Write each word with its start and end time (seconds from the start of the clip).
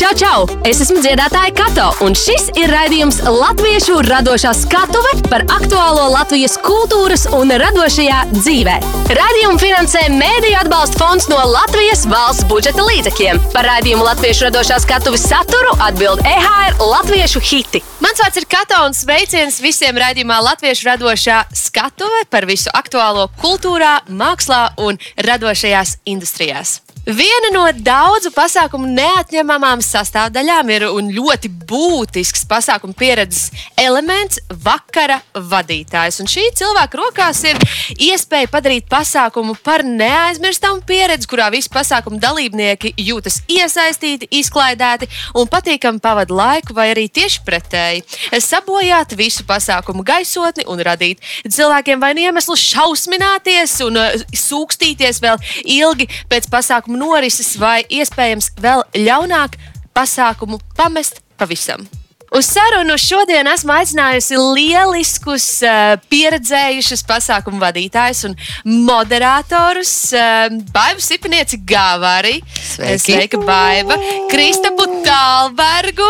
Čau, 0.00 0.14
čau! 0.16 0.44
Es 0.64 0.78
esmu 0.80 1.02
dziedātāja 1.04 1.50
Kato, 1.52 1.90
un 2.06 2.14
šis 2.16 2.46
ir 2.56 2.70
raidījums 2.72 3.18
Latviešu 3.20 3.98
radošā 4.06 4.54
skatuve 4.56 5.10
par 5.26 5.44
aktuālo 5.52 6.06
Latvijas 6.14 6.54
kultūras 6.64 7.26
un 7.36 7.52
radošajā 7.60 8.22
dzīvē. 8.32 8.78
Radījumu 9.18 9.60
finansē 9.60 10.06
Mēdīļu 10.14 10.56
atbalsta 10.62 11.02
fonds 11.02 11.28
no 11.28 11.36
Latvijas 11.52 12.06
valsts 12.08 12.48
budžeta 12.48 12.88
līdzekļiem. 12.88 13.44
Par 13.52 13.68
raidījumu 13.68 14.08
Latviešu 14.08 14.48
radošā 14.48 14.80
skatuves 14.86 15.28
saturu 15.28 15.76
atbild 15.84 16.24
EHR 16.24 16.80
Latviešu 16.80 17.44
hiti. 17.44 17.84
Mans 18.00 18.24
vārds 18.24 18.40
ir 18.40 18.48
Kato 18.48 18.80
un 18.86 18.96
sveiciens 18.96 19.60
visiem 19.60 20.00
raidījumā 20.00 20.40
Latviešu 20.48 20.94
radošā 20.94 21.42
skatuve 21.52 22.24
par 22.32 22.48
visu 22.48 22.72
aktuālo 22.72 23.28
kultūrā, 23.44 23.98
mākslā 24.08 24.70
un 24.80 24.96
radošajās 25.28 25.98
industrijās. 26.08 26.78
Viena 27.10 27.48
no 27.50 27.64
daudzu 27.74 28.30
pasākumu 28.30 28.86
neatņemamām 28.94 29.80
sastāvdaļām 29.82 30.68
ir 30.70 30.84
un 30.92 31.08
ļoti 31.10 31.48
būtisks 31.66 32.44
pasākumu 32.46 32.94
pieredzes 32.94 33.48
elements- 33.74 34.38
vakara 34.66 35.16
vadītājs. 35.34 36.20
Un 36.22 36.28
šī 36.30 36.44
cilvēka 36.60 37.00
rokās 37.00 37.42
ir 37.50 37.58
iespēja 37.98 38.46
padarīt 38.52 38.86
pasākumu 38.86 39.56
par 39.62 39.82
neaizmirstamu 39.82 40.84
pieredzi, 40.86 41.26
kurā 41.26 41.50
visi 41.50 41.68
pasākumu 41.68 42.20
dalībnieki 42.20 42.94
jūtas 42.94 43.40
iesaistīti, 43.48 44.28
izklaidēti 44.30 45.08
un 45.34 45.48
patīkami 45.48 45.98
pavadīt 45.98 46.30
laiku, 46.30 46.74
vai 46.74 46.94
arī 46.94 47.08
tieši 47.10 47.40
pretēji- 47.44 48.04
sabojāt 48.50 49.16
visu 49.16 49.42
pasākumu 49.42 50.04
gaisotni 50.04 50.64
un 50.66 50.78
radīt 50.78 51.18
cilvēkiem 51.48 51.98
vai 51.98 52.14
nu 52.14 52.20
iemeslu 52.20 52.54
šausmināties 52.54 53.80
un 53.86 53.96
uh, 53.96 54.12
sūkstīties 54.30 55.18
vēl 55.18 55.38
ilgi 55.64 56.06
pēc 56.30 56.46
pasākuma 56.48 56.99
norises, 57.00 57.54
vai 57.60 57.80
iespējams 57.88 58.52
vēl 58.60 58.84
ļaunāk 59.06 59.56
pasākumu 59.96 60.60
pamest 60.78 61.22
pavisam. 61.40 61.88
Uz 62.30 62.46
sarunu 62.46 62.94
šodien 62.94 63.48
esmu 63.50 63.72
aicinājusi 63.74 64.36
lieliskus, 64.38 65.46
uh, 65.66 65.96
pieredzējušus 66.12 67.02
pasākumu 67.08 67.58
vadītājus 67.58 68.20
un 68.28 68.36
moderatorus. 68.86 69.94
Uh, 70.14 70.60
Baiva 70.70 71.02
Sipinieci 71.02 71.58
Gāvāri, 71.66 72.36
Sveiki. 72.54 73.00
Sveika 73.02 73.40
Baiva, 73.42 73.98
Kristapu 74.30 74.86
Tālbergu 75.02 76.06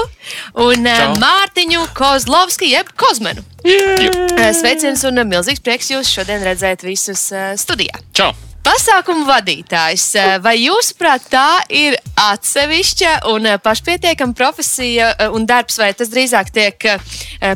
un 0.67 0.85
uh, 0.85 1.01
Čau. 1.01 1.17
Mārtiņu 1.25 1.89
Kozlovski, 1.97 2.69
jeb 2.75 2.93
Kozmenu. 3.01 3.47
Uh, 3.65 4.45
Sveiciens 4.61 5.09
un 5.09 5.25
milzīgs 5.25 5.65
prieks 5.65 5.89
jūs 5.95 6.13
šodien 6.13 6.45
redzēt 6.45 6.85
visus 6.85 7.31
studijā. 7.65 7.97
Čau! 8.13 8.35
Pasākumu 8.61 9.25
vadītājs, 9.25 10.05
eh, 10.21 10.35
vai 10.45 10.59
jūsuprāt, 10.61 11.31
tā 11.33 11.63
ir 11.73 11.97
atsevišķa 12.21 13.13
un 13.33 13.49
eh, 13.49 13.57
pašpietiekama 13.63 14.37
profesija 14.37 15.15
eh, 15.15 15.31
un 15.33 15.47
darbs, 15.49 15.79
vai 15.81 15.93
tas 15.97 16.11
drīzāk 16.13 16.53
tiek 16.53 16.89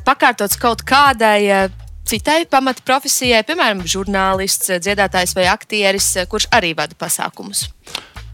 pakārtots 0.05 0.57
kaut 0.61 0.81
kādai 0.89 1.69
citai 2.09 2.45
pamata 2.49 2.81
profesijai, 2.85 3.43
piemēram, 3.45 3.85
žurnālists, 3.85 4.73
dziedātājs 4.81 5.37
vai 5.37 5.47
aktieris, 5.53 6.09
kurš 6.29 6.49
arī 6.57 6.73
vada 6.77 6.97
pasākumus? 6.97 7.67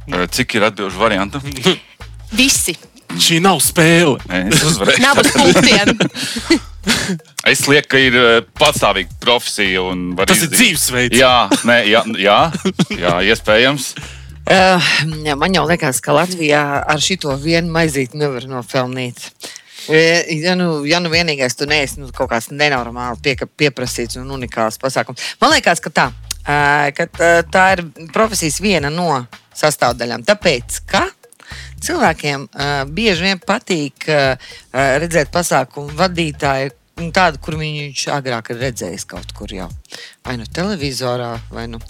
Cik 0.07 0.59
ir 0.59 0.71
atbildžu 0.71 1.03
variantu? 1.03 1.43
Visi. 2.35 2.77
Šī 3.19 3.41
nav 3.43 3.59
spēle. 3.63 4.19
Nē, 4.31 4.45
Es 4.55 4.63
uzvarēju. 4.63 5.03
Nav 5.03 5.19
uz 5.19 5.33
punktiem. 5.35 5.97
Es 7.51 7.67
lieku, 7.69 7.89
ka 7.95 8.01
ir 8.01 8.17
eh, 8.17 8.41
patstāvīga 8.61 9.17
profesija. 9.23 9.83
un 9.83 10.15
var 10.17 10.29
Tas 10.31 10.43
ir 10.43 10.49
izdzīvot. 10.49 10.59
dzīvesveids. 10.61 11.19
Jā, 11.21 11.35
nē, 11.69 11.79
jā, 11.91 12.03
jā, 12.21 12.39
jā, 12.97 13.15
iespējams. 13.33 13.91
Uh, 14.51 14.91
jā, 15.29 15.37
man 15.39 15.55
jau 15.55 15.67
liekas, 15.69 16.01
ka 16.05 16.15
Latvijā 16.17 16.63
ar 16.89 17.03
šito 17.05 17.35
vienu 17.41 17.73
maizīti 17.75 18.19
nevar 18.21 18.47
nopelnīt. 18.51 19.29
E, 19.91 20.01
Ja 20.45 20.55
nu, 20.55 20.85
ja 20.87 21.01
nu 21.01 21.11
vienīgais 21.11 21.57
tu 21.57 21.67
neesi 21.67 22.01
nu, 22.01 22.11
kaut 22.15 22.31
kāds 22.31 22.51
nenormāli 22.53 23.21
pie, 23.25 23.37
pieprasīts 23.59 24.19
un 24.21 24.29
unikāls 24.37 24.77
pasākums, 24.79 25.23
man 25.41 25.55
liekas, 25.55 25.81
ka 25.81 25.91
tā, 25.91 26.05
ā, 26.45 26.91
ka 26.95 27.07
tā 27.51 27.65
ir 27.77 27.83
profesijas 28.13 28.61
viena 28.63 28.91
no 28.93 29.25
sastāvdaļām. 29.57 30.23
Tāpēc, 30.29 30.83
ka 30.91 31.07
cilvēkiem 31.85 32.47
uh, 32.47 32.69
bieži 32.91 33.29
vien 33.29 33.41
patīk 33.41 34.07
uh, 34.11 34.53
redzēt 34.73 35.33
pasākumu 35.35 35.97
vadītāju. 35.99 36.77
nu, 37.01 37.11
Tādu, 37.17 37.41
kur 37.41 37.57
viņš 37.61 38.07
agrāk 38.13 38.53
ir 38.53 38.63
redzējis 38.67 39.09
kaut 39.09 39.33
kur 39.37 39.53
jau. 39.53 39.71
Vai 40.27 40.37
nu 40.37 40.45
televizorā, 40.45 41.33
vai 41.49 41.65
nu, 41.73 41.81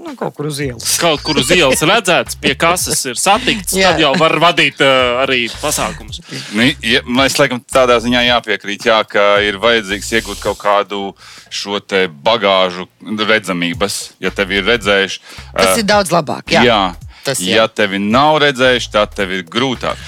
nu 0.00 0.14
kaut 0.16 0.34
kur 0.36 0.48
uz 0.48 0.60
ielas. 0.64 0.96
Kaut 1.00 1.20
kur 1.26 1.38
uz 1.42 1.50
ielas 1.52 1.84
redzēts, 1.84 2.38
pie 2.40 2.54
kases 2.56 3.04
ir 3.10 3.20
satikts. 3.20 3.76
Tad 3.76 4.00
jau 4.00 4.14
var 4.20 4.38
vadīt 4.40 4.80
uh, 4.80 5.20
arī 5.26 5.44
pasākumus. 5.60 6.22
Nu, 6.56 6.70
ja, 6.80 7.04
mēs 7.04 7.36
laikam 7.40 7.60
tādā 7.60 8.00
ziņā 8.00 8.24
jāpiekrīt, 8.30 8.88
jā, 8.88 9.02
ka 9.08 9.38
ir 9.44 9.60
vajadzīgs 9.60 10.12
iegūt 10.18 10.42
kaut 10.44 10.60
kādu 10.64 11.12
šo 11.54 11.78
te 11.84 12.06
bagāžu 12.08 12.88
redzamības, 13.04 14.14
ja 14.24 14.32
tev 14.34 14.56
ir 14.56 14.64
redzējuši. 14.72 15.24
Tas 15.52 15.78
ir 15.84 15.88
daudz 15.88 16.14
labāk. 16.14 16.48
Jā. 16.56 16.64
jā. 16.66 16.82
Tas 17.24 17.40
jā. 17.40 17.62
ja 17.62 17.68
tevi 17.68 18.00
nav 18.02 18.38
redzējuši, 18.44 18.90
tad 18.92 19.14
tev 19.16 19.32
ir 19.32 19.46
grūtāk. 19.48 20.00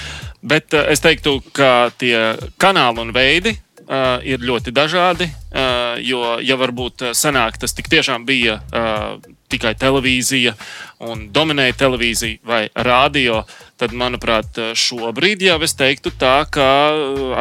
Bet 0.47 0.75
uh, 0.77 0.85
es 0.91 1.01
teiktu, 1.03 1.39
ka 1.55 1.89
tie 1.97 2.35
kanāli 2.61 3.01
un 3.03 3.15
veidi 3.15 3.55
uh, 3.87 4.19
ir 4.23 4.43
ļoti 4.43 4.73
dažādi. 4.75 5.29
Uh, 5.47 5.97
jo, 6.03 6.37
ja 6.43 6.57
varbūt 6.59 7.09
senāk 7.17 7.57
tas 7.61 7.73
tik 7.73 7.89
tiešām 7.91 8.27
bija 8.27 8.59
uh, 8.61 9.17
tikai 9.51 9.73
televīzija 9.79 10.53
un 11.07 11.27
dominēja 11.33 11.77
televīzija 11.79 12.41
vai 12.47 12.61
rādio, 12.73 13.43
tad, 13.79 13.93
manuprāt, 13.95 14.59
šobrīd 14.75 15.45
jau 15.45 15.57
es 15.63 15.75
teiktu 15.77 16.11
tā, 16.19 16.41
ka 16.51 16.67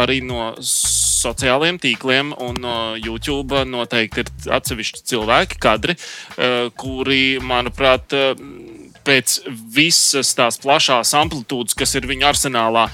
arī 0.02 0.20
no 0.24 0.52
sociālajiem 0.62 1.80
tīkliem 1.82 2.32
un 2.44 2.60
no 2.62 2.76
YouTube 3.00 3.64
noteikti 3.66 4.22
ir 4.22 4.32
atsevišķi 4.58 5.06
cilvēki, 5.12 5.60
kadri, 5.62 5.96
uh, 5.96 6.68
kuri, 6.78 7.38
manuprāt, 7.42 8.14
uh, 8.14 8.84
pēc 9.06 9.38
visas 9.72 10.32
tās 10.36 10.58
plašās 10.62 11.14
amplitūdas, 11.18 11.76
kas 11.78 11.94
ir 11.98 12.08
viņa 12.10 12.30
arsenālā, 12.32 12.86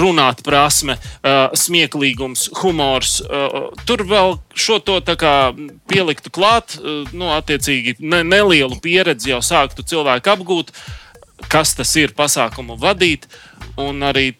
runāt 0.00 0.42
prasme, 0.44 0.96
smieklīgums, 1.56 2.48
humors. 2.60 3.20
Tur 3.88 4.04
vēl 4.08 4.36
šo 4.54 4.80
to 4.84 4.98
pieliktu 5.90 6.32
klāt, 6.32 6.76
nu, 7.12 7.30
attiecīgi 7.36 7.98
ne, 8.00 8.22
nelielu 8.26 8.80
pieredzi 8.82 9.32
jau 9.34 9.40
sāktu 9.44 9.86
cilvēku 9.86 10.34
apgūt, 10.34 10.74
kas 11.50 11.74
tas 11.78 11.94
ir 11.96 12.14
pasākumu 12.16 12.76
vadīt. 12.80 13.28
Un 13.80 14.02
arī 14.04 14.34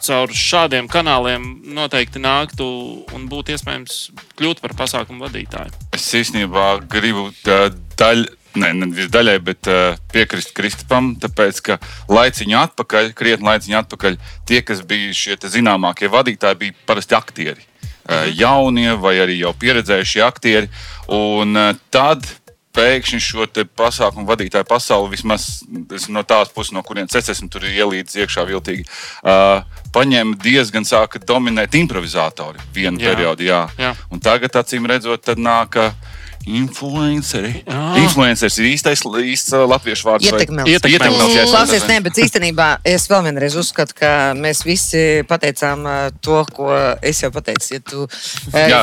caur 0.00 0.32
šādiem 0.32 0.88
kanāliem 0.90 1.44
noteikti 1.76 2.22
nāktu 2.22 2.66
un 3.14 3.28
būtu 3.30 3.54
iespējams 3.54 3.98
kļūt 4.40 4.62
par 4.64 4.74
pasākumu 4.78 5.26
vadītāju. 5.26 5.74
Es 5.96 6.08
īstenībā 6.16 6.72
gribu 6.90 7.28
daļu. 7.44 8.39
Nē, 8.58 8.72
nevis 8.74 9.10
daļai, 9.14 9.36
bet 9.46 9.68
uh, 9.70 9.98
piekrist 10.10 10.50
Kristupam, 10.56 11.12
tāpēc, 11.22 11.60
ka 11.62 11.76
laiciņā 12.10 12.64
atpakaļ, 12.70 13.12
krietni 13.14 13.46
laiciņā 13.46 13.84
atpakaļ, 13.84 14.16
tie, 14.48 14.58
kas 14.66 14.82
bija 14.86 15.14
šie 15.14 15.36
zināmākie 15.46 16.10
vadītāji, 16.10 16.58
bija 16.64 16.78
parasti 16.88 17.14
aktieri. 17.18 17.62
Uh, 18.10 18.26
jaunie 18.34 18.90
vai 18.98 19.20
arī 19.22 19.38
jau 19.44 19.54
pieredzējušie 19.54 20.24
aktieri. 20.26 20.70
Un 21.14 21.54
uh, 21.54 21.78
tad 21.94 22.26
pēkšņi 22.74 23.22
šo 23.22 23.46
pasākumu 23.78 24.26
vadītāju 24.26 24.66
pasauli, 24.66 25.14
vismaz 25.14 25.62
no 26.10 26.22
tās 26.26 26.50
puses, 26.54 26.74
no 26.74 26.82
kurienes 26.86 27.14
es 27.18 27.30
esmu 27.34 27.50
tur 27.50 27.66
ielīdis 27.66 28.18
iekšā 28.22 28.46
viltīgi, 28.50 28.86
uh, 29.26 29.62
paņēma 29.94 30.38
diezgan 30.42 30.86
sāka 30.86 31.22
dominēt 31.22 31.74
improvizatori 31.78 32.62
vienu 32.74 32.98
Jā. 32.98 33.12
periodu. 33.12 33.46
Jā. 33.46 33.64
Jā. 33.78 33.94
Un 34.10 34.22
tagad, 34.22 34.58
acīm 34.58 34.90
redzot, 34.90 35.22
tad 35.30 35.38
nāk. 35.38 35.78
uh, 35.78 36.16
Influenceri. 36.48 37.50
Jā. 37.66 37.80
Influenceris 38.00 38.56
ir 38.62 38.70
īstais, 38.70 39.02
īsts 39.04 39.52
uh, 39.52 39.66
latviešu 39.68 40.08
vārds. 40.08 40.28
Ietekmēls, 40.30 40.70
jā, 40.70 41.44
es 41.44 41.52
Klausies, 41.52 41.84
nē, 41.90 41.98
bet 42.06 42.20
īstenībā 42.22 42.68
es 42.88 43.04
vēl 43.10 43.26
vienreiz 43.28 43.56
uzskatu, 43.60 43.94
ka 43.98 44.12
mēs 44.38 44.62
visi 44.64 45.02
pateicām 45.28 45.84
ā, 45.84 45.96
to, 46.24 46.40
ko 46.56 46.70
es 47.04 47.20
jau 47.20 47.30
pateicu. 47.34 47.74
Ja 47.76 47.82
tu, 47.84 48.08
ā, 48.54 48.64
Jā, 48.72 48.80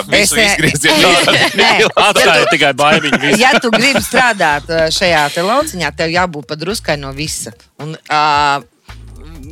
ārā. 1.18 1.36
nē, 1.58 1.72
Atstāja 1.98 2.48
tikai 2.54 2.74
baimiņu. 2.78 3.34
ja 3.42 3.56
tu 3.64 3.74
gribi 3.74 4.04
strādāt 4.06 4.70
šajā 4.94 5.26
te 5.34 5.46
lauciņā, 5.48 5.92
tev 5.98 6.14
jābūt 6.14 6.50
padruskai 6.54 7.00
no 7.02 7.12
visa. 7.18 7.56
Un, 7.82 7.98
ā, 8.14 8.62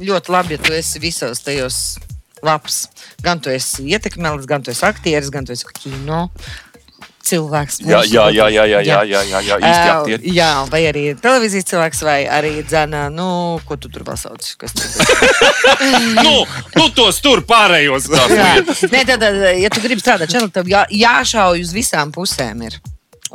ļoti 0.05 0.35
labi, 0.35 0.59
ja 0.59 0.61
tu 0.61 0.77
esi 0.77 1.01
visos 1.01 1.41
tajos 1.45 1.97
labs. 2.45 2.85
Gan 3.25 3.41
tu 3.41 3.49
esi 3.49 3.87
ietekmēlis, 3.89 4.45
gan 4.49 4.61
tu 4.61 4.69
esi 4.73 4.85
aktieris, 4.85 5.31
gan 5.33 5.47
tu 5.47 5.55
esi 5.55 5.65
kino 5.73 6.27
cilvēks. 7.25 7.79
Jā, 7.85 8.01
jā, 8.07 8.25
jā, 8.33 8.47
jā, 8.53 8.65
jā, 8.69 8.81
Jā. 8.85 8.99
jā, 9.09 9.21
jā, 9.29 9.41
jā, 9.43 9.57
jā, 9.59 10.19
jā, 10.35 10.49
vai 10.71 10.81
arī 10.89 11.03
televīzijas 11.21 11.67
cilvēks, 11.71 12.01
vai 12.07 12.17
arī 12.29 12.53
dzēna, 12.63 13.07
nu, 13.13 13.27
ko 13.67 13.77
tu 13.81 13.89
tur 13.93 14.05
vēl 14.07 14.17
sauc? 14.19 14.47
Kas 14.61 14.75
tur 14.77 14.85
ir? 14.87 14.95
nu, 16.25 16.35
nu, 16.77 16.89
tos 16.97 17.21
tur 17.25 17.43
pārējos. 17.47 18.09
Nē, 18.11 19.05
tad, 19.09 19.17
tad, 19.21 19.39
ja 19.59 19.71
tu 19.73 19.83
gribi 19.83 20.01
strādāt 20.03 20.31
šeit, 20.31 20.47
tad 20.47 20.59
tev 20.61 20.69
jā, 20.71 20.85
jāšauj 20.93 21.65
uz 21.65 21.73
visām 21.75 22.13
pusēm. 22.15 22.65
Ir. 22.69 22.79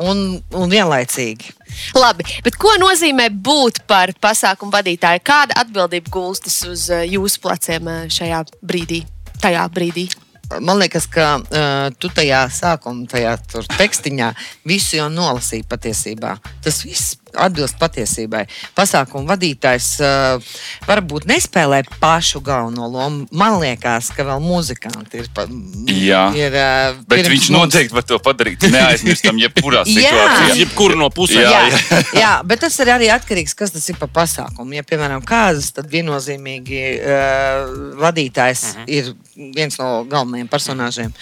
un, 0.01 0.41
un 0.57 0.71
vienlaicīgi. 0.71 1.51
Labi, 1.99 2.25
bet 2.47 2.57
ko 2.61 2.73
nozīmē 2.81 3.29
būt 3.31 3.83
par 3.91 4.13
pasākumu 4.23 4.73
vadītāju? 4.73 5.23
Kāda 5.27 5.59
atbildība 5.65 6.13
gulstas 6.15 6.61
uz 6.69 6.87
jūsu 7.11 7.43
pleciem 7.45 7.91
šajā 8.11 8.45
brīdī? 8.63 9.03
Tajā 9.43 9.67
brīdī. 9.73 10.09
Man 10.59 10.81
liekas, 10.83 11.07
ka 11.07 11.37
uh, 11.39 11.93
tu 12.03 12.11
tajā 12.11 12.43
sākumā, 12.51 13.07
tajā 13.13 13.37
tekstiņā, 13.77 14.33
visu 14.67 14.99
jau 14.99 15.07
nolasīji 15.13 15.69
patiesībā. 15.71 16.35
Tas 16.65 16.83
viss 16.83 17.20
atbilst 17.35 17.79
patiesībai. 17.81 18.45
Pasākuma 18.77 19.35
vadītājs 19.35 19.89
uh, 20.03 20.53
varbūt 20.89 21.29
nespēlē 21.31 21.83
pašu 22.01 22.43
galveno 22.45 22.89
lomu. 22.91 23.27
Man 23.33 23.59
liekas, 23.63 24.11
ka 24.17 24.27
vēl 24.27 24.43
muzikanti 24.45 25.23
ir. 25.23 25.31
Pa, 25.35 25.47
Jā. 25.91 26.25
ir 26.37 26.57
uh, 26.57 26.99
Bet 27.11 27.29
viņš 27.31 27.51
mums. 27.51 27.57
noteikti 27.57 27.95
var 27.95 28.07
to 28.09 28.19
padarīt. 28.23 28.67
Neaizmirstam, 28.71 29.39
jebkurā 29.41 29.85
Jā. 29.87 29.95
situācijā. 29.95 30.59
Jebkuru 30.65 30.99
no 30.99 31.11
pusēm. 31.15 31.45
Jā, 31.45 31.51
Jā, 31.51 31.81
jā. 31.81 32.03
jā, 32.25 32.33
bet 32.47 32.65
tas 32.67 32.79
ir 32.83 32.93
arī 32.97 33.11
atkarīgs 33.15 33.55
kas 33.59 33.75
tas 33.75 33.89
ir 33.93 33.99
par 34.01 34.11
pasākumu. 34.15 34.75
Ja, 34.79 34.85
piemēram, 34.87 35.25
kāzas, 35.27 35.71
tad 35.77 35.91
viennozīmīgi 35.93 36.83
uh, 36.99 37.75
vadītājs 38.01 38.65
uh 38.71 38.81
-huh. 38.81 38.89
ir 38.89 39.15
viens 39.57 39.79
no 39.79 40.05
galvenajiem 40.09 40.49
personāžiem. 40.49 41.13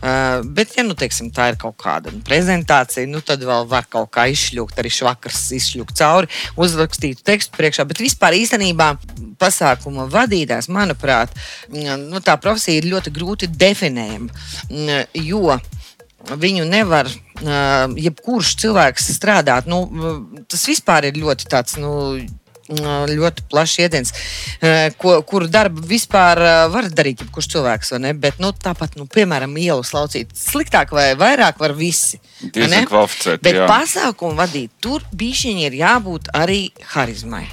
Uh, 0.00 0.40
bet, 0.44 0.72
ja 0.76 0.84
nu, 0.86 0.94
teiksim, 0.94 1.30
tā 1.34 1.50
ir 1.52 1.58
kaut 1.60 1.76
kāda 1.80 2.12
nu, 2.12 2.22
prezentācija, 2.26 3.06
nu, 3.10 3.20
tad 3.20 3.42
vēl 3.42 3.66
var 3.68 3.86
kaut 3.90 4.10
kā 4.14 4.26
izšļūt, 4.32 4.78
arī 4.80 4.90
švakars 4.90 5.49
izšļūt 5.56 5.94
cauri, 6.00 6.30
uzrakstīt 6.60 7.24
tekstu 7.26 7.56
priekšā. 7.58 7.86
Bet 7.90 8.02
vispār 8.02 8.36
īstenībā 8.38 8.92
pasākuma 9.40 10.06
vadītājs, 10.10 10.70
manuprāt, 10.72 11.34
nu, 11.72 12.22
tā 12.24 12.36
profesija 12.40 12.80
ir 12.80 12.90
ļoti 12.92 13.14
grūti 13.14 13.50
definējama. 13.50 14.30
mm, 14.70 15.20
Jo 15.30 15.58
viņu 16.20 16.66
nevar 16.68 17.08
uh, 17.08 17.92
jebkurš 17.96 18.54
cilvēks 18.60 19.08
strādāt. 19.16 19.68
Nu, 19.70 19.82
tas 20.50 20.66
vispār 20.68 21.08
ir 21.08 21.20
ļoti 21.20 21.48
tāds. 21.50 21.78
Nu, 21.80 22.20
Ļoti 22.70 23.44
plašs 23.50 23.78
jēdziens, 23.80 24.12
ko, 25.00 25.16
kuru 25.26 25.48
darbu 25.50 25.82
vispār 25.90 26.38
var 26.70 26.86
darīt 26.94 27.24
jebkurš 27.24 27.48
cilvēks. 27.56 27.92
Bet, 28.22 28.38
nu, 28.42 28.52
tāpat, 28.54 28.94
nu, 29.00 29.08
piemēram, 29.10 29.56
ielu 29.58 29.82
slaucīt 29.86 30.30
sliktāk 30.38 30.94
vai 30.94 31.10
vairāk 31.18 31.58
var 31.58 31.74
visi. 31.74 32.20
Bet 33.42 33.58
jā. 33.58 33.66
pasākumu 33.66 34.38
vadīt, 34.38 34.72
tur 34.82 35.02
bišķiņi 35.10 35.66
ir 35.66 35.80
jābūt 35.82 36.30
arī 36.38 36.62
harizmai. 36.94 37.44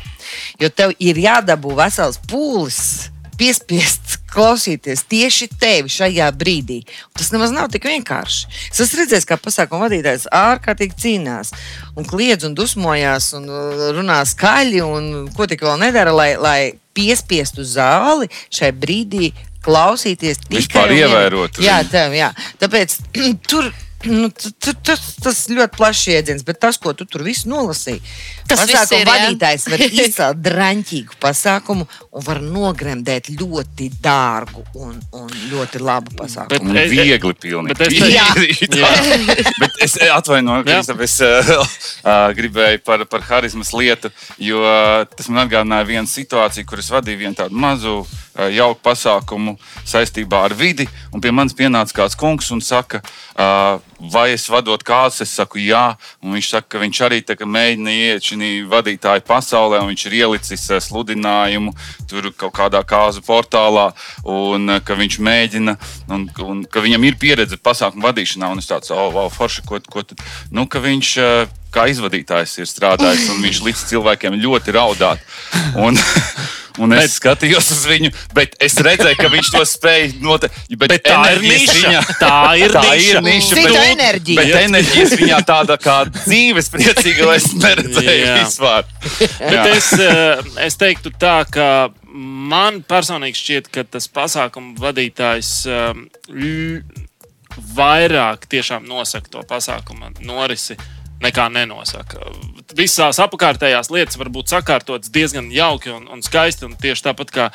Jo 0.61 0.69
tev 0.69 0.93
ir 0.99 1.19
jādabū 1.21 1.75
vesels 1.77 2.21
pūlis. 2.29 3.09
Piespiest 3.37 4.06
klausīties 4.31 5.05
tieši 5.09 5.49
tevi 5.59 5.91
šajā 5.91 6.27
brīdī. 6.37 6.81
Tas 7.17 7.31
nemaz 7.33 7.53
nav 7.55 7.69
tik 7.73 7.87
vienkārši. 7.89 8.49
Es 8.71 8.81
esmu 8.83 9.01
redzējis, 9.01 9.27
kā 9.29 9.39
pasākuma 9.41 9.87
vadītājs 9.87 10.27
ārkārtīgi 10.35 10.99
cīnās 11.03 11.53
un 11.97 12.07
kliedz 12.07 12.47
un 12.47 12.57
dusmojās 12.57 13.31
un 13.39 13.47
uh, 13.49 13.87
runā 13.97 14.19
skaļi 14.27 14.83
un 14.85 15.09
ko 15.35 15.47
tik 15.49 15.65
vēl 15.65 15.79
nedara, 15.87 16.13
lai, 16.15 16.31
lai 16.39 16.59
piespiestu 16.97 17.65
zāli 17.67 18.29
šai 18.53 18.73
brīdī 18.75 19.31
klausīties 19.67 20.45
tikai 20.47 20.87
vienīgi. 20.87 21.03
ievērot 21.03 21.59
Jā, 21.63 21.81
tev, 21.91 22.15
jā. 22.17 22.31
Tāpēc 22.61 22.99
tur. 23.51 23.69
Nu, 24.05 24.29
t- 24.29 24.51
t- 24.61 24.75
tas, 24.85 24.99
tas 25.17 25.39
ļoti 25.49 25.73
plašs 25.73 26.03
jēdziens, 26.11 26.43
bet 26.45 26.59
tas, 26.61 26.77
ko 26.77 26.91
tu 26.93 27.05
tur 27.09 27.23
visu 27.25 27.49
nolasīji, 27.49 27.97
Tas 28.47 28.61
viss 28.63 28.75
pasākuma 28.77 28.99
ir, 29.01 29.07
jā. 29.07 29.13
vadītājs 29.31 29.63
var 29.71 29.81
izcelt 30.03 30.41
drāmīgu 30.45 31.17
pasākumu 31.19 31.87
un 32.13 32.23
var 32.27 32.37
nogremdēt 32.45 33.31
ļoti 33.33 33.87
dārgu 34.05 34.61
un, 34.77 34.99
un 35.17 35.33
ļoti 35.49 35.81
labu 35.81 36.13
pasākumu. 36.19 36.53
Bet- 36.53 36.61
Un 36.67 36.77
Es- 36.77 36.91
viegli 36.93 37.33
pilnīgi. 37.41 37.73
bet 37.81 37.87
es 37.89 37.97
te- 37.97 38.11
Jā. 38.13 38.27
Bet 39.63 39.81
es 39.81 39.97
atvainojos, 40.13 40.65
Jā. 40.69 40.77
Kristap, 40.77 41.01
es 41.01 41.17
uh, 41.25 42.29
gribēju 42.37 42.83
par, 42.85 43.03
par 43.09 43.25
harizmas 43.31 43.73
lietu, 43.73 44.13
jo 44.37 44.61
uh, 44.61 45.03
tas 45.09 45.27
man 45.33 45.47
atgādināja 45.47 45.89
vienu 45.89 46.07
situāciju, 46.11 46.69
kur 46.69 46.79
es 46.85 46.91
vadīju 46.93 47.17
vienu 47.25 47.35
tādu 47.41 47.57
mazu 47.57 47.97
uh, 48.05 48.47
jauku 48.53 48.79
pasākumu 48.85 49.57
saistībā 49.89 50.45
ar 50.47 50.53
vidi. 50.57 50.85
Un 51.11 51.19
pie 51.23 51.33
manis 51.33 51.57
pienāca 51.57 51.97
kāds 52.03 52.15
kungs 52.19 52.51
un 52.53 52.61
saka, 52.61 53.01
uh, 53.01 53.26
uh, 53.37 53.79
vai 53.99 54.31
es 54.35 54.45
vadot 54.49 54.81
kāds, 54.85 55.21
es 55.23 55.33
saku, 55.33 55.59
jā. 55.61 55.95
Un 56.21 56.35
viņš 56.37 56.49
saka, 56.53 56.69
ka 56.75 56.81
viņš 56.81 57.01
arī 57.07 57.19
tā 57.25 57.37
mēģina 57.41 57.93
iet 57.93 58.27
šajā 58.27 58.65
vadītāju 58.71 59.25
pasaulē, 59.27 59.81
un 59.81 59.91
viņš 59.91 60.05
ir 60.09 60.17
ielicis 60.21 60.65
uh, 60.71 60.81
sludinājumu 60.83 61.73
tur 62.09 62.29
kaut 62.37 62.55
kādā 62.57 62.83
kāzu 62.87 63.23
portālā, 63.25 63.89
un 64.23 64.77
uh, 64.77 64.81
ka 64.85 64.97
viņš 64.99 65.19
mēģina, 65.27 65.77
un, 66.13 66.27
un 66.45 66.65
ka 66.69 66.83
viņam 66.85 67.07
ir 67.09 67.19
pieredze 67.19 67.57
pasākumu 67.57 68.05
vadīšanā. 68.05 68.51
Un 68.53 68.61
es 68.63 68.69
tāds, 68.69 68.93
oh, 68.93 69.09
wow, 69.15 69.31
forši, 69.33 69.65
ko, 69.67 69.81
ko 69.89 70.05
tad? 70.05 70.21
Nu, 70.53 70.67
ka 70.69 70.83
viņš 70.83 71.15
uh, 71.23 71.57
kā 71.73 71.87
izvadītājs 71.91 72.57
ir 72.61 72.69
strādājis, 72.69 73.27
un 73.33 73.43
viņš 73.43 73.63
līdz 73.65 73.83
cilvēkiem 73.91 74.39
ļoti 74.45 74.77
raudāt. 74.77 75.25
Un, 75.75 75.97
Un 76.77 76.93
es 76.93 77.07
bet, 77.07 77.13
skatījos 77.15 77.71
uz 77.73 77.85
viņu, 77.89 78.11
bet 78.37 78.53
es 78.61 78.75
redzēju, 78.85 79.17
ka 79.17 79.29
viņš 79.33 79.49
to 79.55 79.63
spēja 79.65 80.09
noteikti. 80.21 80.77
Bet, 80.77 80.91
Bet 80.93 81.05
tā 81.07 81.21
ir 81.33 81.41
niša. 81.41 81.77
Viņa, 81.77 82.01
Tā 82.21 82.33
ir 82.61 82.73
tā 82.77 82.83
niša. 82.85 83.07
ir 83.15 83.25
niša. 83.25 83.57
Cita 83.57 83.85
bet- 83.87 83.95
enerģija. 83.95 84.41
Bet 84.43 84.59
enerģijas 84.67 85.15
viņā 85.21 85.39
tāda 85.47 85.77
kā 85.81 85.97
dzīves 86.11 86.69
priecīga, 86.73 87.25
lai 87.31 87.37
es 87.39 87.47
neredzēju 87.65 88.25
Jā. 88.25 88.35
vispār. 88.43 88.85
Bet 89.39 89.71
es, 89.75 89.91
eh, 89.93 90.43
es 90.67 90.77
teiktu 90.79 91.13
tā, 91.17 91.37
ka 91.51 91.69
man 92.11 92.81
personīgi 92.87 93.39
šķiet, 93.41 93.71
ka 93.71 93.83
tas 93.95 94.07
pasākumu 94.11 94.75
vadītājs 94.81 95.51
eh, 95.71 96.05
vairāk 97.77 98.45
tiešām 98.51 98.85
nosaka 98.87 99.31
to 99.33 99.43
pasākumu 99.49 100.13
norisi. 100.25 100.77
Nekā 101.17 101.47
nenosaka. 101.49 102.19
Visās 102.77 103.17
apkārtējās 103.23 103.87
lietas 103.89 104.19
var 104.21 104.29
būt 104.29 104.51
sakārtotas 104.53 105.09
diezgan 105.09 105.47
jauki 105.49 105.89
un, 105.89 106.03
un 106.13 106.21
skaisti. 106.21 106.67
Un 106.67 106.75
tieši 106.77 107.07
tāpat 107.07 107.31
kā 107.33 107.47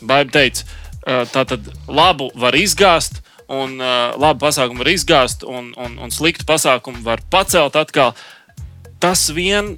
Baiba 0.00 0.32
teica, 0.32 0.64
eh, 1.04 1.26
tā 1.28 1.42
tad 1.50 1.68
labu 1.92 2.30
var 2.40 2.56
izgāzt, 2.56 3.20
un 3.52 3.76
uh, 3.80 4.12
labu 4.20 4.46
pasākumu 4.46 4.82
var 4.82 4.92
izgāzt, 4.92 5.44
un, 5.48 5.72
un, 5.76 5.98
un 6.00 6.12
sliktu 6.14 6.46
pasākumu 6.48 7.02
var 7.04 7.22
pacelt 7.32 7.76
atkal. 7.76 8.14
Tas 9.02 9.26
vien, 9.34 9.74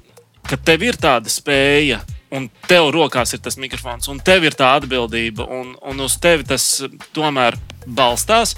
ka 0.47 0.57
tev 0.61 0.85
ir 0.85 0.99
tāda 1.01 1.31
spēja, 1.31 2.01
un 2.35 2.47
tev 2.69 2.89
rokās 2.95 3.35
ir 3.35 3.43
tas 3.43 3.59
mikrofons, 3.61 4.07
un 4.11 4.21
tev 4.23 4.47
ir 4.47 4.55
tā 4.57 4.75
atbildība, 4.79 5.47
un, 5.49 5.75
un 5.81 6.05
uz 6.05 6.17
tevi 6.21 6.47
tas 6.47 6.65
tomēr 7.15 7.57
balstās. 7.85 8.55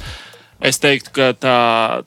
Es 0.58 0.82
teiktu, 0.82 1.14
ka 1.14 1.34
tā, 1.38 1.58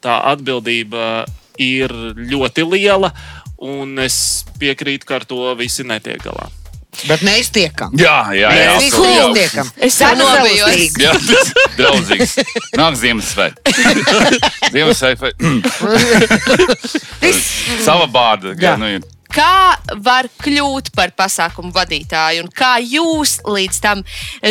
tā 0.03 0.17
atbildība 0.33 1.27
ir 1.61 1.93
ļoti 2.19 2.67
liela, 2.67 3.13
un 3.61 3.99
es 4.03 4.47
piekrītu, 4.59 5.07
ka 5.07 5.21
ar 5.21 5.29
to 5.29 5.53
visi 5.59 5.87
netiek 5.87 6.23
galā. 6.25 6.49
Bet 7.07 7.23
mēs 7.25 7.49
tiekam. 7.55 7.95
Jā, 7.99 8.17
jā, 8.35 8.51
jā. 8.51 8.73
Mēs 8.75 8.89
absolūti, 8.91 9.11
visi 9.11 9.21
jā. 9.21 9.29
tiekam. 9.39 9.71
Es 9.87 9.99
Tādas 10.01 10.27
nobijos. 10.27 10.99
Jā, 11.01 11.13
tas 11.15 11.53
ir 11.53 11.77
draudzīgs. 11.79 12.33
Nāk 12.81 12.99
Ziemassvētku. 13.01 13.61
Ziemassvētku. 14.75 15.31
Sava 17.87 18.11
bārda. 18.11 18.57
Jā, 18.59 18.75
Jā. 18.75 18.77
nu 18.81 18.91
ir. 18.99 19.07
Kā 19.31 19.79
var 20.03 20.27
kļūt 20.43 20.91
par 20.97 21.13
pasākumu 21.19 21.71
vadītāju, 21.75 22.45
un 22.45 22.51
kā 22.55 22.73
jūs 22.83 23.39
līdz 23.47 23.81
tam 23.83 24.03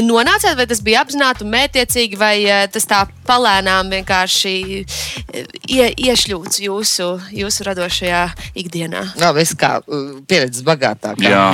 nonācāt? 0.06 0.56
Vai 0.60 0.68
tas 0.70 0.82
bija 0.86 1.04
apzināti 1.04 1.46
un 1.46 1.52
mētiecīgi, 1.54 2.20
vai 2.20 2.36
eh, 2.46 2.64
tas 2.72 2.88
tā 2.90 3.02
palēnām 3.28 3.92
vienkārši 3.94 4.56
eh, 4.80 5.52
ie, 5.68 5.90
iešļūts 6.10 6.62
jūsu, 6.64 7.10
jūsu 7.42 7.68
radošajā 7.68 8.24
ikdienā? 8.64 9.04
Nav 9.20 9.36
viss 9.40 9.58
kā 9.60 9.78
uh, 9.84 10.10
pieredzes 10.30 10.64
bagātākā. 10.68 11.28
Jā. 11.28 11.46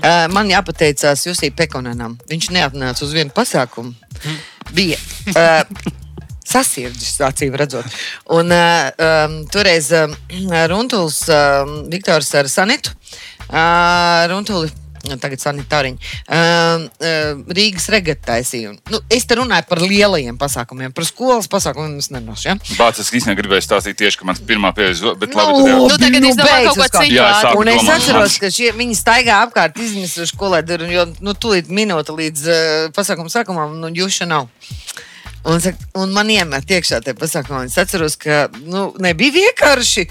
Uh, 0.00 0.26
man 0.32 0.50
jāpateicās 0.50 1.26
Jusī 1.28 1.52
Pekonenam. 1.54 2.16
Viņš 2.30 2.52
neatnāca 2.56 3.04
uz 3.04 3.16
vienu 3.16 3.34
pasākumu. 3.36 3.92
Bija 4.76 4.96
uh, 5.34 5.99
sasirdis, 6.50 7.16
acīm 7.26 7.56
redzot. 7.58 8.00
Un 8.36 8.52
uh, 8.54 8.90
um, 9.06 9.40
toreiz 9.52 9.90
um, 9.96 10.14
Runtuls, 10.70 11.24
um, 11.30 11.74
Viktors 11.92 12.34
ar 12.38 12.50
Sanitu, 12.50 12.94
uh, 13.48 14.28
Runtuli. 14.30 14.72
Tagad 15.00 15.40
sanitāriņi. 15.40 15.96
Uh, 16.28 16.82
uh, 17.00 17.38
Rīgas 17.56 17.86
regata 17.92 18.34
taisīja. 18.34 18.74
Nu, 18.92 19.00
es 19.12 19.24
te 19.24 19.38
runāju 19.38 19.64
par 19.70 19.80
lielajiem 19.80 20.36
pasākumiem, 20.38 20.92
par 20.92 21.06
skolas 21.08 21.48
pasākumiem. 21.50 21.96
Es 22.02 22.10
nenošu, 22.12 22.50
ja? 22.50 22.56
Bācis 22.76 23.08
īstenībā 23.08 23.40
gribēja 23.40 23.64
stāstīt 23.64 23.96
tieši, 23.96 24.20
ka 24.20 24.28
mans 24.28 24.42
pirmā 24.44 24.74
pieeja, 24.76 25.14
bet 25.16 25.32
labi, 25.32 25.56
Nu, 25.56 25.62
tur 25.62 25.72
jau. 25.72 25.80
Nu, 25.88 25.98
tagad 26.04 26.20
Nu, 26.20 26.32
izdomā 26.34 26.50
beidz 26.52 26.68
kaut 26.68 26.82
ko 26.82 27.00
citu. 27.00 27.16
Jā, 27.16 27.28
es 27.32 27.60
Un 27.62 27.72
es 27.72 27.92
atceros, 27.96 28.36
ka 28.44 28.52
šie, 28.52 28.72
viņi 28.76 28.98
staigā 29.00 29.40
apkārt, 29.46 29.80
izmisuši 29.80 30.40
kolēģi, 30.44 30.80
jo 30.92 31.06
nu, 31.24 31.32
tūlīt 31.32 31.72
minūte 31.72 32.20
līdz 32.20 32.44
uh, 32.50 32.88
pasākuma 32.96 33.32
sākumam, 33.32 33.80
nu, 33.80 33.94
jūša 34.02 34.28
nav. 34.28 34.52
Un, 35.48 35.62
un 35.96 36.10
man 36.12 36.28
iemet 36.28 36.68
iekšā 36.68 36.98
tajā 37.04 37.16
pasākumā. 37.16 37.62
Es 37.70 37.78
atceros, 37.80 38.18
ka 38.20 38.48
nu, 38.60 38.90
nebija 39.00 39.32
vienkārši. 39.38 40.04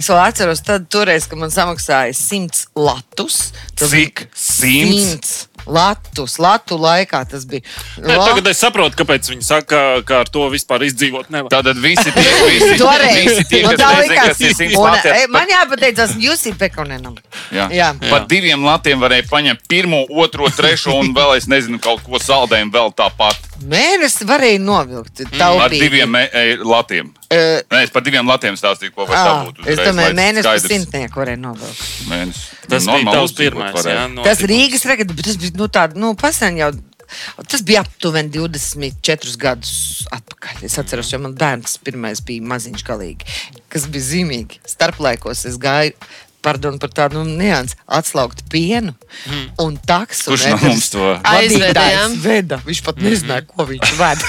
Es 0.00 0.08
vēl 0.08 0.22
atceros, 0.22 0.62
tad, 0.64 0.86
toreiz, 0.92 1.26
kad 1.28 1.38
man 1.42 1.52
samaksāja 1.52 2.14
100 2.16 2.66
latus. 2.80 3.50
Cik? 3.76 4.26
Simts? 4.32 5.46
Latus, 5.68 6.38
Latu 6.40 6.78
laikā 6.80 7.20
tas 7.28 7.44
bija. 7.44 7.60
Ne, 8.00 8.14
tagad 8.16 8.46
es 8.48 8.60
saprotu, 8.62 8.96
kāpēc 8.96 9.28
viņi 9.28 9.44
saka, 9.44 10.00
ka 10.08 10.22
ar 10.24 10.30
to 10.32 10.46
vispār 10.52 10.86
izdzīvot 10.86 11.28
nevar. 11.30 11.52
Tātad 11.52 11.76
visi 11.82 12.08
tie, 12.16 12.24
visi, 12.48 12.78
Toreiz. 12.80 13.18
visi 13.28 13.44
tie 13.50 13.60
Nu, 13.66 13.74
kas 13.74 13.82
tā 13.82 13.90
likās. 14.00 14.32
kas 14.32 14.40
ir 14.40 14.56
simts 14.56 14.78
lati, 14.80 15.12
Man 15.30 15.52
jāpateicas 15.52 16.16
Jusī 16.22 16.54
Pekonenam. 16.56 17.18
Jā. 17.52 17.68
Jā. 17.76 17.90
Par 18.08 18.24
diviem 18.30 18.64
latiem 18.64 19.04
varēja 19.04 19.28
paņemt 19.28 19.68
pirmo, 19.68 20.00
otro, 20.24 20.48
trešo 20.48 20.96
un 21.02 21.12
vēl 21.14 21.36
es 21.36 21.46
nezinu, 21.50 21.78
kaut 21.82 22.02
ko 22.08 22.18
saldējumu 22.24 22.72
vēl 22.74 22.94
tāpat. 22.96 23.49
Mēnesi 23.68 24.24
varēja 24.28 24.60
novilkt. 24.62 25.20
Ar 25.26 25.32
taupīgi. 25.36 25.80
diviem 25.84 26.16
latiem. 26.64 27.10
Eh, 27.30 27.60
Nē, 27.70 27.82
es 27.84 27.90
par 27.94 28.02
diviem 28.02 28.26
latiem 28.26 28.56
stāstīju, 28.58 28.94
ko 28.94 29.06
var 29.06 29.16
dabūt. 29.28 29.60
Es 29.68 29.78
domāju, 29.78 30.14
lai 30.14 30.16
mēnesis 30.18 30.48
par 30.48 30.62
simtnieku 30.64 31.20
varēja 31.20 31.40
novilkt. 31.40 31.82
Mēnesis. 32.10 32.46
Tas 32.68 32.86
Normāli 32.86 33.04
bija 33.04 33.16
tavs 33.18 33.34
pirmais. 33.36 33.74
Jā, 33.74 33.82
Tas 33.82 34.14
notikums. 34.14 34.46
Rīgas 34.50 34.86
rekords, 34.90 35.16
bet 35.18 35.28
tas 35.28 35.36
bija 35.36 35.58
nu, 35.60 35.68
tāds, 35.68 36.00
nu, 36.00 36.14
pasen 36.14 36.56
jau. 36.56 36.70
Tas 37.50 37.62
bija 37.66 37.82
aptuveni 37.82 38.30
24 38.30 39.36
gadus 39.42 40.06
atpakaļ. 40.14 40.64
Es 40.68 40.78
atceros, 40.78 41.10
jo 41.10 41.18
man 41.18 41.34
bērns 41.34 41.76
pirmais 41.82 42.22
bija 42.22 42.42
maziņš 42.52 42.84
galīgi, 42.86 43.26
kas 43.68 43.88
bija 43.90 44.06
zīmīgi. 44.12 44.60
Starplaikos 44.70 45.44
es 45.50 45.58
gāju. 45.58 45.92
Pardon 46.40 46.78
par 46.80 46.92
tādu 46.96 47.20
nu, 47.20 47.36
niansu, 47.36 47.76
atslaukt 47.86 48.46
pienu 48.52 48.94
Hmm. 49.26 49.48
un 49.58 49.74
taksu. 49.76 50.30
Kurš 50.30 50.46
no 50.48 50.56
mums 50.62 50.88
to 50.92 51.02
Aizveda. 51.26 52.60
Viņš 52.64 52.80
pat 52.86 53.00
nezināja, 53.02 53.44
ko 53.50 53.66
viņš 53.68 53.92
veda. 53.98 54.28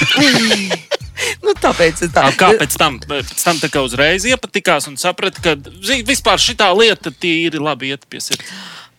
nu, 1.46 1.54
tāpēc 1.62 2.02
tā 2.12 2.26
Ā, 2.28 2.34
Kā 2.40 2.52
pēc 2.60 2.76
tam, 2.82 2.98
pēc 3.00 3.32
tam 3.44 3.62
tā 3.62 3.70
kā 3.72 3.84
uzreiz 3.86 4.26
iepatikās 4.28 4.90
un 4.92 4.98
saprata, 5.00 5.44
ka 5.44 5.56
zini, 5.80 6.04
vispār 6.08 6.42
šī 6.42 6.58
lieta 6.80 7.14
tīri 7.14 7.62
labi 7.62 7.94
iet 7.94 8.08
pie 8.10 8.24
sirds. 8.24 8.52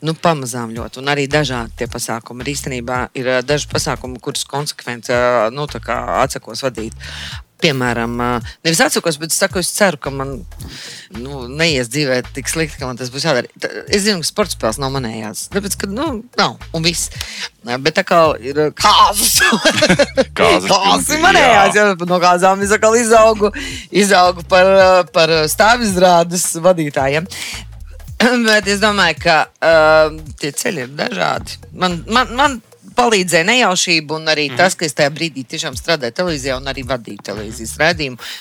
Nu, 0.02 0.16
pamazām 0.18 0.72
ļoti, 0.74 0.98
un 0.98 1.10
arī 1.12 1.28
dažādi 1.30 1.76
tie 1.78 1.86
pasākumi. 1.86 2.42
Ir 2.42 2.54
īstenībā 2.56 2.96
ir 3.18 3.28
ā, 3.30 3.36
daži 3.46 3.68
pasākumi, 3.70 4.18
kurus 4.22 4.42
konsekventi 4.50 5.14
ā, 5.14 5.50
nu, 5.54 5.68
atsakos 5.68 6.64
vadīt. 6.66 6.96
Piemēram, 7.62 8.16
nevis 8.64 8.80
atsakos, 8.82 9.18
bet 9.22 9.30
es 9.30 9.38
saku, 9.38 9.60
es 9.62 9.70
ceru, 9.70 10.00
ka 10.02 10.10
man 10.10 10.34
nu, 11.14 11.44
neies 11.46 11.90
dzīvē 11.92 12.18
tik 12.34 12.50
slikti, 12.50 12.80
ka 12.80 12.88
man 12.88 12.98
tas 12.98 13.12
būs 13.12 13.26
jādara. 13.28 13.50
Es 13.86 14.02
zinu, 14.06 14.22
ka 14.22 14.28
sports 14.28 14.56
spēles 14.56 14.80
nav 14.82 14.90
manējās. 14.96 15.46
Tāpēc, 15.54 15.76
ka, 15.78 15.90
nu, 15.90 16.08
nav, 16.38 16.56
un 16.74 16.86
viss. 16.86 17.12
Bet 17.62 17.94
tā 17.94 18.02
kā 18.06 18.20
ir 18.42 18.58
Kāzas 20.34 20.66
pilns, 20.66 21.10
ir 21.14 21.22
manējās. 21.22 21.76
Jā. 21.78 21.84
No 22.08 22.18
kāzām 22.22 22.64
es 22.66 22.74
atkal 22.74 22.96
izaugu, 22.98 23.52
izaugu 23.94 24.42
par, 24.50 24.72
par 25.14 25.34
stāvizrādes 25.50 26.48
vadītājiem. 26.64 27.28
Bet 28.48 28.68
es 28.70 28.82
domāju, 28.82 29.18
ka 29.22 29.38
uh, 29.46 30.18
tie 30.38 30.52
ceļi 30.54 30.86
ir 30.86 30.92
dažādi. 30.98 31.58
Man, 31.78 32.02
man, 32.10 32.34
man 32.38 32.60
palīdzēja 32.96 33.48
nejaušība, 33.48 34.18
un 34.20 34.32
arī 34.32 34.48
mm. 34.50 34.60
tas, 34.60 34.76
ka 34.78 34.86
es 34.88 34.96
tajā 34.98 35.12
brīdī 35.14 35.44
tiešām 35.48 35.76
strādāju 35.78 36.16
televīzijā 36.20 36.56
un 36.60 36.70
arī 36.72 36.84
vadīju 36.88 37.26
televīzijas 37.30 37.76
redzējumu. 37.80 38.32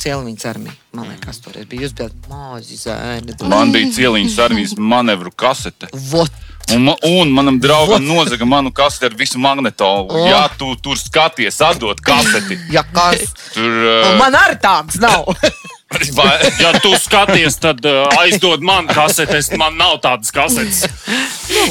Cēlīņas 0.00 0.48
armija, 0.50 0.74
man 0.96 1.10
liekas, 1.12 1.42
toreiz 1.44 1.68
bija. 1.70 1.90
Bijat 1.94 2.28
mazi 2.30 2.76
zēni. 2.80 3.36
Man 3.50 3.72
bija 3.74 3.92
cieliņš 3.94 4.40
armijas 4.44 4.74
manevru 4.78 5.30
kasete. 5.30 5.90
Vot. 6.10 6.32
Un, 6.72 6.82
ma- 6.82 6.96
un 7.04 7.28
manam 7.28 7.58
draugam 7.60 8.04
nozaga 8.06 8.44
manu 8.48 8.72
kaseti 8.72 9.10
ar 9.10 9.16
visu 9.18 9.38
magnetolu. 9.38 10.08
O. 10.08 10.24
Jā, 10.28 10.46
tu 10.58 10.72
tur 10.80 10.96
skaties, 10.96 11.60
atdod 11.60 12.00
kaseti. 12.04 12.56
Ja 12.72 12.84
kas? 12.88 13.34
Tur 13.52 13.68
uh, 13.68 14.14
man 14.20 14.36
arī 14.38 14.56
tāds 14.62 14.96
nav. 15.02 15.28
vai, 16.16 16.30
Ja 16.60 16.72
tu 16.80 16.94
skaties, 16.98 17.58
tad 17.60 17.84
uh, 17.84 18.06
aizdod 18.22 18.64
man 18.64 18.88
kasetes. 18.88 19.52
Man 19.60 19.76
nav 19.76 20.00
tādas 20.04 20.32
kasetes. 20.34 20.86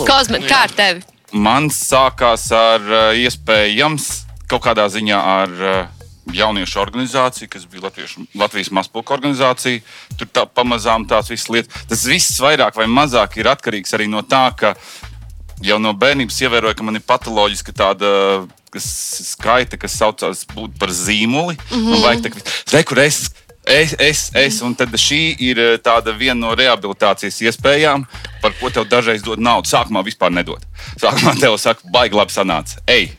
Kozme, 0.05 0.43
kā 0.45 0.67
ar 0.67 0.77
tevi? 0.77 1.12
Man 1.33 1.69
sākās 1.73 2.47
ar 2.55 2.85
uh, 2.85 3.01
iespējams 3.17 4.09
kaut 4.49 4.63
kādā 4.67 4.85
ziņā 4.91 5.19
ar 5.19 5.53
uh, 5.57 6.03
jauniešu 6.33 6.79
organizāciju, 6.79 7.49
kas 7.51 7.65
bija 7.69 7.87
Latviešu, 7.87 8.25
Latvijas 8.39 8.71
mazpulka 8.71 9.15
organizācija. 9.15 9.81
Tur 10.17 10.29
tā 10.31 10.45
pamazām 10.47 11.07
tās 11.09 11.31
visas 11.31 11.49
lietas. 11.51 11.85
Tas 11.89 12.05
viss 12.07 12.39
vairāk 12.41 12.77
vai 12.79 12.87
mazāk 12.87 13.37
ir 13.41 13.49
atkarīgs 13.51 13.95
arī 13.97 14.07
no 14.11 14.23
tā, 14.23 14.45
ka 14.57 14.73
jau 15.63 15.79
no 15.81 15.93
bērnības 15.97 16.41
ievēroju, 16.45 16.77
ka 16.79 16.87
man 16.87 16.99
ir 16.99 17.07
patoloģiska 17.07 17.75
tāda. 17.75 18.11
Kas 18.73 18.85
skaita, 19.35 19.77
kas 19.77 19.93
saucās 19.99 20.39
būt 20.49 20.79
par 20.81 20.89
zīmoli. 20.89 21.53
Mm 21.69 21.77
-hmm. 21.77 22.01
Vajag 22.01 22.23
tā, 22.25 22.53
re, 22.73 22.83
kur 22.83 22.97
es, 23.65 23.95
es, 23.99 24.31
es. 24.35 24.61
Un 24.65 24.75
tad 24.75 24.89
šī 24.99 25.21
ir 25.39 25.59
eh, 25.59 25.77
tāda 25.83 26.11
viena 26.17 26.39
no 26.47 26.53
rehabilitācijas 26.55 27.41
iespējām, 27.47 28.05
par 28.43 28.55
ko 28.59 28.69
tev 28.73 28.87
dažreiz 28.91 29.23
dod 29.25 29.39
naudu. 29.39 29.69
Sākumā 29.71 30.03
vispār 30.05 30.31
nedod. 30.35 30.63
Sākumā 30.99 31.35
tev 31.39 31.57
saka, 31.61 31.81
baigi 31.93 32.15
labi 32.19 32.35
sanāca. 32.35 32.79
Ej, 32.87 33.09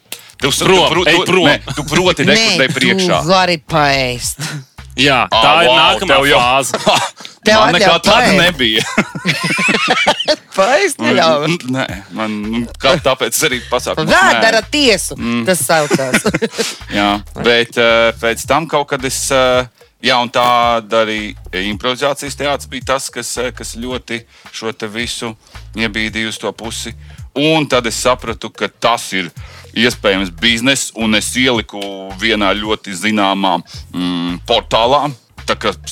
tu, 0.40 0.50
Prom, 0.52 0.92
tu, 0.92 1.04
ej 1.08 1.18
tu, 1.22 1.26
prom. 1.32 1.48
ne, 1.48 1.58
tu 1.74 1.84
proti 1.88 2.26
rekrutē 2.28 2.68
priekšā. 2.76 3.22
tu 3.24 3.32
vari 3.32 3.58
paēst. 3.58 4.40
Jā, 4.94 5.24
tā 5.26 5.38
Ah, 5.42 5.62
ir 5.64 5.68
wow, 5.68 5.78
nākamā 5.80 6.18
jau- 6.28 6.38
fāze. 6.38 6.78
Tev 7.44 7.60
Man 7.60 7.74
nekā 7.74 7.94
tāda 8.00 8.30
nebija. 8.38 8.84
Paēst 10.54 11.00
neļauj. 11.02 11.56
Nē, 11.74 11.84
man 12.14 12.36
nu, 12.44 12.60
kā, 12.80 12.94
tāpēc 13.02 13.36
arī 13.48 13.58
pasākumu. 13.68 14.06
Vēdera 14.08 14.60
tiesu. 14.70 15.16
Mm. 15.18 15.42
Tas 15.48 15.60
saucās. 15.66 16.24
Jā, 16.98 17.08
bet 17.42 17.74
uh, 17.82 18.12
pēc 18.22 18.46
tam 18.48 18.68
kaut 18.70 18.86
kad 18.94 19.04
es. 19.10 19.18
Jā, 20.04 20.18
un 20.20 20.28
tāda 20.28 21.00
arī 21.00 21.32
improvizācijas 21.70 22.36
teātris 22.36 22.68
bija 22.68 22.90
tas, 22.92 23.06
kas, 23.08 23.30
eh, 23.40 23.52
kas 23.56 23.72
ļoti 23.80 24.18
šo 24.52 24.72
visu 24.92 25.34
iebīdīja 25.74 26.28
uz 26.28 26.38
to 26.38 26.52
pusi. 26.52 26.92
Un 27.34 27.66
tad 27.66 27.86
es 27.86 27.96
sapratu, 27.96 28.50
ka 28.50 28.68
tas 28.68 29.12
ir 29.12 29.30
iespējams 29.74 30.30
bizness, 30.30 30.92
un 30.94 31.14
es 31.14 31.32
ieliku 31.34 31.80
vienā 32.20 32.52
ļoti 32.52 32.92
zināmā 32.92 33.62
mm, 33.94 34.40
portālā. 34.46 35.10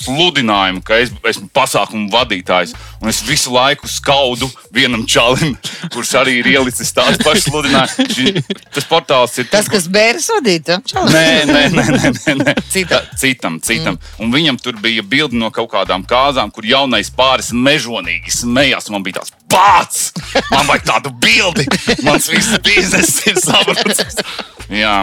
Sludinājumu, 0.02 0.82
ka 0.86 0.98
es 1.02 1.12
esmu 1.32 1.48
pasākumu 1.54 2.10
vadītājs, 2.12 2.74
un 3.02 3.12
es 3.12 3.22
visu 3.26 3.52
laiku 3.54 3.90
skaudu 3.90 4.48
vienam 4.74 5.04
čalim, 5.06 5.56
kurš 5.94 6.14
arī 6.22 6.38
ir 6.40 6.50
ielicis 6.54 6.92
tādu 6.96 7.20
pašu 7.24 7.50
sludinājumu. 7.50 8.44
Tas 8.72 8.88
portāls 8.88 9.36
ir 9.42 9.50
Tas, 9.52 9.68
kas 9.70 9.88
bērns 9.92 10.30
vadīja, 10.36 10.80
Nē, 11.12 11.26
nē, 11.48 11.62
nē, 11.72 11.84
nē, 11.92 12.34
nē. 12.40 12.54
Citam. 12.72 13.06
Citam. 13.18 13.60
citam. 13.60 13.96
Mm. 13.96 14.24
Un 14.24 14.34
viņam 14.34 14.58
tur 14.62 14.78
bija 14.82 15.04
bilde 15.04 15.38
no 15.38 15.50
kaut 15.54 15.70
kādām 15.72 16.04
kāzām, 16.08 16.52
kur 16.54 16.66
jaunais 16.66 17.10
pāris 17.14 17.52
mežonīgi 17.52 18.32
smējās. 18.34 18.90
Man 18.92 19.04
bija 19.06 19.20
tāds 19.20 19.34
pats, 19.52 20.12
man 20.50 20.68
vajag 20.68 20.86
tādu 20.88 21.12
bildi. 21.22 21.66
Mans 22.06 22.28
viss 22.32 22.56
bizness 22.64 23.22
ir 23.28 23.40
sabrucis. 23.42 24.20
Jā, 24.82 25.02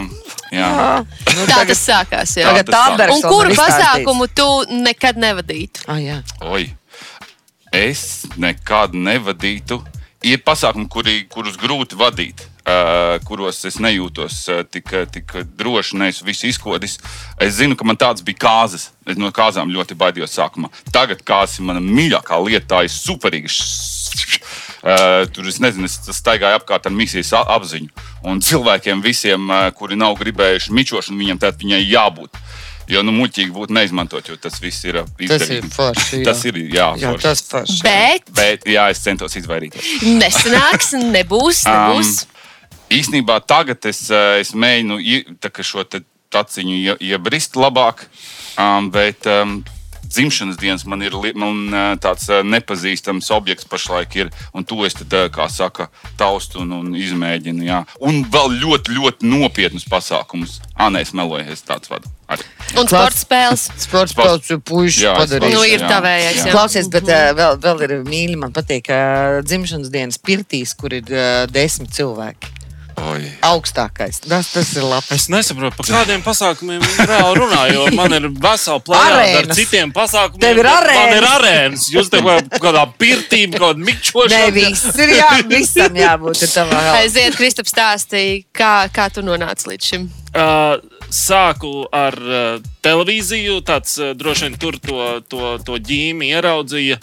jā. 0.54 1.06
Nu, 1.36 1.46
Tā 1.50 1.62
tas 1.70 1.84
sākās. 1.84 2.36
Jā. 2.40 2.50
Tagad 2.50 2.70
tas 2.70 2.76
tā 2.76 2.98
dara. 3.00 3.16
Un 3.16 3.24
kuru 3.26 3.56
pasākumu 3.58 4.28
tu 4.36 4.50
nekad 4.82 5.20
nevadītu? 5.22 5.86
Ah, 5.88 6.02
jā. 6.02 6.20
Oi, 6.50 6.70
es 7.76 8.26
nekad 8.38 8.98
nevadītu. 8.98 9.82
Ir 10.28 10.42
pasākumi, 10.44 10.90
kuri, 10.92 11.14
kurus 11.32 11.56
grūti 11.56 11.96
vadīt, 11.96 12.42
uh, 12.68 13.14
kuros 13.24 13.62
es 13.70 13.78
nejūtos 13.80 14.40
uh, 14.52 14.66
tik, 14.68 14.92
tik 15.16 15.32
droši, 15.56 15.96
neesmu 16.02 16.28
visu 16.28 16.50
izkodis. 16.50 16.98
Es 17.40 17.56
zinu, 17.62 17.78
ka 17.80 17.88
man 17.88 17.96
tāds 17.96 18.26
bija 18.28 18.42
kāzas. 18.44 18.90
Es 19.08 19.16
no 19.16 19.32
kāzām 19.32 19.72
ļoti 19.72 19.96
baidījos 19.96 20.36
sākumā. 20.36 20.74
Tagad 20.92 21.24
kāzas 21.24 21.62
ir 21.62 21.70
mana 21.70 21.80
mīļākā 21.80 22.42
lieta, 22.44 22.68
tā 22.76 22.84
ir 22.84 22.92
superīga. 22.92 23.48
Uh, 24.80 25.26
tur 25.36 25.48
es 25.48 25.58
nezinu, 25.64 25.88
es 25.88 26.20
staigāju 26.20 26.60
apkārt 26.60 26.86
ar 26.88 26.94
misijas 26.96 27.32
apziņu. 27.40 27.90
Un 28.28 28.42
cilvēkiem, 28.44 29.00
visiem, 29.04 29.48
kuri 29.78 29.96
nav 29.96 30.18
gribējuši 30.20 30.74
mičošanu, 30.76 31.20
viņiem 31.22 31.38
tad 31.40 31.56
viņai 31.62 31.80
jābūt. 31.88 32.36
Jo 32.90 33.04
nu, 33.06 33.14
muļķīgi 33.14 33.54
būtu 33.54 33.76
neizmantot, 33.78 34.26
jo 34.32 34.36
tas 34.42 34.56
viss 34.60 34.82
ir 34.90 34.98
uh, 35.04 35.06
Tas 35.30 35.46
ir 35.54 35.68
forši. 35.70 36.18
jā. 36.20 36.26
Tas 36.26 36.40
ir 36.50 36.56
jā, 36.58 36.88
Jā, 36.98 37.12
forši. 37.14 37.22
tas 37.28 37.44
forši. 37.46 37.80
Bet 37.86 38.32
Bet 38.34 38.66
jā, 38.66 38.88
es 38.90 39.00
centos 39.06 39.36
izvairīties. 39.38 40.02
nesanāks, 40.18 40.96
nebūs. 41.16 41.62
nebūs. 41.70 42.26
Īsnībā 42.90 43.38
tagad 43.46 43.86
es, 43.86 44.08
es 44.42 44.52
mēģinu 44.58 44.98
šo 45.62 45.84
taciņu 46.34 46.76
ie- 46.82 46.98
iebrist 47.14 47.54
labāk, 47.62 48.08
um, 48.58 48.90
bet 48.94 49.28
um, 49.30 49.60
dzimšanas 50.10 50.60
dienas 50.60 50.86
man 50.90 51.04
ir 51.06 51.16
man, 51.40 51.62
tāds 52.02 52.28
nepazīstams 52.28 53.30
objekts 53.36 53.68
pašlaik, 53.70 54.16
ir, 54.20 54.32
un 54.54 54.66
to 54.68 54.82
es 54.88 54.98
tad, 54.98 55.16
kā 55.34 55.50
saka, 55.52 55.90
taustu 56.20 56.64
un, 56.64 56.74
un 56.80 56.94
izmēģinu. 56.98 57.66
Jā. 57.68 57.84
Un 58.04 58.24
vēl 58.32 58.58
ļoti, 58.64 58.96
ļoti 58.98 59.30
nopietnus 59.30 59.88
pasākumus. 59.90 60.60
Ah, 60.76 60.90
nē, 60.94 61.04
es 61.06 61.14
meloju, 61.16 61.46
es 61.54 61.64
tāds 61.66 61.92
vadu. 61.92 62.10
Arī. 62.30 62.46
Un 62.78 62.86
sporta 62.86 63.18
spēles. 63.18 63.66
Sports 63.82 64.14
spēles 64.14 64.52
jau 64.52 64.60
puiši 64.62 65.08
padarīja. 65.08 65.56
Nu, 65.56 65.64
ir 65.66 65.82
tavējais. 65.82 66.44
jā. 66.44 66.54
Klausies, 66.54 66.90
bet 66.94 67.10
uh, 67.10 67.32
vēl, 67.38 67.58
vēl 67.64 67.84
ir 67.88 67.96
mīļi. 68.06 68.38
Man 68.44 68.54
patīk, 68.54 68.86
ka 68.92 69.42
dzimšanas 69.46 69.90
dienas 69.94 70.22
pirtīs, 70.22 70.76
kur 70.78 70.94
ir 70.94 71.10
uh, 71.10 71.44
desmit 71.50 71.94
cilvēki. 71.98 72.59
Oi. 73.00 73.30
augstākais. 73.46 74.20
Tas, 74.24 74.50
tas 74.54 74.70
ir 74.76 74.86
labi. 74.86 75.16
Es 75.16 75.28
nesaprotu, 75.32 75.78
par 75.80 75.88
kādiem 75.90 76.24
pasākumiem 76.26 76.82
viņi 76.84 77.08
reāli 77.10 77.40
runā. 77.40 77.62
Jo 77.74 77.86
man 77.96 78.16
ir 78.18 78.28
vesela 78.34 78.82
plāna 78.84 79.24
ar 79.40 79.50
citiem 79.56 79.94
pasākumiem. 79.96 80.44
Tev 80.44 80.62
ir 80.62 80.70
bet 80.70 80.90
Man 81.00 81.16
ir 81.16 81.28
arēnas. 81.30 81.88
Jūs 81.94 82.12
te 82.12 82.22
kaut 82.26 82.60
kādā 82.64 82.86
pirtī, 83.00 83.44
kaut 83.52 83.62
kādā 83.62 83.80
Nē, 83.80 83.88
mikčošanā. 83.90 84.52
viss 84.56 85.02
ir 85.06 85.16
jā, 85.18 85.30
visam 85.50 86.00
jābūt 86.00 86.46
tavā. 86.54 86.84
Aiziet, 87.00 87.38
Kristap, 87.40 87.70
stāstīja, 87.70 88.44
kā, 88.56 88.74
kā 88.94 89.10
tu 89.14 89.24
nonāci 89.26 89.72
līdz 89.72 89.92
šim. 89.92 90.08
Uh, 90.30 90.78
sāku 91.14 91.88
ar 91.96 92.18
uh, 92.22 92.62
televīziju, 92.86 93.62
tāds 93.66 93.98
uh, 94.02 94.14
droši 94.18 94.48
vien 94.48 94.60
tur 94.62 94.78
to, 94.82 95.06
to, 95.32 95.56
to 95.66 95.80
ģīmi 95.82 96.34
ieraudzīja 96.36 97.00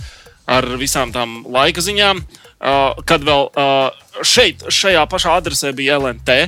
ar 0.47 0.69
visām 0.79 1.11
tām 1.15 1.41
laika 1.51 1.83
ziņām. 1.83 2.23
Uh, 2.23 2.46
kad 3.07 3.25
vēl 3.27 3.49
uh, 3.51 4.23
šeit, 4.27 4.65
šajā 4.73 5.05
pašā 5.11 5.37
adresē 5.41 5.73
bija 5.77 6.01
LNT. 6.01 6.39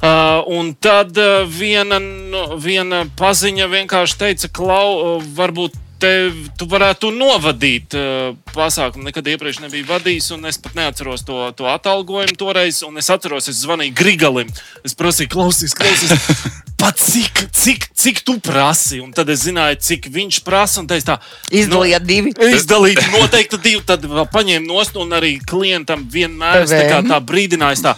Uh, 0.00 0.40
un 0.48 0.72
tad 0.80 1.18
uh, 1.20 1.44
viena, 1.44 1.98
nu, 2.00 2.56
viena 2.56 3.02
paziņa 3.18 3.66
vienkārši 3.68 4.18
teica, 4.22 4.48
uh, 4.96 5.26
varbūt 5.36 5.76
te, 6.00 6.12
tu 6.58 6.66
varētu 6.70 7.10
novadīt 7.14 7.94
uh, 7.98 8.32
pasākumu. 8.54 9.06
Nekad 9.08 9.28
iepriekš 9.32 9.60
nebija 9.64 9.88
vadījis, 9.90 10.30
un 10.36 10.48
es 10.50 10.58
pat 10.62 10.76
neatceros 10.78 11.24
to, 11.28 11.38
to 11.58 11.68
atalgojumu 11.70 12.38
toreiz. 12.40 12.82
Un 12.86 13.00
es 13.00 13.10
atceros, 13.12 13.50
es 13.52 13.62
zvanīju 13.64 13.94
Grigalim. 13.98 14.50
Es 14.86 14.96
prasīju, 14.98 15.32
klausies, 15.36 15.76
klausies. 15.76 16.16
Pat 16.80 16.96
cik, 16.96 17.42
cik, 17.52 17.90
cik 17.92 18.22
tu 18.24 18.38
prasi? 18.40 19.02
Un 19.04 19.10
tad 19.12 19.28
es 19.28 19.42
zināju, 19.44 19.76
cik 19.84 20.08
viņš 20.14 20.38
prasa. 20.46 20.80
Tā, 20.88 21.18
Izdalījāt 21.52 22.06
divi. 22.08 22.32
Izdalīt 22.48 23.02
noteikti 23.16 23.60
divi, 23.60 23.82
tad 23.84 24.06
paņēma 24.08 24.64
nost 24.64 24.96
un 24.96 25.12
arī 25.18 25.34
klientam 25.44 26.06
vienmēr 26.08 26.64
tā, 26.70 27.02
tā 27.04 27.18
brīdināju. 27.20 27.84
Tā, 27.84 27.96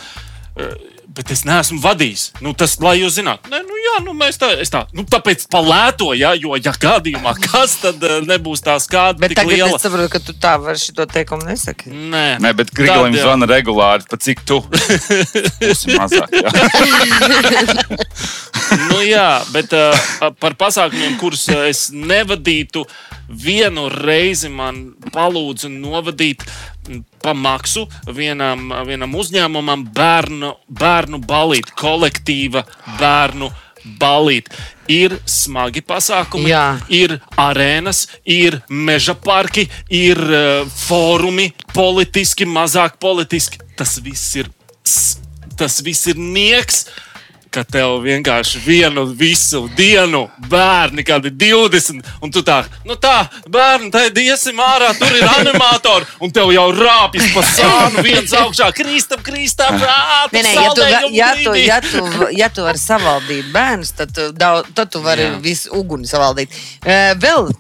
"Eh, 0.59 0.92
Bet 1.13 1.29
es 1.35 1.43
neesmu 1.45 1.77
vadījis. 1.83 2.23
Nu, 2.41 2.55
tas, 2.57 2.79
lai 2.81 2.95
jūs 3.03 3.19
zinātu, 3.19 3.51
Nē, 3.53 3.59
nu, 3.67 3.77
jā, 3.77 3.97
nu, 4.07 4.15
mēs 4.17 4.39
tā, 4.41 4.49
es 4.63 4.71
tā, 4.73 4.87
nu, 4.97 5.05
tāpēc 5.09 5.45
palēto, 5.53 6.13
ja, 6.17 6.31
jo, 6.39 6.55
ja 6.57 6.73
gadījumā 6.73 7.35
kas, 7.47 7.75
tad 7.83 8.01
eh, 8.09 8.23
nebūs 8.25 8.65
tā 8.65 8.79
skāda 8.81 9.21
Bet 9.21 9.35
tik 9.35 9.43
tagad 9.43 9.53
liela. 9.53 9.77
es 9.77 9.85
saprotu, 9.85 10.09
ka 10.15 10.23
tu 10.25 10.33
tā 10.41 10.55
vari 10.63 10.81
šo 10.81 11.05
teikumu 11.13 11.45
nesaki. 11.51 11.93
Nē, 11.93 12.25
Nē, 12.41 12.55
bet 12.57 12.73
Grigolim 12.73 13.19
zvana 13.19 13.49
regulāri, 13.51 14.09
pa 14.09 14.17
cik 14.17 14.41
tu. 14.49 14.63
Būsim 15.61 15.99
mazāk. 16.01 16.33
Jā. 16.33 16.49
nu, 18.89 19.03
jā, 19.05 19.29
bet 19.53 19.77
uh, 19.77 20.33
par 20.41 20.57
pasākumiem, 20.65 21.19
kurus 21.21 21.45
uh, 21.53 21.67
es 21.69 21.91
nevadītu, 21.93 22.87
vienu 23.29 23.89
reizi 23.93 24.49
man 24.53 24.87
palūdza 25.13 25.69
novadīt 25.73 26.45
mm, 26.45 26.72
pa 27.23 27.35
maksu 27.35 27.87
vienam, 28.15 28.73
vienam 28.87 29.15
uzņēmumam 29.15 29.85
bērnu, 29.95 30.55
bērnu 30.69 31.21
balīti, 31.27 31.75
kolektīva 31.79 32.65
bērnu 32.99 33.51
balīti. 33.99 34.51
Ir 34.93 35.15
smagi 35.29 35.83
pasākumi, 35.87 36.51
Jā. 36.51 36.65
ir 36.93 37.17
arēnas, 37.41 38.07
ir 38.27 38.61
meža 38.69 39.15
parki, 39.19 39.69
ir 39.89 40.19
uh, 40.19 40.67
fórumi, 40.67 41.53
politiski, 41.75 42.47
mazāk 42.47 42.99
politiski. 43.03 43.63
Tas 43.79 43.97
viss 44.03 44.37
ir, 44.39 44.51
tas 45.59 45.81
viss 45.87 46.11
ir 46.11 46.19
nieks. 46.19 46.87
Ka 47.53 47.67
tev 47.69 47.99
vienkārši 48.01 48.61
vienu 48.65 49.03
visu 49.13 49.67
dienu 49.77 50.23
bērni, 50.49 51.03
kādi 51.05 51.29
20, 51.37 52.01
un 52.25 52.33
tu 52.33 52.41
tā, 52.47 52.63
nu 52.89 52.97
tā, 52.97 53.27
bērni, 53.53 53.91
tā 53.93 54.07
iesim 54.23 54.57
ārā, 54.65 54.95
tur 54.97 55.13
ir 55.19 55.27
animatori, 55.29 56.09
un 56.25 56.33
tev 56.33 56.49
jau 56.55 56.65
rāpjas 56.73 57.29
pa 57.35 57.45
sānu, 57.45 58.07
viens 58.07 58.33
augšā, 58.41 58.71
krīstam, 58.77 59.21
krīstam, 59.27 59.77
rāpjas. 59.83 60.33
Nē, 60.33 60.43
nē, 60.49 60.55
ja 60.57 60.73
tu, 60.73 60.89
ja, 60.89 61.31
tu, 61.37 61.55
ja, 61.61 61.79
tu, 61.85 62.31
ja 62.39 62.49
tu 62.49 62.65
vari 62.65 62.81
savaldīt 62.81 63.53
bērnus, 63.53 63.93
tad 64.01 64.17
tu, 64.17 64.31
daudz, 64.33 64.73
tad 64.73 64.93
tu 64.95 65.05
vari 65.05 65.29
Jā. 65.29 65.39
visu 65.45 65.77
uguni 65.77 66.09
savaldīt. 66.09 66.57
Vēl 67.21 67.53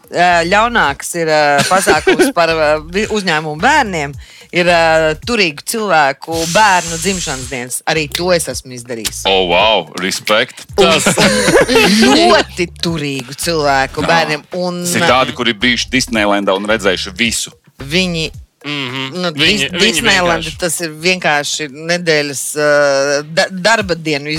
ļaunāks 0.49 1.17
ir 1.21 1.37
pasākums 1.69 2.33
par 2.37 2.57
uzņēmumu 2.89 3.61
bērniem. 3.61 4.17
Ir 4.53 4.69
uh, 4.69 5.07
turīgu 5.25 5.65
cilvēku 5.65 6.37
bērnu 6.53 6.99
dzimšanas 7.01 7.49
dienas. 7.49 7.79
Arī 7.89 8.05
to 8.13 8.29
es 8.35 8.51
esmu 8.53 8.75
izdarījis. 8.77 9.23
Oh, 9.31 9.47
wow, 9.49 9.87
respekt. 10.03 10.67
Tas, 10.77 11.09
Ļoti 12.21 12.69
turīgu 12.85 13.37
cilvēku 13.41 14.05
bērniem. 14.05 14.45
Un, 14.61 14.83
ir 14.85 15.09
tādi, 15.09 15.33
kuri 15.39 15.57
bijuši 15.57 15.89
Disneylandā 15.95 16.53
un 16.59 16.69
redzējuši 16.69 17.15
visu. 17.17 17.55
Viņi 17.81 18.29
mm 18.65 18.89
-hmm. 18.91 19.23
Nu, 19.23 19.31
Dis- 19.31 19.71
Disneylanda 19.81 20.51
tas 20.59 20.81
ir 20.81 20.91
vienkārši 20.91 21.69
nedēļas 21.69 22.43
uh, 22.57 23.27
da, 23.35 23.47
darba 23.51 23.95
dienu 23.95 24.31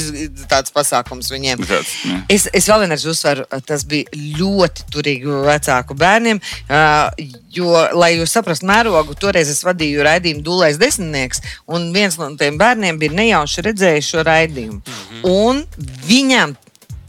tāds 0.49 0.73
pasākums 0.73 1.31
viņiem. 1.31 1.65
Tāds, 1.67 1.93
jā. 2.05 2.21
Es, 2.29 2.47
es 2.53 2.67
vēl 2.69 2.79
vienreiz 2.79 3.05
uzsveru, 3.05 3.45
tas 3.65 3.85
bija 3.85 4.05
ļoti 4.39 4.87
turīgi 4.91 5.25
vecāku 5.45 5.93
bērniem. 5.93 6.41
Uh, 6.69 7.27
jo, 7.51 7.71
lai 7.93 8.15
jūs 8.17 8.31
saprastu 8.31 8.65
mērogu, 8.65 9.15
toreiz 9.19 9.49
es 9.49 9.63
vadīju 9.63 10.03
raidījumu 10.03 10.43
Dūlais 10.43 10.77
desmitnieks, 10.77 11.41
un 11.67 11.91
viens 11.93 12.17
no 12.17 12.35
tiem 12.35 12.57
bērniem 12.57 12.99
bija 12.99 13.11
nejauši 13.11 13.61
redzējis 13.61 14.11
šo 14.13 14.23
raidījumu. 14.23 14.81
Mm 14.81 14.93
-hmm. 14.93 15.31
Un 15.31 15.65
viņam 16.07 16.55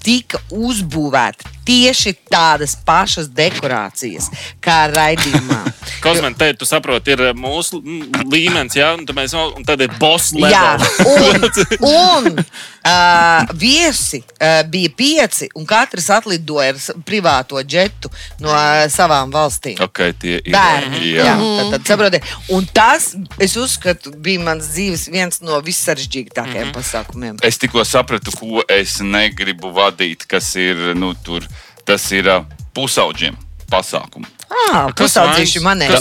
tika 0.05 0.41
uzbūvēta 0.53 1.55
tieši 1.65 2.13
tādas 2.35 2.75
pašas 2.87 3.31
dekorācijas 3.31 4.31
kā 4.65 4.85
raidījumā. 4.93 5.63
Kosmēta, 6.05 6.37
te 6.41 6.51
tu 6.61 6.69
saproti, 6.69 7.15
ir 7.15 7.33
mūsu 7.39 7.81
mm, 7.81 8.27
līmenis, 8.33 8.77
jā, 8.79 8.91
un 8.97 9.07
mēs, 9.17 9.35
un 9.37 9.65
tad 9.67 9.83
ir 9.85 9.93
boss 10.01 10.35
Jā, 10.37 10.75
level. 10.77 11.15
un, 11.15 11.47
un 11.95 12.29
uh, 12.41 13.55
viesi 13.61 14.21
uh, 14.21 14.63
bija 14.71 14.93
pieci, 14.97 15.49
un 15.57 15.67
katrs 15.69 16.11
atlidoja 16.15 16.75
ar 16.75 16.81
privāto 17.07 17.61
džetu 17.63 18.11
no 18.45 18.53
uh, 18.53 18.85
savām 18.93 19.33
valstīm. 19.35 19.79
Okay, 19.85 20.15
tie 20.21 20.39
ir 20.41 20.55
Bērni. 20.55 21.03
Jā, 21.15 21.29
Jā. 21.31 21.37
tad, 21.41 21.73
tad, 21.77 21.87
saprotiet. 21.93 22.33
un 22.55 22.67
tas, 22.75 23.13
es 23.43 23.57
uzskatu, 23.61 24.15
bija 24.25 24.43
mans 24.45 24.73
dzīves 24.75 25.09
viens 25.13 25.41
no 25.45 25.61
vissarežģītākajiem 25.65 26.69
mm 26.69 26.73
-hmm. 26.73 26.79
pasākumiem. 26.79 27.39
Es 27.43 27.61
tikko 27.61 27.85
sapratu, 27.85 28.35
ko 28.39 28.65
es 28.69 28.99
negribu 29.01 29.73
vadīt, 29.75 30.27
kas 30.29 30.55
ir 30.57 30.93
nu, 30.99 31.15
tur. 31.15 31.47
Tas 31.85 32.05
ir 32.17 32.29
uh, 32.31 32.45
pusauģiem 32.77 33.37
pasākums. 33.71 34.31
Ah? 34.51 34.89
Kas 34.97 35.17
manējā. 35.65 36.01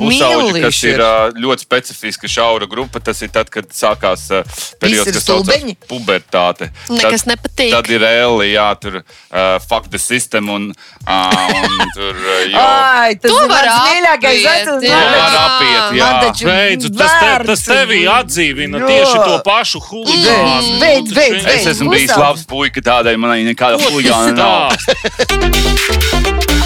Pusauģi, 0.00 0.62
kas 0.64 0.80
ir 0.86 1.02
ļoti 1.40 1.66
specifiska 1.66 2.30
šaura 2.30 2.68
grupa, 2.70 3.00
tas 3.02 3.22
ir 3.24 3.32
tad, 3.34 3.50
kad 3.52 3.68
sākās 3.74 4.28
periods, 4.80 5.12
kas 5.16 5.26
saucās 5.26 5.64
pubertāte. 5.88 6.70
Nekas 6.92 7.24
tad, 7.24 7.32
nepatīk. 7.32 7.72
Tad 7.74 7.90
ir 7.92 8.04
Eli, 8.06 8.52
jā, 8.54 8.68
tur 8.80 9.00
uh, 9.00 9.56
fuck 9.64 9.90
the 9.92 10.00
system 10.00 10.50
un, 10.52 10.68
uh, 11.06 11.54
un 11.56 11.90
tur 11.96 12.12
jau. 12.50 12.62
Ai, 12.62 13.16
tas 13.20 13.30
To 13.32 13.42
ir 13.42 13.50
mans 13.52 13.72
mīļākais 13.88 14.40
vecums. 14.46 14.86
jā. 14.86 15.00
Var 15.16 15.38
apiet, 15.42 15.96
jā. 15.98 16.10
Beidzu, 16.46 16.92
tas, 16.96 17.16
te, 17.20 17.32
tas 17.50 17.64
tevi 17.66 18.02
atdzīvina 18.10 18.80
Jā. 18.82 18.90
tieši 18.90 19.16
to 19.22 19.36
pašu 19.46 19.82
huligānu. 19.88 20.78
Beidz, 20.80 21.12
beidz, 21.12 21.44
beidz. 21.44 21.48
Es 21.54 21.70
esmu 21.74 21.92
bijis 21.94 22.14
labs 22.16 22.46
puika, 22.48 22.82
tādai 22.84 23.16
manai 23.20 23.42
nekāda 23.46 23.80
huligāna 23.86 24.32
nav. 24.36 24.76
Tā, 24.76 25.86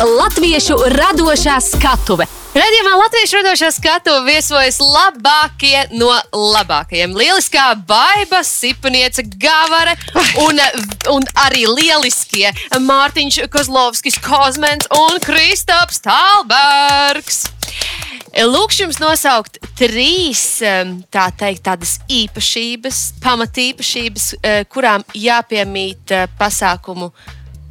Latviešu 0.00 0.78
radošā 0.88 1.58
skatuve. 1.60 2.26
Radījumā 2.50 2.96
Latvijas 2.98 3.32
radošā 3.36 3.68
skatu 3.74 4.14
viesojas 4.26 4.80
labākie 4.82 5.84
no 5.92 6.10
labākajiem. 6.34 7.12
Lieliskā 7.14 7.68
baiva, 7.86 8.40
sipaniece, 8.46 9.22
gavare 9.38 9.94
un, 10.42 10.58
un 11.12 11.28
arī 11.44 11.66
lieliskie 11.70 12.50
Mārtiņš 12.80 13.44
Kozlovskis, 13.52 14.18
Kozmens 14.24 14.88
un 14.96 15.20
Kristaps 15.22 16.02
Talbergs. 16.02 17.44
Lūkšu 18.30 18.86
jums 18.86 19.00
nosaukt 19.02 19.58
trīs 19.78 20.44
tā 21.10 21.26
teikt, 21.38 21.64
tādas 21.66 21.98
īpašības, 22.10 23.02
pamatīpašības, 23.22 24.30
eh, 24.42 24.62
kurām 24.70 25.04
jāpiemīt 25.14 26.14
eh, 26.14 26.26
pasākumu 26.38 27.12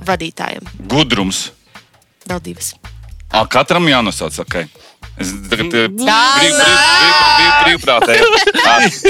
vadītājiem. 0.07 0.71
Gudrums. 0.91 1.49
Vēl 2.29 2.43
divas. 2.51 2.73
À, 3.29 3.43
katram 3.45 3.85
jānosauc, 3.89 4.39
ok. 4.41 4.55
Es 5.19 5.33
tagad 5.51 5.73
eh, 5.75 5.87
Tā 5.99 6.17
brīv- 6.39 7.83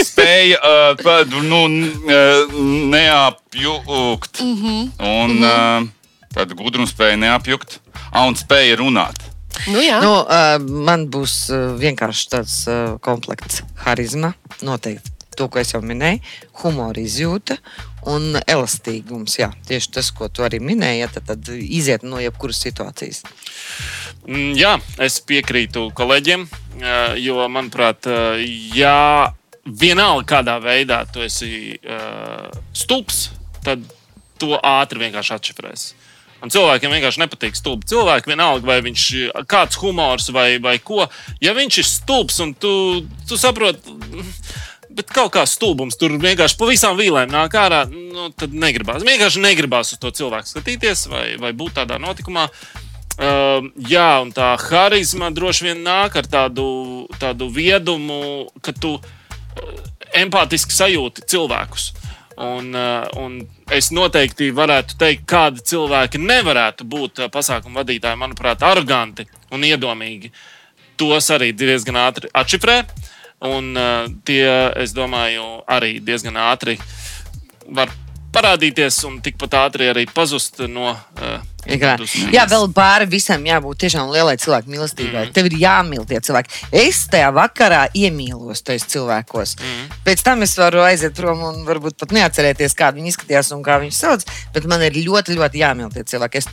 Spēja 0.10 0.58
uh, 0.60 0.96
pa- 1.00 1.24
nu, 1.30 1.62
eh, 2.10 2.56
neapjukt. 2.94 4.42
Un 4.42 5.36
uh, 5.46 5.88
tad 6.34 6.54
gudrums 6.58 6.92
spēja 6.96 7.20
neapjukt. 7.22 7.80
Ah, 8.12 8.26
un 8.28 8.36
spēja 8.40 8.76
runāt. 8.82 9.22
Nu, 9.70 9.80
jā. 9.84 10.00
Nu, 10.04 10.12
uh, 10.24 10.58
man 10.88 11.08
būs 11.12 11.38
uh, 11.54 11.70
vienkārši 11.80 12.28
tāds 12.34 12.58
uh, 12.72 12.98
komplekts, 13.06 13.62
harizma, 13.86 14.34
noteikti 14.66 15.16
to, 15.40 15.46
ko 15.48 15.62
es 15.62 15.70
jau 15.72 15.80
minēju, 15.80 16.20
humora 16.60 17.00
izjūta 17.00 17.56
un 18.08 18.40
elastīgums. 18.46 19.38
Jā, 19.42 19.50
tieši 19.68 19.92
tas, 19.98 20.12
ko 20.16 20.30
tu 20.32 20.46
arī 20.46 20.62
minēji, 20.64 21.10
tad, 21.16 21.28
tad 21.32 21.52
iziet 21.60 22.06
no 22.08 22.22
jebkuras 22.24 22.62
situācijas. 22.64 23.24
Mm, 24.28 24.54
Jā, 24.60 24.76
es 25.02 25.20
piekrītu 25.26 25.90
kolēģiem, 25.98 26.48
jo, 27.24 27.40
manuprāt, 27.52 28.08
ja 28.76 29.34
vienalga 29.66 30.28
kādā 30.38 30.60
veidā 30.64 31.04
tu 31.12 31.24
esi 31.26 31.80
stulbs, 32.74 33.30
tad 33.66 33.84
to 34.40 34.56
ātri 34.64 35.04
vienkārši 35.04 35.36
atšifrēs. 35.36 35.90
Un 36.40 36.52
cilvēkiem 36.54 36.94
vienkārši 36.96 37.20
nepatīk 37.20 37.58
stulbi 37.58 37.90
cilvēki. 37.92 38.32
Vienalga, 38.32 38.64
vai 38.70 38.78
viņš 38.86 39.06
ir 39.18 39.34
kāds 39.52 39.80
humors 39.82 40.30
vai, 40.32 40.54
vai 40.64 40.78
ko. 40.80 41.04
Ja 41.44 41.52
viņš 41.58 41.80
ir 41.82 41.88
stulbs 41.88 42.40
un 42.46 42.54
tu, 42.56 42.72
tu 43.28 43.40
saproti, 43.40 43.96
bet 45.00 45.14
kaut 45.16 45.32
kā 45.38 45.46
stulbums 45.48 45.98
tur 46.00 46.14
vienkārši 46.20 46.58
pa 46.60 46.68
visām 46.68 47.00
vīlēm 47.00 47.32
nāk 47.32 47.56
ārā, 47.56 47.86
nu, 47.90 48.30
tad 48.36 48.54
negribās. 48.56 49.06
Vienkārši 49.08 49.44
negribās 49.44 49.94
uz 49.96 50.02
to 50.02 50.12
cilvēku 50.16 50.52
skatīties 50.52 51.08
vai, 51.12 51.26
vai 51.40 51.54
būt 51.56 51.80
tādā 51.80 52.00
notikumā. 52.02 52.50
Uh, 53.20 53.66
jā, 53.84 54.22
un 54.24 54.30
tā 54.32 54.54
harizma 54.62 55.28
droši 55.36 55.66
vien 55.66 55.82
nāk 55.84 56.14
ar 56.22 56.28
tādu, 56.32 56.68
tādu 57.20 57.50
viedumu, 57.52 58.48
ka 58.64 58.72
tu 58.72 58.94
uh, 58.96 59.74
empātiski 60.16 60.76
sajūti 60.76 61.26
cilvēkus. 61.28 61.90
Un, 62.40 62.72
uh, 62.72 63.04
un 63.20 63.42
es 63.76 63.92
noteikti 63.92 64.54
varētu 64.56 64.96
teikt, 65.02 65.26
kādi 65.28 65.66
cilvēki 65.74 66.22
nevarētu 66.24 66.88
būt 66.88 67.26
uh, 67.26 67.32
pasākumu 67.34 67.82
vadītāji, 67.82 68.22
manuprāt, 68.22 68.64
aroganti 68.64 69.28
un 69.52 69.68
iedomīgi. 69.68 70.32
Tos 71.00 71.28
arī 71.36 71.52
diezgan 71.56 72.00
ātri 72.00 72.32
atšifrē. 72.32 72.82
Un 73.40 73.72
uh, 73.80 74.10
tie, 74.28 74.48
es 74.76 74.92
domāju, 74.92 75.46
arī 75.72 76.00
diezgan 76.04 76.36
ātri 76.36 76.76
var 77.72 77.92
parādīties 78.34 79.04
un 79.10 79.20
tikpat 79.26 79.58
ātri 79.66 79.90
arī 79.92 80.06
pazust 80.14 80.62
no 80.68 80.92
uh, 80.92 81.40
Jā, 81.68 82.46
vēl 82.50 82.70
pāri 82.74 83.06
visam 83.10 83.44
jābūt 83.46 83.82
tiešām 83.84 84.10
lielai 84.14 84.38
cilvēku 84.40 84.72
mīlestībai. 84.72 85.26
Mm. 85.28 85.34
Tev 85.36 85.50
ir 85.50 85.56
jāmīl 85.60 86.06
tie 86.08 86.22
cilvēki. 86.24 86.62
Es 86.82 87.02
tajā 87.12 87.30
vakarā 87.36 87.82
iemīlos 87.98 88.64
tajos 88.66 88.88
cilvēkos. 88.94 89.56
Mm. 89.60 89.98
Pēc 90.08 90.24
tam 90.26 90.46
es 90.46 90.56
varu 90.60 90.82
aiziet 90.86 91.18
prom 91.18 91.44
un 91.50 91.60
varbūt 91.68 91.98
pat 92.00 92.16
neatcerēties, 92.16 92.78
kā 92.80 92.94
viņi 92.96 93.14
izskatījās 93.14 93.52
un 93.56 93.66
kā 93.66 93.80
viņi 93.84 93.96
sauc. 93.98 94.24
Bet 94.56 94.70
man 94.72 94.86
ir 94.88 94.96
ļoti, 95.04 95.36
ļoti 95.36 95.64
jāmīl 95.64 95.92
tie 95.94 96.06
cilvēki. 96.14 96.42
Es 96.42 96.48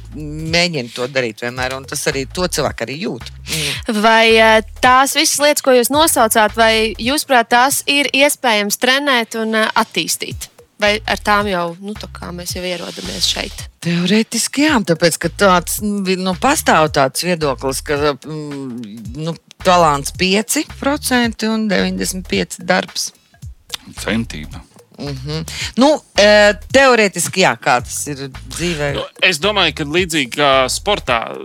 mēģinu 0.57 0.93
to 0.97 1.09
darīt 1.13 1.47
vienmēr, 1.47 1.77
un 1.79 1.87
tas 1.89 2.03
arī 2.11 2.27
to 2.27 2.51
cilvēku 2.59 2.87
arī 2.89 2.99
jūt. 3.05 3.31
Mm. 3.47 4.03
Vai 4.03 4.25
eh, 4.35 4.59
tās 4.83 5.15
visas 5.17 5.39
lietas, 5.45 5.65
ko 5.65 5.77
jūs 5.77 5.93
nosaucāt, 5.95 6.59
vai 6.59 6.75
jūsuprāt, 6.99 7.53
tās 7.55 7.85
ir 7.87 8.11
iespējams 8.11 8.83
trenēt 8.83 9.39
un 9.39 9.55
eh, 9.63 9.71
attīstīt? 9.79 10.51
Vai 10.81 10.99
ar 11.09 11.21
tām 11.25 11.49
jau 11.49 11.71
nu, 11.81 11.95
mēs 12.37 12.53
jau 12.53 12.63
ierodamies 12.67 13.29
šeit? 13.31 13.65
Teorētiski 13.85 14.67
jā, 14.67 14.77
tāpēc 14.91 15.17
ka 15.23 15.31
tāds 15.33 15.81
nu, 15.81 16.35
pastāv 16.41 16.91
tāds 16.93 17.25
viedoklis, 17.25 17.81
ka 17.87 18.13
mm, 18.13 18.97
nu, 19.17 19.33
talants 19.65 20.13
5% 20.21 21.49
un 21.49 21.69
95% 21.71 22.67
darbs. 22.69 23.13
Centība. 24.03 24.61
Mm 24.99 25.17
-hmm. 25.17 25.49
nu, 25.77 25.89
e, 26.17 26.55
teorētiski, 26.73 27.41
jā, 27.41 27.57
kā 27.61 27.81
tas 27.85 28.07
ir 28.07 28.31
dzīvē. 28.33 28.93
Nu, 28.95 29.05
es 29.23 29.39
domāju, 29.39 29.75
ka 29.77 29.85
līdzīgi 29.85 30.31
kā 30.37 30.69
sportā, 30.73 31.37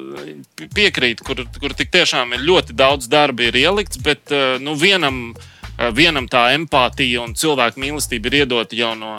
piekrīt, 0.74 1.20
kur, 1.20 1.44
kur 1.60 1.74
tik 1.74 1.92
tiešām 1.92 2.34
ir 2.34 2.40
ļoti 2.40 2.74
daudz 2.74 3.08
darba 3.08 3.44
ir 3.44 3.56
ielikts, 3.56 3.98
bet 3.98 4.32
e, 4.32 4.58
nu, 4.60 4.76
vienam 4.76 5.36
Eh, 5.36 5.61
vienam 5.96 6.28
tā 6.30 6.52
empātija 6.56 7.24
un 7.24 7.34
cilvēku 7.38 7.82
mīlestība 7.82 8.30
ir 8.30 8.38
iedota 8.44 8.78
jau 8.78 8.94
no, 9.00 9.16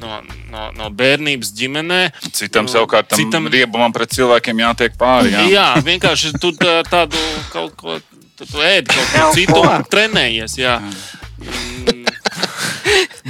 no, 0.00 0.20
no, 0.50 0.66
no 0.76 0.90
bērnības 0.90 1.52
ģimenē. 1.56 2.00
Citam 2.32 2.68
savukārt 2.70 3.12
tam 3.12 3.20
citam... 3.22 3.48
riebumam 3.52 3.94
pret 3.94 4.12
cilvēkiem 4.16 4.64
jātiek 4.64 4.96
pāri. 5.00 5.34
Jā, 5.34 5.46
jā 5.54 5.68
vienkārši 5.86 6.34
tu 6.42 6.52
tādu 6.58 7.20
kaut 7.52 7.76
ko 7.78 8.00
tu, 8.40 8.48
ēdi, 8.64 8.90
kaut 8.90 9.14
ko 9.14 9.30
citu 9.36 9.64
trenējies. 9.92 10.58
Jā. 10.60 10.78
Mm. 10.80 12.06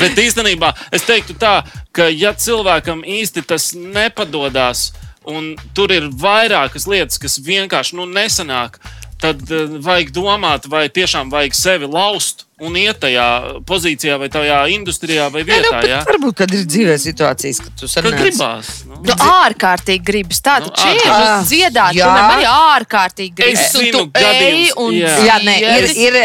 Bet 0.00 0.18
īstenībā 0.18 0.72
es 0.94 1.04
teiktu 1.06 1.36
tā, 1.38 1.60
ka 1.92 2.08
ja 2.08 2.32
cilvēkam 2.36 3.02
īsti 3.04 3.44
tas 3.48 3.70
nepadodas, 3.74 4.90
un 5.28 5.52
tur 5.76 5.92
ir 5.92 6.08
vairākas 6.08 6.86
lietas, 6.88 7.20
kas 7.20 7.38
vienkārši 7.44 7.98
nu, 7.98 8.06
nesanāk, 8.08 8.78
tad 9.20 9.42
uh, 9.52 9.76
vajag 9.84 10.14
domāt, 10.16 10.68
vai 10.70 10.86
tiešām 10.88 11.32
vajag 11.32 11.56
sevi 11.56 11.90
laust 11.90 12.46
un 12.66 12.76
iet 12.76 13.00
tajā 13.02 13.26
pozīcijā, 13.68 14.18
vai 14.20 14.28
tajā 14.32 14.58
industrijā, 14.74 15.28
vai 15.32 15.42
vietā. 15.48 15.80
Ne, 15.80 15.94
nu, 15.94 16.00
varbūt, 16.10 16.36
kad 16.42 16.54
ir 16.54 16.66
dzīvē 16.68 16.96
situācijas, 17.00 17.60
kad 17.64 17.76
tu 17.80 17.88
sanāc. 17.90 18.14
Kad 18.14 18.24
gribās. 18.24 18.72
Nu. 18.88 19.00
Nu, 19.06 19.16
ārkārtīgi 19.24 20.04
gribas. 20.04 20.42
Tā 20.44 20.58
nu, 20.60 20.68
taču 20.68 20.92
ir. 20.92 21.00
Nu, 21.08 21.46
dziedāt, 21.48 21.96
jā. 21.96 22.08
tu 22.08 22.24
arī 22.26 22.48
ārkārtīgi 22.50 23.34
gribas. 23.38 23.64
Es 23.64 23.76
zinu, 23.76 24.04
gadījums. 24.12 24.74
Un 24.80 24.96
jā, 24.96 25.14
jā 25.28 25.38
nē, 25.46 25.56
ir, 25.64 25.88
ir, 26.04 26.18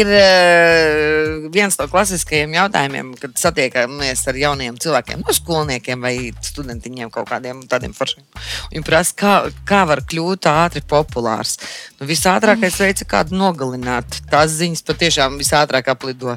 ir 0.00 0.12
eh, 0.18 1.48
viens 1.54 1.78
no 1.80 1.88
klasiskajiem 1.90 2.56
jautājumiem, 2.58 3.14
kad 3.22 3.36
satiekamies 3.40 4.24
ar 4.28 4.40
jauniem 4.42 4.78
cilvēkiem, 4.82 5.24
no 5.24 5.36
skolniekiem 5.36 6.04
vai 6.04 6.14
studentiņiem 6.50 7.12
kaut 7.14 7.30
kādiem 7.32 7.64
tādiem 7.70 7.96
foršiem. 7.96 8.26
Viņi 8.74 8.84
prasa, 8.86 9.16
kā, 9.18 9.34
kā 9.68 9.84
var 9.88 10.04
kļūt 10.08 10.50
ātri 10.52 10.84
populārs. 10.88 11.56
Nu, 11.98 12.06
visātrākais 12.08 12.76
mm. 12.76 12.84
veids, 12.84 13.06
kā 13.08 13.24
nogalināt. 13.32 14.20
Tās 14.30 14.52
ziņas 14.58 14.84
patiešām 14.86 15.38
visātrāk 15.40 15.77
ātrāk 15.78 15.90
aplido 15.92 16.36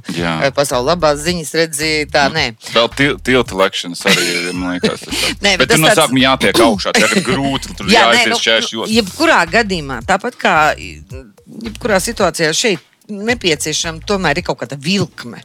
pasaulē. 0.55 0.91
Labās 0.91 1.21
ziņas 1.25 1.51
redzēja, 1.57 2.07
tā 2.11 2.25
nē. 2.33 2.45
Vēl 2.73 2.89
til, 2.95 3.17
tilta 3.23 3.57
lekšanas 3.59 4.03
arī 4.09 4.25
man 4.53 4.75
liekas. 4.75 5.05
nē, 5.41 5.55
bet, 5.57 5.65
bet 5.65 5.73
tur 5.73 5.81
no 5.81 5.89
tāds... 5.89 6.01
sākuma 6.01 6.23
jātiek 6.25 6.61
augšā, 6.65 6.93
tā 6.95 7.07
ir 7.07 7.25
grūti, 7.25 7.75
tur 7.77 7.91
jā, 7.91 8.05
jāaizies 8.05 8.33
nu, 8.33 8.39
šķērš 8.41 8.71
jostas. 8.75 8.95
Jebkurā 8.97 9.39
gadījumā, 9.51 10.01
tāpat 10.07 10.37
kā 10.41 10.55
jebkurā 10.77 12.01
situācijā 12.01 12.51
šeit 12.55 12.87
nepieciešama 13.11 14.05
tomēr 14.07 14.39
ir 14.39 14.47
kaut 14.47 14.61
kāda 14.61 14.77
vilkme. 14.79 15.41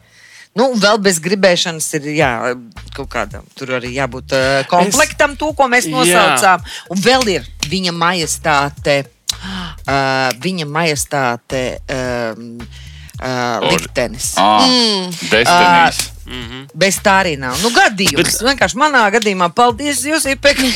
Nu, 0.56 0.70
vēl 0.80 0.96
bez 1.04 1.18
gribēšanas 1.20 1.86
ir 1.98 2.06
jā, 2.16 2.30
kaut 2.96 3.10
kāda. 3.12 3.42
Tur 3.58 3.74
arī 3.76 3.90
jābūt 3.92 4.32
uh, 4.32 4.62
komplektam, 4.70 5.34
es... 5.34 5.40
to, 5.42 5.50
ko 5.52 5.66
mēs 5.68 5.88
nosaucām. 5.92 6.64
Jā. 6.64 6.86
Un 6.94 7.02
vēl 7.04 7.28
ir 7.34 7.50
viņa 7.68 7.92
majestāte. 7.92 9.02
Uh, 9.84 10.32
viņa 10.46 10.68
majestāte. 10.70 11.66
Uh, 11.84 12.86
uh, 13.20 13.70
liktenis. 13.70 14.34
Ah, 14.40 14.66
mm. 14.66 15.16
Destinīs. 15.30 16.04
Uh, 16.10 16.12
Mm 16.26 16.42
-hmm. 16.42 16.68
Bez 16.74 16.98
tā 16.98 17.22
arī 17.22 17.38
nav. 17.38 17.54
Nu, 17.62 17.70
gadījums. 17.70 18.16
Bet... 18.16 18.42
Vienkārši 18.48 18.76
manā 18.76 19.04
gadījumā, 19.14 19.48
paldies, 19.54 20.02
jūs 20.04 20.26
pēkšņi. 20.44 20.72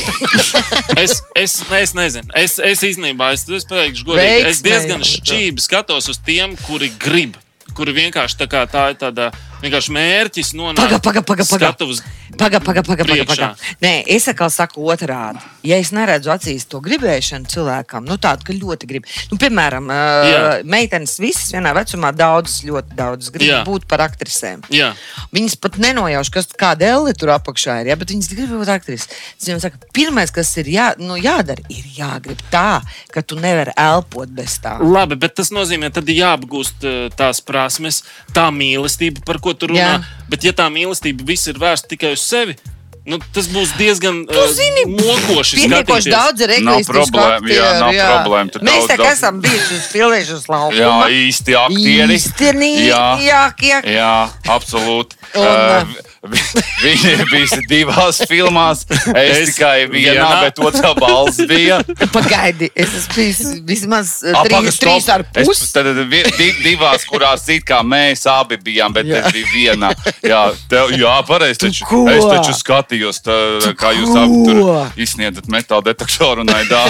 es, 0.95 1.23
es, 1.35 1.63
es 1.81 1.93
nezinu. 1.93 2.31
Es, 2.35 2.59
es 2.59 2.83
īstenībā, 2.83 3.33
es, 3.33 3.43
es 3.49 3.65
pateikšu, 3.65 4.05
godīgi, 4.05 4.47
es 4.47 4.61
diezgan 4.63 5.03
šķīvi 5.03 5.59
skatos 5.59 6.07
uz 6.07 6.19
tiem, 6.25 6.55
kuri 6.67 6.91
grib. 6.99 7.35
Kuri 7.73 7.91
vienkārši 7.91 8.37
tā 8.37 8.47
kā 8.47 8.63
tā 8.67 8.89
ir 8.91 8.95
tāda 8.95 9.31
vienkārši 9.63 9.93
mērķis 9.95 10.53
nonākt 10.57 10.81
paga, 10.81 10.99
paga, 10.99 11.45
paga, 11.47 11.71
paga. 11.77 12.01
Pagaid, 12.37 12.63
pagaid, 12.63 12.85
pagaid. 12.87 13.07
Paga, 13.07 13.25
paga. 13.27 13.47
Nē, 13.83 13.91
es 14.09 14.27
atkal 14.31 14.49
saku 14.53 14.85
otrādi. 14.89 15.41
Ja 15.67 15.77
es 15.81 15.91
neredzu 15.93 16.31
acīs 16.33 16.65
to 16.69 16.79
gribēšanu 16.83 17.49
cilvēkam, 17.51 18.05
nu 18.07 18.17
tādu, 18.21 18.45
ka 18.47 18.55
ļoti 18.55 18.87
grib. 18.89 19.09
Nu, 19.29 19.37
piemēram, 19.41 19.89
uh, 19.91 20.61
meitenes 20.67 21.17
visas 21.21 21.51
vienā 21.53 21.73
vecumā 21.77 22.13
daudzas, 22.15 22.61
ļoti 22.65 22.97
daudzas 22.97 23.33
grib 23.35 23.51
Jā. 23.51 23.59
būt 23.67 23.85
par 23.91 24.05
aktrisēm. 24.07 24.63
Jā. 24.73 24.91
Viņas 25.35 25.57
pat 25.61 25.77
nenojauš, 25.83 26.31
kas 26.33 26.49
kāda 26.57 26.87
elle 26.95 27.13
tur 27.17 27.33
apakšā 27.35 27.81
ir, 27.83 27.91
ja, 27.91 27.99
bet 27.99 28.13
viņas 28.13 28.31
grib 28.31 28.55
būt 28.55 28.71
aktrises. 28.73 29.11
Es 29.35 29.49
viņiem 29.49 29.61
saku, 29.65 29.81
pirmais, 29.93 30.33
kas 30.33 30.53
ir 30.61 30.71
jā, 30.71 30.87
nu, 31.01 31.19
jādara, 31.19 31.63
ir 31.69 31.85
jāgrib 31.97 32.41
tā, 32.53 32.81
ka 33.11 33.25
tu 33.25 33.37
nevari 33.39 33.75
elpot 33.79 34.31
bez 34.31 34.57
tā. 34.63 34.77
Labi, 34.81 35.19
bet 35.19 35.35
tas 35.37 35.51
nozīmē, 35.53 35.91
tad 35.93 36.09
ir 36.09 36.23
jāapgūst 36.23 36.87
tās 37.19 37.43
prasmes, 37.45 38.01
tā 38.35 38.47
mīlestība, 38.55 39.25
par 39.27 39.41
ko 39.43 39.50
tu 39.57 39.71
runā. 39.71 39.79
Jā. 39.79 40.25
Bet 40.31 40.45
ja 40.47 40.53
tā 40.55 40.67
mīlestība 40.71 41.25
viss 41.27 41.49
ir 41.51 41.59
vērsta 41.61 41.91
tikai 41.91 42.13
uz 42.15 42.23
sevi, 42.23 42.55
Nu, 43.01 43.17
tas 43.33 43.47
būs 43.49 43.71
diezgan 43.79 44.19
uh, 44.29 44.43
zini, 44.53 44.83
mokoši. 44.93 45.57
Pietiekoši 45.63 46.11
daudz. 46.13 46.43
Nav 46.61 46.83
problēma. 46.85 47.49
Jā, 47.49 47.71
nav 47.81 47.95
jā. 47.95 48.09
problēma. 48.11 48.53
Tur 48.53 48.65
Mēs 48.67 48.85
tā 48.91 48.97
kā 49.01 49.09
esam 49.15 49.41
bijuši 49.41 49.79
uz 49.79 49.87
filēšanas 49.89 50.45
laukuma. 50.51 50.77
Jā, 50.77 50.93
īsti 51.23 51.57
aktieri. 51.63 52.19
Īstenībā, 52.19 52.85
jā, 52.85 53.03
jā, 53.25 53.41
jā. 53.65 53.81
jā, 53.97 54.13
absolūti. 54.53 55.17
Un, 55.33 55.49
uh, 55.49 55.99
Viņi 56.21 57.13
ir 57.15 57.21
bijusi 57.31 57.63
divās 57.65 58.19
filmās. 58.29 58.83
Es, 58.91 59.37
es 59.41 59.55
tikai 59.55 59.87
vienā, 59.89 60.11
vienā, 60.13 60.27
bet 60.45 60.59
otrā 60.61 60.91
balss 60.93 61.41
bija. 61.49 61.79
Pagaidi, 62.13 62.69
es 62.77 62.93
esmu 62.99 63.15
bijis 63.15 63.39
vismaz 63.65 64.11
A, 64.29 64.43
trīs, 64.45 64.77
trīs 64.81 65.07
ar 65.09 65.23
pusi. 65.33 65.65
Tad 65.73 65.89
div, 65.97 66.59
divās, 66.61 67.07
kurās 67.09 67.47
it 67.49 67.65
kā 67.65 67.81
mēs 67.81 68.27
abi 68.29 68.59
bijām, 68.61 68.93
bet 68.93 69.09
jā. 69.09 69.23
es 69.23 69.33
biju 69.33 69.49
vienā. 69.55 69.89
Jā, 70.21 70.43
tev, 70.69 70.93
jā 70.93 71.15
pareizi. 71.25 71.63
Taču, 71.65 72.03
es 72.13 72.29
taču 72.29 72.53
skatījos, 72.91 73.21
tā, 73.23 73.35
kā 73.79 73.93
jūs 73.95 74.11
tur 74.11 74.99
izsniedzat 74.99 75.47
metāla 75.51 75.85
detektoru 75.91 76.43
un 76.43 76.51
aidā. 76.51 76.83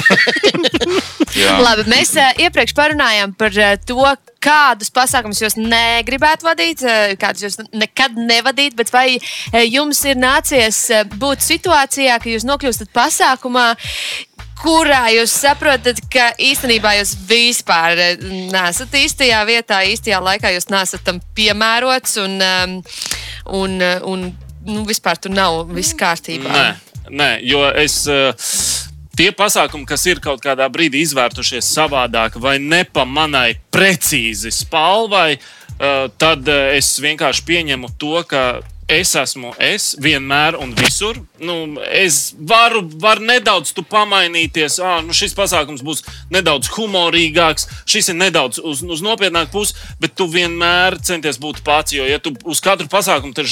Labi, 1.65 1.85
mēs 1.87 2.15
uh, 2.17 2.33
iepriekš 2.41 2.73
parunājām 2.75 3.35
par 3.37 3.53
uh, 3.55 3.75
to, 3.85 4.01
kādus 4.41 4.89
pasākumus 4.91 5.41
jūs 5.43 5.55
negribētu 5.59 6.47
vadīt, 6.47 6.81
uh, 6.83 7.13
kādus 7.21 7.45
jūs 7.45 7.59
nekad 7.71 8.17
nevadīt, 8.17 8.75
bet 8.75 8.91
vai 8.91 9.19
jums 9.69 10.01
ir 10.09 10.19
nācies 10.19 10.89
būt 11.21 11.45
situācijā, 11.45 12.17
ka 12.19 12.33
jūs 12.33 12.47
nokļūstat 12.49 12.91
pasākumā, 12.95 13.69
kurā 14.61 15.07
jūs 15.15 15.33
saprotat, 15.41 15.99
ka 16.11 16.31
īstenībā 16.41 16.93
jūs 16.99 17.15
vispār 17.29 17.97
eh, 17.97 18.25
nesat 18.53 18.93
īstajā 18.97 19.41
vietā, 19.49 19.81
īstajā 19.89 20.21
laikā, 20.21 20.53
jūs 20.55 20.69
nesat 20.73 21.05
tam 21.07 21.21
piemērots 21.37 22.17
un, 22.21 22.37
um, 22.45 22.77
un, 23.61 23.77
un 24.11 24.27
nu, 24.65 24.85
vispār 24.87 25.19
tur 25.21 25.33
nav 25.33 25.63
viss 25.73 25.95
kārtībā. 25.97 26.51
Nē, 26.51 27.09
nē 27.09 27.31
jo 27.47 27.65
es. 27.71 28.03
Uh, 28.09 28.35
Tie 29.11 29.27
pasākumi, 29.35 29.83
kas 29.85 30.05
ir 30.07 30.21
kaut 30.23 30.39
kādā 30.41 30.69
brīdī 30.71 31.01
izvērtušies 31.03 31.67
savādāk 31.75 32.37
vai 32.41 32.55
ne 32.63 32.79
pa 32.87 33.03
manai 33.03 33.57
precīzi 33.69 34.53
spalvai, 34.55 35.35
uh, 35.35 36.07
tad 36.17 36.47
uh, 36.47 36.71
es 36.77 36.93
vienkārši 37.03 37.43
pieņemu 37.49 37.91
to, 37.99 38.21
ka 38.23 38.45
es 38.91 39.13
esmu 39.15 39.53
es 39.61 39.91
vienmēr 40.01 40.57
un 40.59 40.73
visur. 40.75 41.19
Nu, 41.41 41.55
es 41.95 42.33
varu, 42.37 42.83
varu 43.01 43.25
nedaudz 43.25 43.73
pamainīties. 43.91 44.77
Ah, 44.83 44.99
nu 45.05 45.15
šis 45.15 45.33
pasākums 45.37 45.83
būs 45.85 46.03
nedaudz 46.33 46.69
humorīgāks, 46.75 47.67
šis 47.89 48.11
ir 48.11 48.19
nedaudz 48.19 48.59
uz, 48.59 48.83
uz 48.83 49.03
nopietnāku 49.05 49.53
pusi, 49.55 49.77
bet 50.01 50.15
tu 50.19 50.27
vienmēr 50.31 50.99
centies 51.01 51.39
būt 51.41 51.63
pats. 51.65 51.95
Jo, 51.95 52.07
ja 52.09 52.19
tu 52.23 52.33
uz 52.43 52.61
katru 52.63 52.89
pasākumu 52.91 53.35
tur 53.37 53.49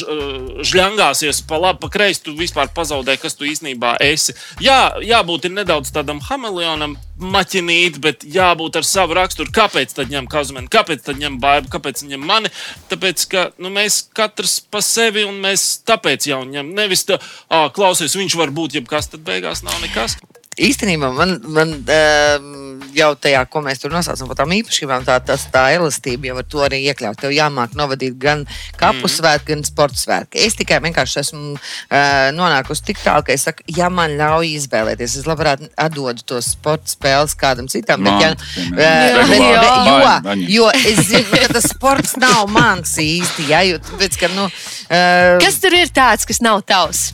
žļangāsies 0.65 1.43
pa 1.49 1.61
labi, 1.61 1.81
pa 1.85 1.91
kreisi, 1.93 2.25
tu 2.27 2.35
vispār 2.37 2.71
pazaudē, 2.75 3.17
kas 3.21 3.37
tu 3.39 3.47
īstenībā 3.49 3.95
esi. 4.05 4.35
Jā, 4.63 4.99
jābūt 5.03 5.49
nedaudz 5.53 5.93
tādam 5.95 6.21
hameleonam, 6.29 6.97
maķinīt, 7.19 7.99
bet 8.03 8.23
jābūt 8.23 8.79
ar 8.79 8.87
savu 8.87 9.17
raksturu. 9.17 9.51
Kāpēc 9.55 9.93
tad 9.95 10.11
ņem 10.11 10.27
kazumenu, 10.31 10.71
kāpēc 10.71 11.03
tad 11.05 11.19
ņem 11.19 11.39
baidu, 11.43 11.71
kāpēc 11.73 12.03
ņem 12.07 12.23
mani? 12.23 12.51
Tāpēc, 12.91 13.25
ka 13.31 13.45
nu, 13.59 13.71
mēs 13.73 14.01
katrs 14.15 14.59
pa 14.71 14.81
sevi 14.85 15.25
un 15.29 15.39
mēs 15.43 15.69
tāpēc 15.87 16.29
jau 16.31 16.43
ņemam. 16.45 16.75
Nevis 16.77 17.05
tā, 17.09 17.19
ah, 17.49 17.69
klausies, 17.73 18.17
viņš 18.19 18.37
var 18.39 18.53
būt 18.55 18.79
jebkas, 18.79 19.11
tad 19.13 19.25
beigās 19.27 19.63
nav 19.65 19.79
nekas 19.83 20.19
īstenībā 20.67 21.11
man, 21.15 21.37
man 21.55 21.75
uh, 21.79 22.49
jau 22.95 23.09
tajā, 23.19 23.41
ko 23.51 23.61
mēs 23.65 23.81
tur 23.81 23.93
nosaucam 23.93 24.29
par 24.29 24.39
tām 24.41 24.53
īpašībām, 24.57 25.05
tā, 25.07 25.17
tas, 25.25 25.45
tā 25.53 25.65
elastība 25.75 26.29
jau 26.29 26.37
ar 26.41 26.47
to 26.49 26.63
arī 26.65 26.81
iekļaut. 26.89 27.19
Tev 27.21 27.33
jāmāk 27.35 27.75
novadīt 27.77 28.17
gan 28.21 28.45
kapu 28.79 29.05
mm. 29.05 29.13
svētku, 29.15 29.49
gan 29.53 29.65
sporta 29.67 29.99
svētku. 29.99 30.39
Es 30.39 30.57
tikai 30.59 30.79
vienkārši 30.83 31.19
esmu 31.23 31.43
uh, 31.55 32.29
nonākusi 32.35 32.87
tik 32.89 33.01
tālu, 33.03 33.25
ka 33.27 33.35
es 33.35 33.45
saku, 33.47 33.65
ja 33.75 33.89
man 33.93 34.15
ļauj 34.19 34.53
izvēlēties, 34.59 35.19
es 35.21 35.29
labprāt 35.29 35.63
atdodu 35.79 36.25
to 36.33 36.41
sporta 36.45 36.91
spēles 36.93 37.37
kādam 37.39 37.69
citam. 37.71 38.05
Bet, 38.07 38.23
ja, 38.23 38.33
uh, 38.33 38.73
bet, 38.79 39.29
bet, 39.33 40.43
jo, 40.49 40.65
jo 40.65 40.71
es 40.79 41.05
zinu, 41.11 41.27
ka 41.35 41.53
tas 41.59 41.69
sports 41.71 42.17
nav 42.21 42.49
mans 42.53 42.97
īsti. 43.03 43.49
Ja, 43.51 43.63
jo, 43.67 43.79
bet, 43.99 44.17
ka, 44.19 44.31
nu, 44.35 44.49
uh, 44.49 45.37
kas 45.43 45.61
tur 45.63 45.77
ir 45.77 45.93
tāds, 45.93 46.27
kas 46.29 46.43
nav 46.45 46.63
tavs? 46.67 47.09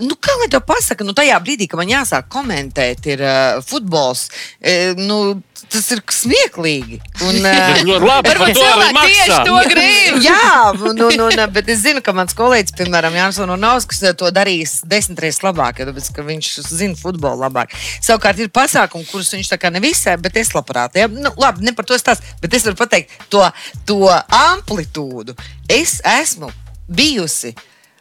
Nu, 0.00 0.16
kā 0.20 0.34
lai 0.40 0.48
to 0.52 0.60
pasakā, 0.64 1.04
nu, 1.06 1.14
tajā 1.16 1.36
brīdī, 1.44 1.68
kad 1.70 1.80
man 1.80 1.90
jāsāk 1.90 2.28
komentēt, 2.32 3.06
ir 3.12 3.22
uh, 3.24 3.60
futbols. 3.66 4.28
E, 4.60 4.92
nu, 4.98 5.40
tas 5.70 5.86
ir 5.94 6.02
smieklīgi. 6.14 6.98
Un, 7.26 7.38
uh, 7.48 7.80
labi. 8.02 8.32
Varbūt 8.32 8.58
cilvēki 8.58 9.04
tieši 9.04 9.38
to 9.48 9.58
grib. 9.72 10.20
Jā, 10.24 10.52
nu, 10.80 10.92
nu, 10.96 11.28
nu, 11.28 11.46
bet 11.54 11.70
es 11.72 11.82
zinu, 11.84 12.02
ka 12.04 12.14
mans 12.16 12.36
kolēģis, 12.38 12.76
piemēram, 12.78 13.16
Jānis 13.18 13.40
Unauskas, 13.44 14.02
to 14.18 14.30
darīs 14.34 14.78
desmit 14.88 15.22
reizes 15.24 15.44
labāk, 15.44 15.82
jo 15.82 15.90
tāpēc, 15.90 16.12
viņš 16.30 16.52
zina 16.68 16.98
futbolu 16.98 17.44
labāk. 17.44 17.74
Savukārt 18.00 18.40
ir 18.40 18.52
pasākumi, 18.54 19.08
kurus 19.10 19.32
viņš 19.36 19.52
tā 19.52 19.60
kā 19.60 19.72
nevisai, 19.74 20.16
bet 20.22 20.38
es 20.40 20.54
labprāt. 20.56 20.96
Ja? 21.00 21.10
Nu, 21.10 21.34
labi, 21.40 21.66
ne 21.66 21.74
par 21.76 21.88
to 21.88 21.98
stāstu, 22.00 22.38
bet 22.42 22.56
es 22.56 22.66
varu 22.68 22.80
pateikt 22.80 23.28
to, 23.32 23.44
to 23.88 24.00
amplitūdu. 24.10 25.36
Es 25.70 25.98
esmu 26.06 26.50
bijusi 26.90 27.54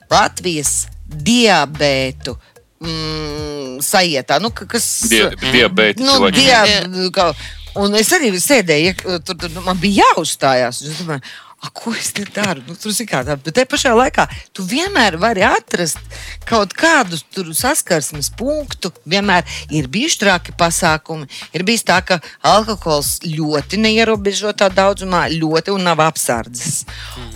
Latvijas 0.10 0.88
diabētu. 1.10 2.38
Mm, 2.80 3.82
sajietā, 3.84 4.38
nu, 4.39 4.54
kas 4.56 4.86
ir 5.12 5.34
diabetes. 5.41 6.00
Nu, 6.00 6.30
diab, 6.32 7.34
un 7.82 7.98
es 8.00 8.12
arī 8.15 8.30
sēdēju, 8.39 8.93
tur, 9.28 9.36
tur 9.36 9.58
man 9.65 9.80
bija 9.82 10.06
jāuzstājās. 10.06 10.80
Es 10.88 11.02
domāju, 11.02 11.26
ko 11.74 11.91
es 11.91 12.13
te 12.15 12.24
daru? 12.24 12.63
Nu, 12.67 12.76
tur 12.80 12.93
kā, 13.08 13.22
tā, 13.28 13.36
bet 13.36 13.56
te 13.56 13.65
pašā 13.67 13.91
laikā 13.98 14.26
tu 14.56 14.63
vienmēr 14.67 15.17
vari 15.19 15.43
atrast 15.43 16.00
kaut 16.48 16.72
kādu 16.78 17.19
saskarsmes 17.56 18.32
punktu. 18.39 18.91
Vienmēr 19.10 19.48
ir 19.76 19.89
bijuši 19.91 20.22
traki 20.24 20.56
pasākumi. 20.60 21.28
Ir 21.56 21.65
bijis 21.67 21.84
tā, 21.88 22.00
ka 22.06 22.19
alkohols 22.45 23.17
ļoti 23.26 23.82
neierobežotā 23.84 24.69
daudzumā, 24.74 25.26
ļoti 25.34 25.76
un 25.76 25.84
nav 25.89 26.04
apsardzes. 26.08 26.86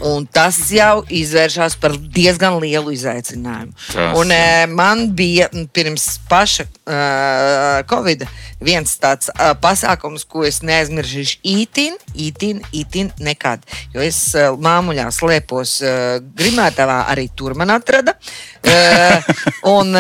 Un 0.07 0.27
tas 0.27 0.59
jau 0.71 1.03
izvēršas 1.12 1.77
par 1.81 1.97
diezgan 1.97 2.59
lielu 2.63 2.95
izaicinājumu. 2.95 3.75
Tas. 3.91 4.15
Un, 4.19 4.31
e, 4.31 4.65
man 4.71 5.09
bija 5.17 5.49
pirms 5.75 6.07
paša 6.29 6.65
uh, 6.88 7.83
Covid 7.89 8.25
viens 8.63 8.95
tāds 9.01 9.29
uh, 9.33 9.51
pasākums, 9.59 10.23
ko 10.27 10.45
es 10.47 10.62
neaizmirsīšu. 10.65 11.39
Ītin, 11.43 11.97
ītin, 12.15 12.62
ītin 12.75 13.12
nekad. 13.23 13.63
Jo 13.93 14.03
es 14.03 14.12
uh, 14.38 14.54
māmuļā 14.62 15.08
slēpos 15.13 15.76
uh, 15.84 15.97
Grimētavā, 16.38 17.04
arī 17.13 17.30
tur 17.36 17.56
man 17.60 17.73
atrada. 17.76 18.15
Uh, 18.63 19.34
un, 19.76 19.93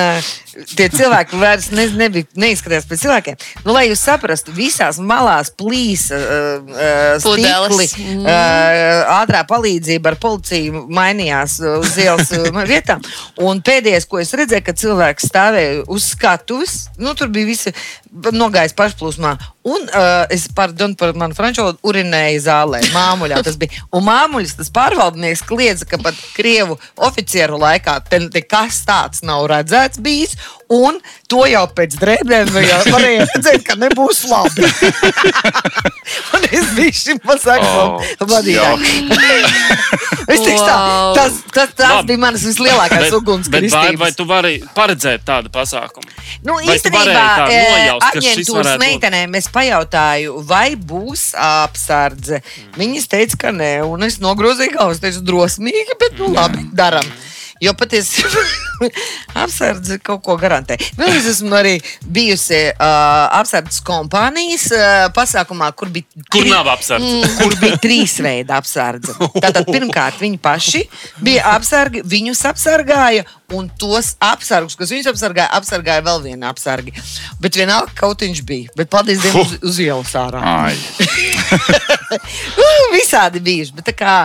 tie 0.75 0.87
cilvēki 0.93 1.39
vairs 1.41 1.69
ne, 1.73 1.85
nebija, 1.97 2.27
neizskatījās 2.39 2.87
pēc 2.89 3.03
cilvēkiem. 3.05 3.39
Nu, 3.65 3.73
lai 3.75 3.87
jūs 3.89 4.03
saprastu, 4.05 4.53
visās 4.55 4.99
malās 5.01 5.51
plīsa 5.57 6.19
uh, 6.19 6.75
stikli, 7.23 7.87
mm. 7.89 8.23
uh, 8.23 9.15
ātrā 9.19 9.43
palīdzība 9.49 10.13
ar 10.13 10.19
policiju 10.21 10.85
mainījās 10.93 11.59
uz 11.79 11.97
ielas 12.01 12.33
vietām. 12.73 13.03
Un 13.43 13.63
pēdējais, 13.65 14.07
ko 14.09 14.21
es 14.23 14.33
redzēju, 14.37 14.65
ka 14.67 14.77
cilvēks 14.83 15.29
stāvēja 15.31 15.83
uz 15.91 16.11
skatuves, 16.13 16.77
nu, 17.01 17.15
tur 17.17 17.31
bija 17.33 17.49
visi 17.49 17.75
nogājis 18.13 18.75
pašplūsmā. 18.77 19.33
Un 19.63 19.85
uh, 19.87 20.25
es 20.33 20.45
pardonu 20.51 20.97
par 20.99 21.13
manu 21.15 21.35
franču 21.37 21.63
valodu, 21.63 21.79
urinēju 21.87 22.41
zālē, 22.43 22.81
māmuļā 22.93 23.39
tas 23.45 23.55
bija. 23.59 23.85
Un 23.95 24.03
māmuļs, 24.05 24.57
tas 24.59 24.71
pārvaldnieks 24.75 25.45
kliedza, 25.47 25.87
ka 25.87 25.99
pat 26.03 26.17
Krievu 26.35 26.75
oficieru 27.07 27.57
laikā 27.61 27.95
te 28.09 28.19
nekas 28.25 28.81
tāds 28.87 29.23
nav 29.23 29.47
redzēts 29.51 30.01
bijis. 30.03 30.35
Un 30.73 30.97
to 31.29 31.43
jau 31.49 31.63
pēc 31.75 31.95
drēbēm 31.99 32.49
varēja 32.53 33.25
redzēt, 33.29 33.63
ka 33.67 33.75
nebūs 33.77 34.23
labi. 34.31 34.65
un 36.37 36.47
es 36.49 36.71
biju 36.77 36.95
šim 36.97 37.19
pasākumam 37.23 37.97
oh, 37.99 38.13
vadītājs. 38.29 38.93
es 40.33 40.39
teikšu 40.39 40.63
tā, 40.63 40.77
tas, 41.17 41.37
tas, 41.51 41.73
tas 41.75 41.93
Labi. 41.97 42.13
bija 42.13 42.21
manas 42.23 42.45
vislielākās 42.47 43.13
ugunsgrēks. 43.19 43.75
Vai 43.99 44.11
tu 44.15 44.25
vari 44.29 44.55
paredzēt 44.75 45.25
tādu 45.27 45.51
pasākumu? 45.53 46.07
Nu, 46.47 46.57
vai 46.57 46.77
īstenībā, 46.77 47.03
nojaust, 47.49 48.07
aģentūras 48.09 48.79
meitenēm 48.81 49.37
es 49.39 49.49
pajautāju, 49.53 50.39
vai 50.47 50.73
būs 50.79 51.31
apsardze. 51.39 52.41
Mm. 52.41 52.73
Viņas 52.79 53.11
teica, 53.11 53.41
ka 53.45 53.53
nē, 53.55 53.75
un 53.87 54.07
es 54.07 54.19
nogrozīju 54.23 54.77
galvu, 54.77 54.97
es 54.97 55.03
teicu, 55.03 55.23
drosmīgi, 55.27 55.99
bet 56.01 56.17
nu 56.21 56.33
labi, 56.33 56.65
daram. 56.75 57.05
Jo 57.63 57.71
patiesībā 57.79 58.43
apsardze 59.43 59.99
kaut 60.03 60.23
ko 60.25 60.37
garantē. 60.41 60.77
Vēl 60.99 61.17
es 61.17 61.29
esmu 61.35 61.53
arī 61.57 61.75
bijusi 62.03 62.59
uh, 62.71 63.39
apsardzes 63.39 63.83
kompānijas 63.85 64.69
uh, 64.75 65.07
pasākumā, 65.15 65.71
kur 65.77 65.91
bija, 65.93 66.25
kur 66.33 66.47
nav 66.49 66.69
apsardze. 66.73 67.07
Mm, 67.07 67.37
kur 67.41 67.57
bija 67.61 67.79
trīs 67.83 68.17
veidi 68.23 68.53
apsardze. 68.53 69.15
Tātad 69.39 69.69
pirmkārt 69.69 70.21
viņi 70.23 70.41
paši 70.43 70.83
bija 71.23 71.55
apsargi, 71.55 72.03
viņus 72.07 72.45
apsargāja. 72.53 73.25
Un 73.53 73.67
tos 73.77 74.15
apsargus, 74.23 74.73
kas 74.79 74.89
viņus 74.89 75.11
apsargāja, 75.11 75.45
apsargāja 75.53 76.01
vēl 76.01 76.23
viena 76.23 76.49
apsargi. 76.49 76.95
Bet 77.43 77.59
vienalga, 77.59 77.93
kaut 77.99 78.23
viņš 78.25 78.39
bija. 78.49 78.71
Bet 78.77 78.89
paldies 78.89 79.21
Dievam, 79.21 79.45
uz, 79.45 79.59
uz 79.61 79.77
ielas 79.83 80.13
ārā. 80.17 80.41
Visādi 82.95 83.43
bijuši. 83.45 83.75
Bet 83.77 83.91
tā 83.91 83.93
kā. 83.99 84.15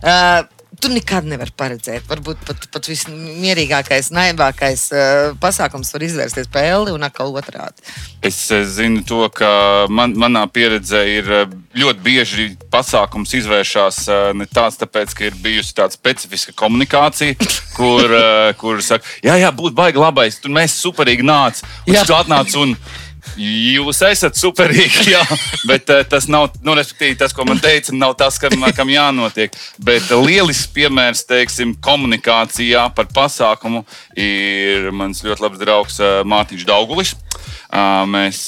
Uh, 0.00 0.46
tu 0.80 0.90
nekad 0.92 1.26
nevari 1.28 1.52
paredzēt. 1.58 2.06
Varbūt 2.08 2.42
pat, 2.46 2.66
pat 2.72 2.88
vismierīgākais, 2.90 4.10
naivākais 4.14 4.84
uh, 4.94 5.32
pasākums 5.42 5.90
var 5.94 6.04
izvērsties 6.06 6.50
pa 6.52 6.62
elli 6.66 6.94
un 6.94 7.06
atkal 7.06 7.34
otrādi. 7.36 7.84
Es 8.24 8.38
zinu 8.74 9.02
to, 9.06 9.24
ka 9.34 9.50
man, 9.92 10.14
manā 10.18 10.44
pieredzē 10.50 11.02
ir 11.06 11.28
eh, 11.30 11.56
ļoti 11.78 12.02
bieži 12.02 12.46
pasākums 12.72 13.34
izvēršas 13.38 14.00
ne 14.34 14.46
tāds, 14.50 14.78
tāpēc, 14.80 15.14
ka 15.14 15.28
ir 15.28 15.36
bijusi 15.42 15.76
tāda 15.78 15.94
specifiska 15.94 16.54
komunikācija, 16.58 17.36
kur, 17.78 18.06
uh, 18.10 18.50
kur 18.58 18.82
saka, 18.84 19.06
jā, 19.24 19.38
jā, 19.38 19.52
būtu 19.54 19.76
baigi 19.78 20.02
labais, 20.02 20.40
tur 20.42 20.54
mēs 20.54 20.78
superīgi 20.82 21.26
nāc, 21.26 21.62
un 21.86 22.00
tu 22.02 22.16
atnāc 22.18 22.58
un 22.58 22.74
Jūs 23.38 24.00
esat 24.06 24.38
superīgi, 24.38 25.10
jā, 25.12 25.20
bet 25.68 25.90
uh, 25.92 26.00
tas 26.08 26.28
nav, 26.30 26.48
nu, 26.64 26.74
tas, 26.78 27.34
ko 27.36 27.44
man 27.48 27.60
teica, 27.62 27.92
nav 27.94 28.16
tas, 28.18 28.38
kam, 28.40 28.64
kam 28.74 28.90
jānotiek. 28.92 29.54
Bet 29.84 30.08
lielisks 30.10 30.70
piemērs, 30.74 31.26
teiksim, 31.28 31.76
komunikācijā 31.84 32.88
par 32.96 33.10
pasākumu 33.14 33.84
ir 34.16 34.90
mans 34.94 35.22
ļoti 35.26 35.44
labs 35.44 35.62
draugs 35.62 36.00
uh, 36.02 36.20
Mārtiņš 36.28 36.66
Daugulis. 36.68 37.14
Uh, 37.68 38.06
mēs, 38.08 38.46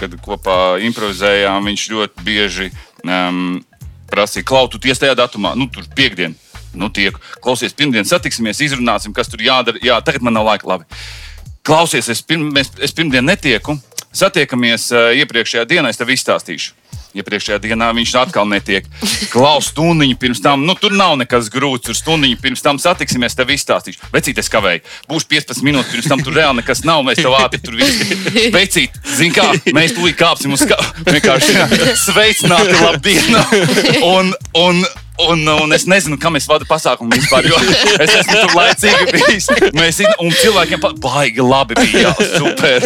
kad 0.00 0.14
kopā 0.24 0.78
improvizējām, 0.86 1.66
viņš 1.68 1.88
ļoti 1.92 2.24
bieži 2.24 2.70
um, 3.04 3.60
prasīja, 4.10 4.46
klau, 4.48 4.66
tu 4.70 4.80
tiesi 4.82 5.04
tajā 5.04 5.16
datumā, 5.18 5.54
nu, 5.58 5.68
tur 5.72 5.86
piekdien. 5.96 6.34
Nu, 6.76 6.90
tiek, 6.92 7.16
klausies, 7.44 7.72
pirmdien 7.76 8.04
satiksimies, 8.04 8.60
izrunāsim, 8.64 9.14
kas 9.16 9.30
tur 9.32 9.40
jādara. 9.40 9.80
Jā, 9.84 9.96
tagad 10.04 10.24
man 10.26 10.36
nav 10.36 10.44
laika. 10.44 10.68
Labi. 10.68 10.84
Klausies, 11.66 12.10
es, 12.12 12.20
pirm, 12.22 12.50
mēs, 12.54 12.68
es 12.84 12.92
pirmdien 12.94 13.24
netieku 13.26 13.78
Satiekamies 14.16 14.90
uh, 14.94 15.12
iepriekšējā 15.20 15.66
dienā, 15.68 15.92
es 15.92 16.00
tev 16.00 16.12
izstāstīšu. 16.14 16.74
Iepriekšējā 17.16 17.56
dienā 17.64 17.88
viņš 17.96 18.12
atkal 18.20 18.48
netiek. 18.48 18.88
Klaus 19.32 19.70
stundiņu 19.70 20.18
pirms 20.20 20.42
tam, 20.44 20.66
nu 20.68 20.74
tur 20.76 20.92
nav 20.96 21.14
nekas 21.20 21.48
grūts. 21.52 21.86
Tur 21.88 21.96
stundiņu 21.96 22.36
pirms 22.42 22.64
tam 22.64 22.80
satiksimies, 22.80 23.36
tev 23.36 23.52
izstāstīšu. 23.54 24.10
Vecīt, 24.12 24.40
es 24.42 24.52
kavēju. 24.52 24.84
Būs 25.08 25.24
15 25.30 25.64
minūtes 25.64 25.94
pirms 25.94 26.10
tam, 26.12 26.24
tur 26.24 26.36
reāli 26.36 26.60
nekas 26.60 26.84
nav. 26.88 27.00
Mēs 27.06 27.22
tev 27.22 27.36
ātri 27.38 27.62
tur 27.64 27.78
viss. 27.80 28.12
Vecīt, 28.52 29.00
zini 29.16 29.32
kā, 29.36 29.48
mēs 29.76 29.96
tūlīt 29.96 30.20
kāpsim 30.20 30.52
uz 30.56 30.66
kā. 30.68 30.76
Vienkārši 31.08 31.64
sveicināti, 32.04 32.76
labdien! 32.84 33.40
Un, 34.04 34.34
un, 34.60 34.84
Un, 35.18 35.40
un 35.48 35.72
es 35.72 35.86
nezinu, 35.88 36.18
kam 36.20 36.36
es 36.36 36.44
vadu 36.48 36.66
pasākumu 36.68 37.14
vispār. 37.16 37.46
Es 38.04 38.12
esmu 38.20 38.34
tur 38.42 38.52
laicīgi 38.58 39.06
bijis. 39.14 39.46
Mēs, 39.76 40.02
un 40.20 40.32
cilvēkiem 40.36 40.82
pa- 40.82 40.92
baigi 41.00 41.40
labi 41.44 41.78
bija. 41.78 42.10
Jā, 42.10 42.26
super. 42.36 42.84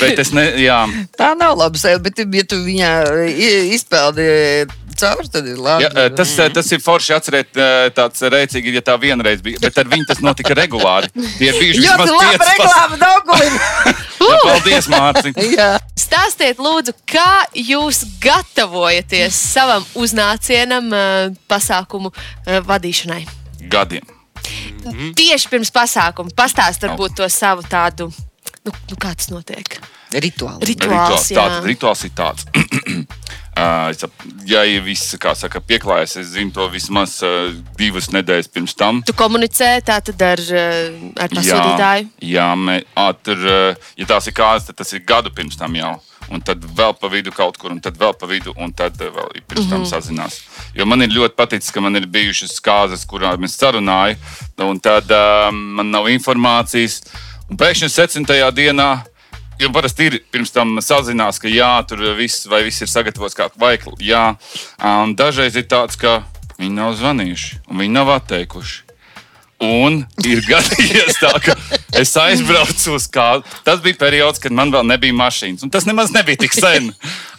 Bet 0.00 0.18
es 0.24 0.32
ne, 0.34 0.48
jā. 0.64 0.80
Tā 1.18 1.32
nav 1.38 1.54
laba 1.60 1.78
sajūta, 1.78 2.02
bet, 2.08 2.24
ja 2.40 2.44
tu 2.50 2.58
viņā 2.66 2.90
izpeldi 3.78 4.26
cauri, 4.98 5.30
tad 5.32 5.46
ir 5.48 5.60
labi. 5.62 5.84
Jā, 5.86 5.90
eh, 5.94 6.08
tas, 6.18 6.32
eh, 6.38 6.50
tas 6.54 6.68
ir 6.74 6.82
forši 6.84 7.14
atcerēt, 7.16 7.56
eh, 7.56 7.88
tāds 7.96 8.24
rēcīgi, 8.34 8.74
ja 8.78 8.82
tā 8.84 8.96
vienreiz 9.00 9.42
bija. 9.44 9.60
Bet 9.62 9.78
ar 9.78 9.88
viņu 9.90 10.08
tas 10.08 10.20
notika 10.24 10.56
regulāri. 10.58 11.10
Tie 11.38 11.48
ir 11.48 11.58
bijuši 11.60 11.84
Ļoti 11.84 12.06
labi 12.10 12.26
pieci 12.26 12.38
pas- 12.38 12.52
reklāma 12.52 12.98
Daugulim. 13.04 13.58
Jā, 14.28 14.38
Paldies, 14.44 14.90
Mārciņ! 14.92 15.40
Jā. 15.54 15.70
Stāstiet, 15.98 16.60
lūdzu, 16.62 16.92
kā 17.08 17.44
jūs 17.54 18.02
gatavojaties 18.20 19.32
savam 19.54 19.84
uznācienam, 19.96 20.90
pasākumu 21.48 22.12
vadīšanai? 22.46 23.22
Gadiem. 23.72 24.04
Mm. 24.88 25.12
Tieši 25.18 25.50
pirms 25.52 25.72
pasākuma 25.74 26.32
pastāstiet 26.36 26.88
varbūt 26.88 27.18
to 27.20 27.28
savu 27.32 27.64
tādu, 27.68 28.08
nu, 28.64 28.72
nu 28.72 29.00
kā 29.00 29.14
tas 29.16 29.30
notiek. 29.32 29.78
Rituāli. 30.08 30.64
Rituāls, 30.70 31.28
Rituāls, 31.28 31.28
tātad, 31.36 31.66
rituāls 31.68 32.04
ir 32.08 32.14
tāds. 32.16 32.46
Ja 34.48 34.64
ir 34.68 34.84
viss, 34.86 35.16
kā 35.20 35.34
saka, 35.36 35.60
pieklājas, 35.64 36.16
es 36.20 36.32
zinu 36.34 36.54
to 36.54 36.66
vismaz 36.72 37.18
divas 37.78 38.10
nedēļas 38.14 38.50
pirms 38.54 38.76
tam. 38.78 39.02
Tu 39.06 39.14
komunicē 39.18 39.70
tātad 39.86 40.22
ar, 40.24 40.42
ar 41.18 41.32
pasūtītāju. 41.34 42.12
jā 42.32 42.50
mē, 42.56 42.78
ā, 42.94 43.08
tur, 43.22 43.42
ja 43.98 44.08
tās 44.08 44.30
ir 44.30 44.36
kādas, 44.38 44.68
tad 44.68 44.78
tas 44.78 44.94
ir 44.94 45.04
gadu 45.08 45.34
pirms 45.34 45.58
tam 45.58 45.74
jau. 45.78 45.96
Un 46.28 46.42
tad 46.44 46.60
vēl 46.60 46.92
pa 47.00 47.08
vidu 47.08 47.32
kaut 47.32 47.56
kur, 47.56 47.72
un 47.72 47.80
tad 47.80 47.96
vēl 47.96 48.12
pa 48.20 48.28
vidu, 48.28 48.52
un 48.60 48.72
tad 48.76 48.98
vēl 49.00 49.30
ir 49.38 49.44
pirms 49.48 49.68
tam 49.70 49.84
sazinās. 49.88 50.42
Jo 50.76 50.84
man 50.88 51.00
ir 51.04 51.14
ļoti 51.14 51.36
paticis, 51.38 51.72
ka 51.72 51.80
man 51.80 51.96
ir 51.96 52.08
bijušas 52.12 52.58
kārtas, 52.64 53.06
kurām 53.08 53.46
es 53.48 53.56
sarunāju, 53.56 54.18
un 54.66 54.80
tad 54.84 55.08
uh, 55.14 55.48
man 55.52 55.88
nav 55.94 56.10
informācijas. 56.12 57.00
Un 57.48 57.56
pēkšņi 57.56 57.88
septiņtajā 57.94 58.50
dienā 58.52 58.90
Jo 59.58 59.72
parasti 59.74 60.06
ir 60.06 60.18
pirms 60.30 60.52
tam 60.54 60.76
sazinās, 60.84 61.40
ka 61.42 61.50
jā, 61.50 61.70
tur 61.88 62.04
viss, 62.18 62.46
vai 62.46 62.62
viss 62.66 62.84
ir 62.84 62.90
sagatavots 62.90 63.34
kā 63.34 63.48
veikli. 63.58 63.96
Jā, 64.06 64.36
un 65.02 65.16
dažreiz 65.18 65.58
ir 65.58 65.66
tāds, 65.70 65.98
ka 65.98 66.20
viņi 66.60 66.76
nav 66.76 66.94
zvanījuši 66.98 67.64
un 67.66 67.82
viņi 67.82 67.96
nav 67.96 68.12
atteikuši. 68.18 68.84
Un 69.58 70.04
ir 70.22 70.44
gadījies 70.50 71.18
tā, 71.18 71.32
ka 71.42 71.56
es 71.98 72.12
aizbraucu 72.20 72.94
uz 72.94 73.08
kādu. 73.10 73.42
Tas 73.66 73.82
bija 73.82 73.98
periods, 73.98 74.38
kad 74.42 74.54
man 74.54 74.70
vēl 74.70 74.86
nebija 74.86 75.16
mašīnas. 75.18 75.64
Un 75.66 75.72
tas 75.74 75.86
nemaz 75.88 76.12
nebija 76.14 76.38
tik 76.44 76.54
sen. 76.54 76.92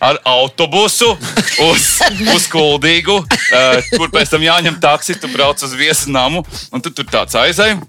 Ar 0.04 0.20
autobusu 0.28 1.14
uz, 1.64 1.86
uz 2.36 2.50
Kuldīgu, 2.52 3.22
uh, 3.24 3.94
kur 3.96 4.12
pēc 4.12 4.36
tam 4.36 4.44
jāņem 4.44 4.82
taksi, 4.84 5.16
tu 5.20 5.32
brauc 5.32 5.64
uz 5.64 5.76
viesu 5.80 6.12
namu. 6.12 6.44
Un 6.76 6.84
tu 6.84 6.92
tur 6.92 7.08
tāds 7.08 7.40
aizēji. 7.40 7.80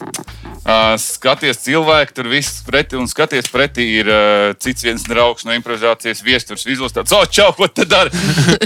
Skaties, 1.00 1.58
cilvēki 1.64 2.14
tur 2.14 2.28
viss 2.30 2.60
pretī, 2.66 2.98
un 3.00 3.08
skaties, 3.10 3.48
pretī 3.50 3.86
ir 4.00 4.10
uh, 4.10 4.52
cits 4.60 4.84
viens 4.84 5.02
draugs 5.08 5.46
no 5.46 5.54
improvizācijas 5.56 6.22
viestures. 6.22 6.66
Vizos 6.68 6.94
tāds, 6.94 7.14
oh, 7.16 7.24
čau, 7.26 7.50
ko 7.56 7.68
te 7.68 7.86
dari? 7.88 8.10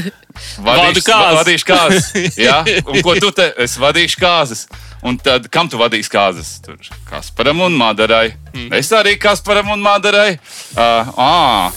Vadu 0.67 1.01
kāzas. 1.05 1.39
Vadīšu 1.39 1.69
kāzas. 1.69 2.11
Jā, 2.39 2.59
un 2.91 3.01
ko 3.05 3.15
tu 3.23 3.31
te? 3.35 3.53
Es 3.63 3.79
vadīšu 3.81 4.21
kāzas. 4.21 4.67
Un 5.05 5.19
tad, 5.21 5.51
kam 5.53 5.69
tu 5.69 5.79
vadīsi 5.81 6.11
kāzas? 6.13 6.57
Tur 6.65 6.79
Kasparam 7.11 7.61
un 7.67 7.75
Madarai. 7.77 8.35
Mm. 8.55 8.71
Es 8.79 8.89
arī 8.97 9.19
Kasparam 9.21 9.75
un 9.75 9.83
Madarai. 9.85 10.39
Uh, 10.75 11.11
à. 11.21 11.73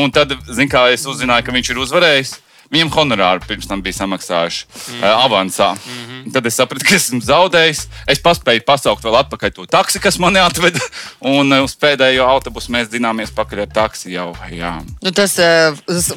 un 0.00 0.10
tad, 0.10 0.32
zin 0.48 0.70
kā, 0.70 0.86
es 0.94 1.04
uzzināju, 1.06 1.44
ka 1.44 1.54
viņš 1.54 1.72
ir 1.74 1.82
uzvarējis. 1.84 2.38
Viņam 2.70 2.92
honorāru 2.94 3.42
pirms 3.48 3.66
tam 3.66 3.82
bija 3.82 3.98
samaksājuši 3.98 4.66
mm. 4.70 5.00
uh, 5.02 5.24
avansā. 5.26 5.72
Mm 5.74 6.02
-hmm. 6.06 6.19
Tad 6.34 6.46
es 6.50 6.58
sapratu, 6.60 6.84
ka 6.86 6.96
esmu 6.98 7.20
zaudējis. 7.24 7.84
Es 8.10 8.20
paspēju 8.24 8.64
pasaukt 8.68 9.04
vēl 9.06 9.18
atpakaļ 9.22 9.54
to 9.56 9.66
taksi, 9.70 10.00
kas 10.02 10.18
mani 10.22 10.40
atveda. 10.42 10.80
Un 11.26 11.52
uh, 11.52 11.64
uz 11.66 11.74
pēdējo 11.80 12.26
autobusu 12.28 12.72
mēs 12.74 12.90
dzināmies 12.92 13.32
pakaļ 13.36 13.64
ar 13.66 13.72
taksi 13.80 14.14
jau. 14.14 14.30
Jā, 14.50 14.74
Nu, 15.00 15.12
tas 15.16 15.36
uh, 15.40 15.76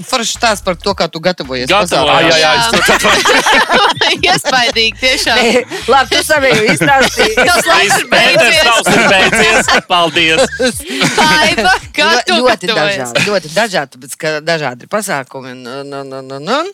foršs 0.09 0.35
stāsts 0.37 0.65
par 0.65 0.75
to, 0.79 0.93
kā 0.97 1.07
tu 1.11 1.21
gatavojies. 1.23 1.69
Pasākumam. 1.71 2.27
jā, 2.27 2.37
jā, 2.41 2.51
es 2.59 2.67
to 2.73 2.81
saprotu. 2.87 3.31
Iespaidīgi, 4.27 4.97
tiešām. 4.99 5.39
Ei, 5.43 5.61
Labi, 5.91 6.15
tu 6.15 6.23
savēju 6.27 6.67
izstāstīji. 6.73 7.35
Tas 7.49 7.69
laiks 7.69 7.97
ir 7.99 8.09
beidzies. 8.11 8.89
ir 8.93 9.05
beidzies. 9.13 9.71
Paldies! 9.87 10.41
Aiva, 11.23 11.73
kā 11.95 12.09
tu 12.27 12.37
ļoti 12.39 12.69
gatavojies? 12.69 13.13
dažādi. 13.13 13.25
Ļoti 13.27 13.51
dažādi, 13.53 13.93
tāpēc, 13.95 14.15
ka 14.19 14.33
dažādi 14.45 14.87
ir 14.87 14.91
pasākumi. 14.91 15.53
Un, 15.53 15.63
un, 15.67 15.93
un, 16.01 16.13
un, 16.19 16.31
un, 16.39 16.51
un. 16.59 16.71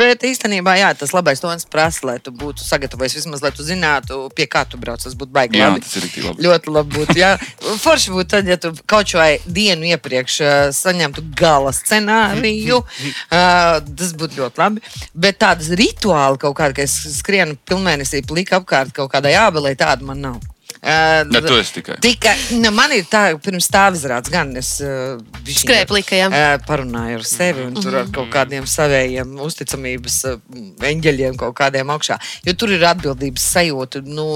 Bet 0.00 0.24
īstenībā 0.26 0.76
jā, 0.80 0.92
tas 0.98 1.14
labais 1.16 1.42
tonis 1.42 1.66
prasa, 1.70 2.06
lai 2.08 2.18
tu 2.22 2.32
būtu 2.34 2.63
sagatavojies 2.64 3.18
vismaz, 3.18 3.42
lai 3.44 3.52
tu 3.54 3.66
zinātu, 3.66 4.20
pie 4.36 4.46
kā 4.50 4.64
tu 4.68 4.80
brauc. 4.80 5.02
Tas 5.04 5.16
būtu 5.18 5.34
baigi. 5.34 5.60
Jā, 5.60 5.70
labi. 5.72 5.84
tas 5.84 5.96
ir 5.98 6.08
labi. 6.24 6.46
Ļoti 6.46 6.74
labi 6.74 6.96
būtu. 6.98 7.18
Jā. 7.20 7.34
Forši 7.82 8.14
būtu 8.14 8.30
tad, 8.36 8.48
ja 8.50 8.58
tu 8.60 8.72
kaut 8.90 9.12
vai 9.18 9.36
dienu 9.44 9.90
iepriekš 9.92 10.38
uh, 10.40 10.54
saņemtu 10.74 11.26
gala 11.38 11.74
scenāriju. 11.76 12.80
Uh, 12.80 13.78
tas 13.84 14.16
būtu 14.16 14.40
ļoti 14.40 14.64
labi. 14.64 14.84
Bet 15.26 15.40
tādas 15.44 15.70
rituāli 15.76 16.40
kaut 16.42 16.56
kāda, 16.58 16.78
ka 16.78 16.86
es 16.86 16.96
skrienu 17.18 17.58
pilnmēnesī 17.68 18.24
plika 18.26 18.60
apkārt 18.62 18.94
kaut 18.96 19.12
kādai 19.12 19.36
ābelē, 19.44 19.76
tāda 19.78 20.06
man 20.06 20.24
nav. 20.24 20.53
Uh, 20.84 21.22
Ne, 21.32 21.40
tu 21.40 21.56
esi 21.56 21.78
tikai. 21.78 21.94
Tikai 22.04 22.34
nu, 22.60 22.68
man 22.76 22.92
ir 22.92 23.06
tā, 23.08 23.22
pirms 23.40 23.70
tā 23.72 23.86
izrādes, 23.96 24.28
gan 24.32 24.50
es 24.60 24.74
uh, 24.84 25.16
Skrēja 25.48 25.86
plika, 25.88 26.18
jā. 26.18 26.26
uh, 26.28 26.56
parunāju 26.68 27.22
ar 27.22 27.24
sevi 27.28 27.64
un 27.64 27.78
tur 27.78 27.96
ar 28.02 28.10
kaut 28.12 28.28
kādiem 28.34 28.66
savējiem 28.68 29.32
uzticamības 29.46 30.18
uh, 30.28 30.42
eņģeļiem, 30.84 31.38
kaut 31.40 31.56
kādiem 31.62 31.92
augšā. 31.94 32.18
Jo 32.44 32.56
tur 32.60 32.74
ir 32.76 32.84
atbildības 32.90 33.48
sajūta. 33.54 34.04
Nu, 34.04 34.26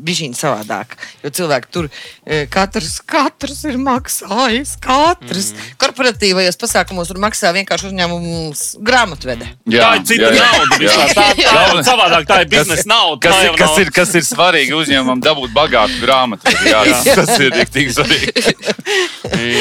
Bišķiņa 0.00 0.38
savādāk. 0.38 0.94
Jo 1.24 1.32
cilvēki 1.36 1.70
tur 1.74 1.88
e, 1.90 2.44
katrs, 2.52 2.98
katrs 3.04 3.62
ir 3.68 3.76
maksājis. 3.80 4.76
Katrs. 4.82 5.50
Mm. 5.52 5.74
Korporatīvajos 5.82 6.58
pasākumos 6.60 7.10
tur 7.10 7.20
maksā 7.22 7.52
vienkārši 7.56 7.90
uzņēmums 7.90 8.62
grāmatvede. 8.86 9.50
Tā 9.70 9.90
ir 9.98 10.06
cita 10.08 10.30
nauda. 10.36 10.78
vispār. 10.80 11.12
Tā, 11.14 11.26
tā, 11.36 11.44
Jā. 11.44 11.84
savādāk 11.86 12.28
tā 12.28 12.40
ir 12.44 12.50
biznesa 12.54 12.88
nauda. 12.90 13.20
Kas 13.26 13.36
tā 13.36 13.44
ir, 13.48 13.58
kas, 13.60 13.76
ir, 13.82 13.92
kas 14.00 14.14
ir 14.18 14.26
svarīgi 14.26 14.76
uzņēmumam, 14.78 15.22
dabūt 15.24 15.54
bagātu 15.56 16.00
grāmatu? 16.02 16.54
Jā, 16.66 16.82
jā. 16.88 17.16
tas 17.20 17.34
ir 17.42 17.56
tik 17.74 17.92
svarīgi. 17.96 18.56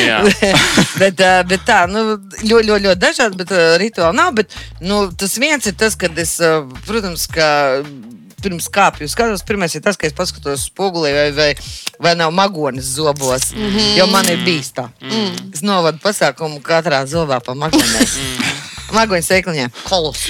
Jā. 0.08 0.22
bet, 1.02 1.24
bet 1.50 1.66
tā, 1.68 1.84
nu, 1.92 2.06
ļoti, 2.44 2.70
ļoti, 2.70 2.84
ļoti 2.88 3.02
dažādi, 3.04 3.40
bet 3.44 3.54
rituāli 3.82 4.20
nav. 4.20 4.34
Bet, 4.40 4.56
nu, 4.84 5.06
tas 5.20 5.36
viens 5.42 5.68
ir 5.70 5.76
tas, 5.80 5.98
kad 6.00 6.18
es, 6.22 6.38
protams, 6.88 7.28
ka 7.32 7.50
pirms 8.44 8.70
kāpju 8.72 9.08
skatos, 9.12 9.44
pirmais 9.48 9.76
ir 9.76 9.84
tas, 9.86 9.98
ka 10.00 10.08
es 10.08 10.16
paskatos 10.18 10.68
spogulī, 10.70 11.14
vai, 11.16 11.30
vai, 11.36 11.50
vai 12.00 12.16
nav 12.20 12.34
magonis 12.36 12.96
zobos. 12.96 13.52
Mm 13.54 13.70
-hmm. 13.70 13.98
Jo 13.98 14.08
man 14.08 14.30
ir 14.30 14.44
bijis 14.46 14.74
tā. 14.74 14.90
Mm. 15.02 15.54
Es 15.54 15.62
novadu 15.62 16.00
pasākumu 16.04 16.62
katrā 16.62 17.06
zobā 17.06 17.40
pa 17.40 17.54
magoniem. 17.54 18.59
Magoņu 18.96 19.26
sēkliņā. 19.26 19.66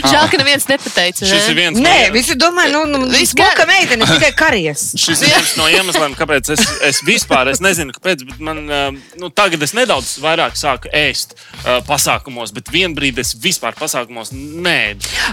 Žēl, 0.04 0.26
ka 0.32 0.40
neviens 0.42 0.66
nepateica. 0.70 1.26
Šis 1.26 1.50
ir 1.50 1.56
Ne? 1.56 1.62
viens 1.62 1.80
Nē, 1.80 1.96
no, 2.08 2.14
visi 2.14 2.36
domā, 2.40 2.66
nu, 2.72 2.86
nu 2.90 3.02
Viss 3.12 3.34
kā- 3.34 3.66
meitene, 3.68 4.06
tikai 4.06 4.32
karies. 4.38 4.94
šis 5.04 5.22
ir 5.26 5.34
viens 5.34 5.56
no 5.60 5.68
iemesliem, 5.72 6.16
kāpēc 6.20 6.52
es, 6.56 6.64
es 6.90 7.02
vispār 7.08 7.50
es 7.52 7.60
nezinu, 7.64 7.94
kāpēc, 7.96 8.26
bet 8.28 8.40
man 8.44 8.64
uh, 8.70 8.90
nu, 9.20 9.30
tagad 9.30 9.64
es 9.64 9.74
nedaudz 9.78 10.18
vairāk 10.24 10.58
sāku 10.60 10.92
ēst 10.96 11.36
uh, 11.36 11.80
pasākumos, 11.88 12.54
bet 12.56 12.70
vienā 12.74 12.96
brīdī 12.98 13.24
es 13.26 13.34
vispār 13.40 13.76
pasākumos 13.80 14.32
nē. 14.34 14.80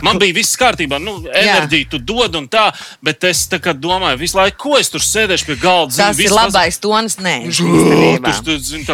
Man 0.06 0.18
bija 0.22 0.36
viss 0.36 0.56
kārtībā, 0.60 0.98
nu, 1.02 1.18
enerģija 1.30 1.90
tu 1.90 1.98
dod 1.98 2.34
un 2.38 2.48
tā, 2.52 2.68
bet 3.04 3.24
es 3.24 3.46
tā 3.50 3.60
kā 3.62 3.74
domāju, 3.76 4.18
visu 4.20 4.38
laiku, 4.38 4.56
ko 4.66 4.78
es 4.80 4.90
tur 4.92 5.00
sēdēšu 5.04 5.46
pie 5.50 5.56
galda. 5.60 5.92
zini, 5.94 6.06
Tas 6.06 6.18
ir 6.26 6.34
labais 6.36 6.78
tonis. 6.82 7.16
Nē, 7.22 7.36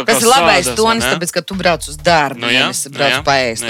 Tas, 0.05 0.21
ir 0.21 0.29
labais 0.29 0.69
tonis, 0.77 1.03
tāpēc, 1.05 1.33
ka 1.35 1.41
tu 1.41 1.57
brauc 1.59 1.85
uz 1.89 1.97
darbu, 1.97 2.39
Nu 2.43 2.47
nu, 2.47 2.53
jā, 2.53 2.65
nevis 2.67 2.83
nu 2.87 2.93
brauc 2.97 3.13
jā, 3.13 3.21
paēst. 3.27 3.65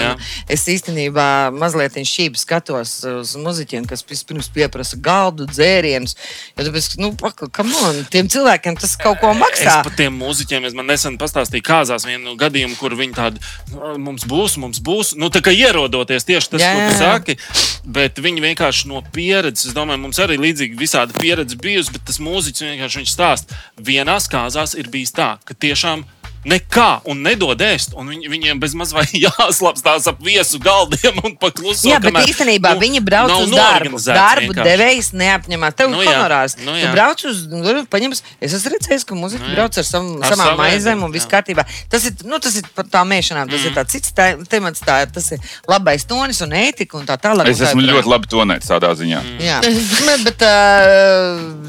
Es 0.54 0.66
īstenībā 0.70 1.26
mazliet 1.56 1.96
šķīvi 1.98 2.38
skatos 2.38 2.92
uz 3.10 3.32
muzeķiem, 3.42 3.88
kas 3.90 4.04
vispirms 4.06 4.50
pieprasa 4.54 4.98
galdu, 5.02 5.48
dzērienus. 5.50 6.14
Jo 6.58 6.66
tāpēc, 6.68 6.88
nu, 7.02 7.12
come 7.56 7.74
on, 7.88 8.02
tiem 8.14 8.30
cilvēkiem 8.32 8.78
tas 8.80 8.94
kaut 9.02 9.20
ko 9.24 9.32
Es 9.34 9.40
maksā. 9.42 9.76
par 9.88 9.96
tiem 9.98 10.14
mūziķiem, 10.20 10.68
es 10.70 10.76
man 10.78 10.90
nesen 10.92 11.18
pastāstīju, 11.22 11.66
kāzās 11.66 12.06
vienu 12.06 12.36
gadījumu, 12.40 12.78
kur 12.78 12.94
viņi 13.00 13.18
tādi, 13.18 13.42
"Nu, 13.74 13.98
mums 13.98 14.26
būs, 14.30 14.58
mums 14.62 14.80
būs, 14.80 15.16
nu, 15.18 15.30
tā 15.34 15.42
kā 15.42 15.52
ierodoties 15.56 16.24
tieši 16.30 16.50
tas, 16.54 16.62
Jā, 16.62 16.74
ko 16.74 16.80
jā, 16.80 16.88
tu 16.90 16.94
jā. 16.94 17.00
saki. 17.00 17.38
Bet 17.86 18.16
viņi 18.16 18.40
vienkārši 18.42 18.88
no 18.88 19.02
pieredzes, 19.02 19.66
es 19.68 19.74
domāju, 19.74 20.00
mums 20.00 20.20
arī 20.20 20.38
līdzīgi 20.38 20.78
visādi 20.78 21.14
pieredze 21.20 21.56
bijusi, 21.58 21.92
bet 21.92 22.06
tas 22.06 22.20
mūziķis 22.20 22.62
vienkārši 22.70 23.00
viņš 23.02 23.12
stāsta. 23.16 23.54
Vienās 23.82 24.30
kāzās 24.30 24.76
ir 24.78 24.88
bijis 24.88 25.12
tā, 25.12 25.38
ka 25.46 25.54
tiešām 25.54 26.06
Nekā, 26.44 26.88
un 27.08 27.22
nedod 27.24 27.62
ēst. 27.64 27.94
Un 27.96 28.10
viņi, 28.12 28.28
viņiem 28.32 28.60
bez 28.60 28.74
mazliet 28.76 29.14
jāslapstās 29.26 30.08
ap 30.12 30.20
viesu 30.24 30.60
galdiem 30.64 31.22
un 31.24 31.36
pakluso. 31.40 31.88
Jā, 31.88 32.00
bet 32.04 32.18
īstenībā 32.28 32.74
nu, 32.76 32.82
viņi 32.84 33.02
brauc 33.06 33.32
uz 33.38 33.54
darbu. 33.54 34.02
Darbu 34.04 34.58
devējs 34.58 35.14
neapņemās. 35.16 35.78
Tev 35.80 35.92
Nu 35.94 36.02
ir 36.04 36.10
jā, 36.10 36.18
honorārs. 36.18 36.58
nu 36.60 36.76
Tu 36.76 36.90
brauc 36.92 37.24
uz, 37.30 37.44
nu, 37.48 37.86
paņems, 37.94 38.24
es 38.44 38.58
esmu 38.60 38.74
redzējis, 38.76 39.06
ka 39.08 39.16
muzeķi 39.20 39.44
Nu 39.44 39.56
brauc 39.56 39.78
ar, 39.80 39.88
sam, 39.88 40.10
Ar 40.20 40.34
samām 40.34 40.50
saviem, 40.52 40.60
maizēm 40.64 41.04
un 41.08 41.12
viss 41.16 41.28
kārtībā. 41.32 41.64
Tas 41.92 42.06
ir, 42.10 42.14
nu, 42.28 42.40
tas 42.44 42.56
ir 42.60 42.68
par 42.76 42.88
tām 42.92 43.08
mēšanām, 43.14 43.48
tas 43.52 43.62
Mm. 43.64 43.70
ir 43.70 43.74
tāds 43.78 43.94
cits 43.96 44.12
tā, 44.18 44.26
temats, 44.52 44.82
tā, 44.84 44.98
tas 45.08 45.32
ir 45.32 45.40
labais 45.70 46.04
tonis 46.10 46.42
un 46.44 46.52
ētika 46.60 46.98
un 47.00 47.06
tā 47.08 47.16
tālāk. 47.22 47.48
Es 47.48 47.62
tā 47.62 47.70
esmu 47.72 47.82
joprojām. 47.86 48.00
ļoti 48.02 48.12
labi 48.12 48.28
tonēts 48.34 48.68
tādā 48.72 48.92
ziņā. 49.00 49.20
Jā, 49.40 49.62
bet, 50.08 50.24
bet 50.28 50.44
uh, 50.44 51.63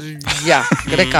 jā, 0.45 0.61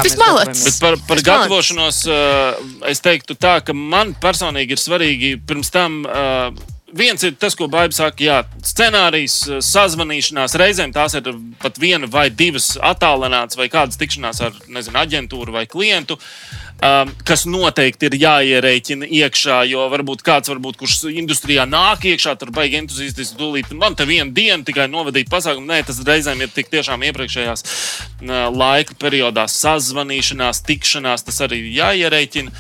Vismalacis. 0.05 0.15
darbojamies. 0.15 0.63
Bet 0.65 0.79
par, 0.81 0.97
par 1.07 1.21
Es 1.21 1.27
gatavošanos 1.27 1.99
uh, 2.09 2.63
es 2.91 3.03
teiktu 3.03 3.37
tā, 3.39 3.57
ka 3.65 3.75
man 3.75 4.15
personīgi 4.21 4.77
ir 4.77 4.81
svarīgi 4.81 5.35
pirms 5.47 5.73
tam. 5.73 6.01
Uh, 6.05 6.74
Viens 6.95 7.23
ir 7.27 7.33
tas, 7.35 7.55
ko 7.59 7.67
Baiba 7.67 7.91
saka, 7.91 8.23
jā, 8.23 8.35
scenārijs, 8.63 9.33
uh, 9.49 9.57
sazvanīšanās. 9.59 10.53
Reizēm 10.55 10.93
tās 10.95 11.17
ir 11.17 11.25
pat 11.59 11.75
viena 11.81 12.07
vai 12.07 12.29
divas 12.31 12.77
attālinātas, 12.79 13.57
vai 13.59 13.67
kādas 13.73 13.99
tikšanās 13.99 14.39
ar 14.45 14.55
nezinu, 14.71 14.95
aģentūru 15.01 15.51
vai 15.57 15.65
klientu, 15.67 16.15
um, 16.15 17.11
kas 17.27 17.43
noteikti 17.51 18.07
ir 18.07 18.15
jāierēķina 18.21 19.09
iekšā. 19.19 19.57
Jo 19.67 19.89
varbūt 19.91 20.23
kāds, 20.23 20.53
varbūt, 20.53 20.79
kurš 20.79 21.09
industrijā 21.11 21.67
nāk 21.67 22.07
iekšā, 22.13 22.37
tur 22.39 22.53
baigs 22.55 22.79
entuziastiski 22.79 23.41
tūlīt. 23.41 23.75
Man 23.75 23.99
te 23.99 24.07
viena 24.07 24.31
diena 24.31 24.63
tikai 24.63 24.87
novadīt 24.87 25.27
pasākumu. 25.33 25.67
Nē, 25.73 25.81
tas 25.89 25.99
reizēm 25.99 26.45
ir 26.45 26.55
tik 26.55 26.71
tiešām 26.71 27.03
iepriekšējās 27.09 27.67
uh, 27.67 28.33
laika 28.55 28.95
periodā 29.03 29.49
sazvanīšanās, 29.51 30.63
tikšanās, 30.71 31.27
tas 31.27 31.43
arī 31.43 31.59
jāierēķina. 31.75 32.55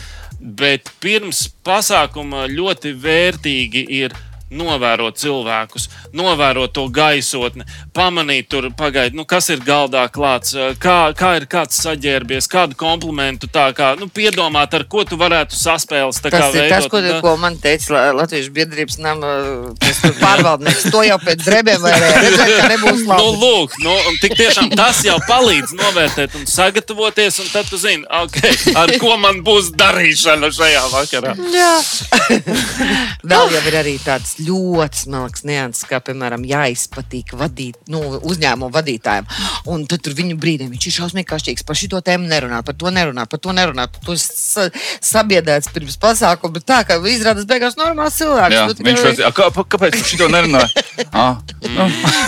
Bet 0.45 0.91
pirms 1.01 1.47
pasākuma 1.65 2.43
ļoti 2.45 2.91
vērtīgi 3.01 3.81
ir 3.97 4.13
novērot 4.51 5.17
cilvēkus, 5.17 5.87
novērot 6.13 6.71
to 6.75 6.85
gaisotni, 6.93 7.65
pamanīt, 7.95 8.47
tur, 8.51 8.67
pagaid, 8.77 9.15
nu, 9.17 9.25
kas 9.25 9.49
ir 9.49 9.59
galdā 9.65 10.05
klāts, 10.13 10.53
kā, 10.79 10.97
kā 11.17 11.31
ir 11.39 11.47
kāds 11.49 11.79
saģērbies, 11.81 12.47
kādu 12.51 12.77
komplimentu, 12.79 13.47
tā 13.51 13.65
kā 13.75 13.95
nu, 13.99 14.05
piedomāt, 14.07 14.73
ar 14.77 14.83
ko 14.89 15.03
tu 15.03 15.17
varētu 15.17 15.57
saspēles. 15.57 16.21
tā 16.21 16.29
kā 16.31 16.39
Tas 16.45 16.55
ir 16.55 16.69
tas, 16.69 16.85
veidot, 16.85 16.91
ko, 16.91 16.97
un 16.97 17.09
tā- 17.09 17.21
ko 17.25 17.35
man 17.41 17.57
teica 17.57 17.93
La- 17.95 18.11
Latvijas 18.21 18.49
biedrības 18.49 18.97
nama 18.99 19.33
tas 19.79 19.99
pārvaldnieks. 20.21 20.91
To 20.91 21.01
jau 21.03 21.17
pēc 21.25 21.43
drebiem 21.43 21.81
varēja 21.81 22.21
redzēt, 22.21 22.53
ka 22.61 22.69
nebūs 22.75 23.01
Nu, 23.05 23.13
labi. 23.13 23.41
lūk, 23.41 23.71
nu, 23.83 23.95
tik 24.21 24.37
tiešām 24.37 24.69
tas 24.75 25.01
jau 25.05 25.17
palīdz 25.27 25.73
novērtēt 25.79 26.35
un 26.39 26.45
sagatavoties. 26.45 27.39
Un 27.43 27.49
tad 27.51 27.65
tu 27.69 27.77
zini, 27.77 28.05
okay, 28.21 28.53
ar 28.75 28.93
ko 29.01 29.17
man 29.17 29.41
būs 29.43 29.71
darīšana 29.75 30.49
šajā 30.53 30.85
vakarā. 30.93 31.35
Vēl 33.25 33.51
jau 33.55 33.61
ir 33.69 33.77
arī 33.81 33.95
tāds 34.03 34.35
ļoti 34.47 35.01
smalks 35.05 35.45
nianses, 35.47 35.85
kā 35.89 35.99
piemēram 36.05 36.45
jāizpatīk 36.47 37.33
vadīt, 37.37 37.79
nu, 37.91 38.01
uzņēmumu 38.21 38.71
vadītājiem. 38.75 39.29
Un 39.71 39.85
tad 39.89 40.03
tur 40.05 40.15
viņu 40.17 40.37
brīdī 40.41 40.69
viņš 40.71 40.87
ir 40.89 40.95
šausmīgi 40.99 41.29
kašķīgs. 41.31 41.65
Par 41.67 41.79
šo 41.79 42.01
tēmu 42.05 42.29
nerunāt, 42.29 42.65
par 42.67 42.77
to 42.77 42.93
nerunāt, 42.93 43.31
par 43.31 43.41
to 43.41 43.55
nerunāt. 43.55 43.99
Tu 44.05 44.15
esi 44.15 44.35
sa 44.35 44.67
sabiedrēts 45.03 45.71
pirms 45.75 45.97
pasākuma, 46.01 46.57
bet 46.57 46.67
tā 46.69 46.81
kā 46.87 46.99
izrādās 47.09 47.47
beigās 47.49 47.79
normāls 47.79 48.19
cilvēks. 48.21 48.55
Jā, 48.55 48.65
Nu, 48.75 48.85
viņš 48.87 49.01
prasa, 49.01 49.29
kā, 49.35 49.49
kāpēc 49.75 49.97
viņš 49.99 50.15
to 50.21 50.31
nerunāja? 50.33 50.69
Ah, 51.15 51.37
nu, 51.63 51.85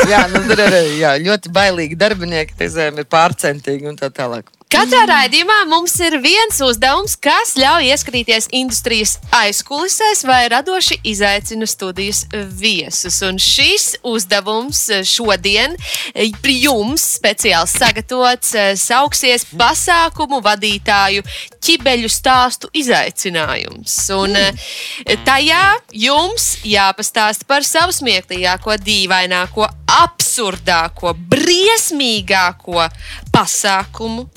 jā, 0.07 0.21
nu, 0.31 0.39
tur 0.47 0.61
ir 0.63 0.75
jā, 0.99 1.13
ļoti 1.23 1.51
bailīgi 1.55 1.97
darbinieki, 1.99 2.55
reizēm 2.59 3.01
ir 3.01 3.07
pārcentīgi 3.11 3.89
un 3.89 3.99
tā 3.99 4.09
tālāk. 4.13 4.47
Katrā 4.67 5.05
raidījumā 5.07 5.61
mums 5.71 5.93
ir 6.03 6.17
viens 6.19 6.57
uzdevums, 6.59 7.13
kas 7.23 7.53
ļauj 7.55 7.85
ieskatīties 7.87 8.49
industrijas 8.57 9.13
aizkulisēs 9.31 10.25
vai 10.27 10.41
radoši 10.51 10.97
izaicina 11.07 11.63
studijas 11.69 12.25
viesus. 12.59 13.21
Un 13.23 13.39
šis 13.39 13.93
uzdevums 14.03 14.81
šodien 15.07 15.77
jums 16.51 17.05
speciāli 17.15 17.71
sagatavots 17.71 18.51
eh, 18.59 18.73
sauksies 18.75 19.47
pasākumu 19.53 20.41
vadītāju 20.43 21.23
ķibeļu 21.63 22.11
stāstu 22.11 22.67
izaicinājums. 22.75 23.95
Un 24.19 24.35
eh, 24.35 24.73
tajā 25.23 25.61
jums 25.95 26.57
jāpastāsta 26.67 27.47
par 27.47 27.63
savu 27.63 27.95
smieklīgāko, 27.95 28.75
dīvaināko, 28.83 29.63
absurdāko, 30.03 31.15
briesmīgāko 31.31 32.89
pasākumu 33.31 34.27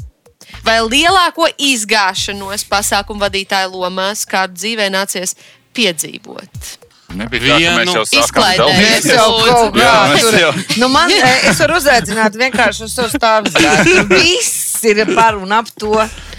vai 0.65 0.79
lielāko 0.85 1.49
izgāšanos 1.57 2.65
pasākumu 2.71 3.21
vadītāju 3.25 3.73
lomās, 3.75 4.27
kādu 4.29 4.55
dzīvē 4.61 4.91
nācies 4.95 5.35
piedzīvot. 5.77 6.71
nebija 7.15 7.43
tā, 7.43 7.49
ka 7.49 7.59
mēs 7.59 7.59
Vienu 7.59 7.95
jau 7.97 8.05
sākām 8.07 8.25
izklaidē. 8.25 8.59
daudz. 8.59 8.81
Mēs 8.81 9.07
jau 9.11 9.29
kaut 9.47 9.79
Jā, 9.81 9.91
kā 9.91 10.09
mēs 10.13 10.21
tur 10.27 10.37
jau. 10.41 10.53
Nu, 10.79 10.89
man, 10.89 11.11
e, 11.11 11.31
es 11.51 11.59
varu 11.65 11.79
uzaicināt 11.81 12.37
vienkārši 12.39 12.85
uz 12.87 12.95
savu 12.95 13.11
stāvu. 13.11 13.51
Viss 14.15 14.85
ir 14.87 15.03
par 15.15 15.35
un 15.41 15.53
ap 15.53 15.67
to. 15.79 15.97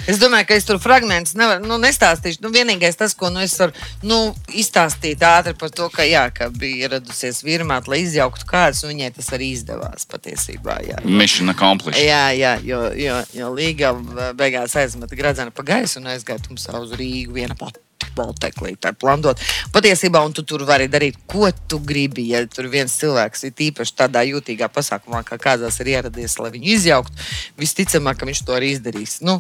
Es 0.10 0.20
domāju, 0.22 0.48
ka 0.50 0.58
es 0.58 0.66
tur 0.68 0.80
fragmentus 0.82 1.36
nevaru, 1.38 1.66
nu, 1.68 1.78
nestāstīšu. 1.82 2.42
Nu, 2.44 2.52
vienīgais 2.54 2.98
tas, 2.98 3.14
ko 3.18 3.30
nu, 3.34 3.42
es 3.44 3.54
varu 3.60 3.76
nu, 4.08 4.20
izstāstīt 4.58 5.22
ātri 5.26 5.54
par 5.60 5.74
to, 5.76 5.90
ka, 5.94 6.06
jā, 6.08 6.24
ka 6.34 6.50
bija 6.54 6.88
ieradusies 6.88 7.44
virmāt, 7.46 7.90
lai 7.92 8.02
izjauktu 8.06 8.48
kādus, 8.50 8.84
un 8.86 8.96
viņai 8.96 9.12
tas 9.20 9.30
arī 9.38 9.52
izdevās 9.58 10.08
patiesībā. 10.12 10.80
Jā. 10.88 11.04
Mission 11.06 11.54
accomplished. 11.54 12.02
Jā, 12.02 12.32
jā, 12.38 12.58
jo, 12.66 12.84
jo, 12.98 13.22
jo 13.38 13.54
Līga 13.54 13.94
beigās 14.38 14.76
aizmeta 14.80 15.18
gradzenu 15.18 15.54
pa 15.54 15.68
gaisu 15.68 16.02
un 16.02 16.12
aizgāja 16.16 16.44
tumsā 16.48 16.80
uz 16.82 16.96
Rīgu 16.98 17.38
viena 17.38 17.58
pati. 17.58 17.84
Balteklī, 18.22 18.76
tā 18.80 18.94
plānot. 18.98 19.42
Patiesībā, 19.74 20.22
un 20.26 20.36
tu 20.36 20.46
tur 20.48 20.64
vari 20.68 20.88
darīt, 20.92 21.18
ko 21.30 21.50
tu 21.70 21.82
gribi. 21.86 22.28
Ja 22.32 22.44
tur 22.50 22.70
viens 22.72 22.94
cilvēks 23.02 23.48
ir 23.50 23.66
īpaši 23.70 23.98
tādā 24.04 24.24
jūtīgā 24.28 24.70
pasākumā, 24.74 25.24
kā 25.28 25.40
kādās 25.42 25.80
ir 25.82 25.92
ieradies, 25.96 26.38
lai 26.42 26.54
viņu 26.54 26.72
izjauktu, 26.76 27.28
visticamāk, 27.62 28.20
ka 28.22 28.30
viņš 28.30 28.44
to 28.48 28.58
arī 28.58 28.74
izdarīs. 28.76 29.18
Nu, 29.26 29.40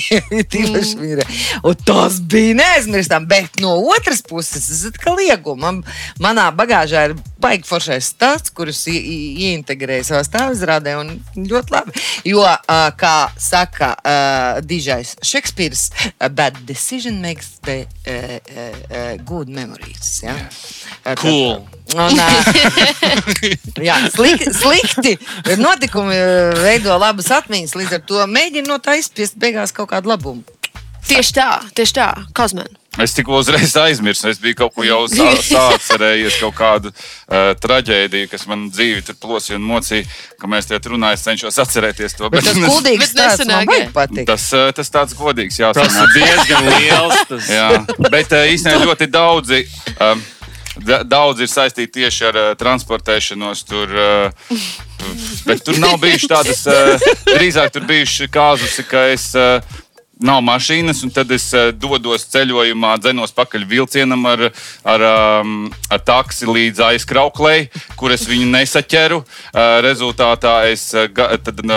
tīpaši 0.52 0.96
mm. 0.98 1.10
ir. 1.10 1.24
Un 1.68 1.84
tas 1.86 2.20
bija 2.32 2.56
neaizmirstami, 2.62 3.28
bet 3.30 3.60
no 3.62 3.74
otras 3.92 4.24
puses, 4.26 4.68
es 4.72 4.84
atkal 4.88 5.20
iegūstu. 5.20 5.40
Man, 5.62 5.82
manā 6.22 6.48
bagāžā 6.56 7.08
ir 7.10 7.16
baigi 7.42 7.66
foršais 7.68 8.08
stāsts, 8.14 8.52
kurus 8.54 8.84
i- 8.90 8.94
i- 8.96 9.48
ieintegrēju 9.48 10.06
savā 10.08 10.22
stāvizrādē, 10.26 10.94
un 11.00 11.10
ļoti 11.36 11.74
labi. 11.74 11.92
Jo, 12.30 12.44
uh, 12.46 12.88
kā 12.98 13.14
saka 13.38 13.92
uh, 13.98 14.60
Dižais 14.62 15.16
Šekspīrs, 15.26 15.88
a 16.22 16.28
bad 16.30 16.56
decision 16.66 17.20
makes 17.22 17.58
the 17.66 17.80
uh, 18.06 18.12
uh, 18.12 18.78
uh, 18.90 19.16
good 19.26 19.48
memories. 19.48 20.20
Ja? 20.22 20.36
Uh, 21.04 21.14
Cool. 21.18 21.66
Un, 21.92 22.18
uh, 22.18 22.52
jā, 23.88 23.96
slik, 24.14 24.44
slikti 24.54 25.16
notikumi 25.60 26.14
uh, 26.16 26.54
veido 26.62 26.94
labas 27.02 27.28
atmiņas, 27.34 27.74
līdz 27.76 27.96
ar 27.98 28.04
to 28.08 28.22
mēģina 28.30 28.70
no 28.70 28.78
tā 28.82 28.94
izspiest 29.00 29.36
beigās 29.42 29.74
kaut 29.76 29.90
kādu 29.92 30.12
labumu. 30.14 30.44
Tieši 31.08 31.34
tā, 31.36 31.48
tieši 31.76 31.96
tā, 31.98 32.06
Kazman. 32.38 32.70
Es 33.00 33.14
tikko 33.16 33.38
uzreiz 33.40 33.72
aizmirsu. 33.80 34.26
Es 34.28 34.36
biju 34.42 34.58
kaut 34.58 34.74
ko 34.76 34.84
jau 34.84 34.98
sā- 35.08 35.30
sācerējies, 35.54 36.34
kaut 36.42 36.52
kādu 36.58 36.90
uh, 36.92 37.54
traģēdiju, 37.62 38.28
kas 38.28 38.44
man 38.50 38.66
dzīvi 38.68 39.00
tur 39.06 39.16
plosīja 39.22 39.56
un 39.56 39.64
mocīja. 39.70 40.04
Ka 40.36 40.50
mēs 40.52 40.68
te 40.68 40.76
runājam, 40.76 41.16
es 41.16 41.24
cenšos 41.24 41.60
atcerēties 41.64 42.18
to. 42.18 42.28
Bet 42.34 42.44
tas 42.44 42.58
Bet 43.00 43.14
stāsts 43.14 43.40
man 43.46 43.48
nesanāk, 43.48 43.70
baigi 43.72 43.86
jā. 43.86 43.94
patīk. 43.96 44.26
tas, 44.28 44.44
tas 44.76 44.92
tāds 44.92 45.16
godīgs, 45.16 45.56
jā. 45.62 45.72
Tas 45.72 45.96
ir 46.02 46.12
diezgan 46.18 46.68
liels. 46.76 47.24
Tas... 47.32 47.48
Jā, 47.48 47.70
bet 48.12 48.36
uh, 48.36 48.44
īstenībā 48.52 48.84
ļoti 48.92 49.08
daudzi. 49.16 49.62
Um, 49.96 50.20
da- 50.84 51.02
Daudz 51.08 51.40
ir 51.44 51.48
saistīti 51.52 52.02
tieši 52.02 52.28
ar 52.28 52.40
uh, 52.42 52.50
transportēšanos. 52.60 53.64
Tur, 53.72 53.88
uh, 53.88 54.68
bet 55.48 55.64
tur 55.64 55.80
nav 55.82 55.96
bijuši 56.02 56.28
tādas, 56.30 56.60
uh, 56.68 57.08
drīzāk 57.32 57.72
tur 57.74 57.88
bijuši 57.88 58.28
kāzusi, 58.32 58.84
ka 58.88 59.06
es 59.16 59.30
uh, 59.38 59.64
nav 60.26 60.40
mašīnas, 60.46 61.02
un 61.06 61.12
tad 61.14 61.30
es 61.34 61.48
uh, 61.56 61.70
dodos 61.74 62.24
ceļojumā, 62.32 62.94
dzenos 63.02 63.34
pakaļ 63.36 63.66
vilcienam 63.68 64.24
ar, 64.30 64.44
ar, 64.88 65.06
um, 65.42 65.68
ar 65.92 66.02
taksi 66.06 66.48
līdz 66.48 66.82
aizkrauklei, 66.92 67.68
kur 68.00 68.14
es 68.14 68.26
viņu 68.28 68.48
nesaķeru. 68.52 69.22
Uh, 69.22 69.78
rezultātā 69.84 70.56
es 70.70 70.88
uh, 70.96 71.08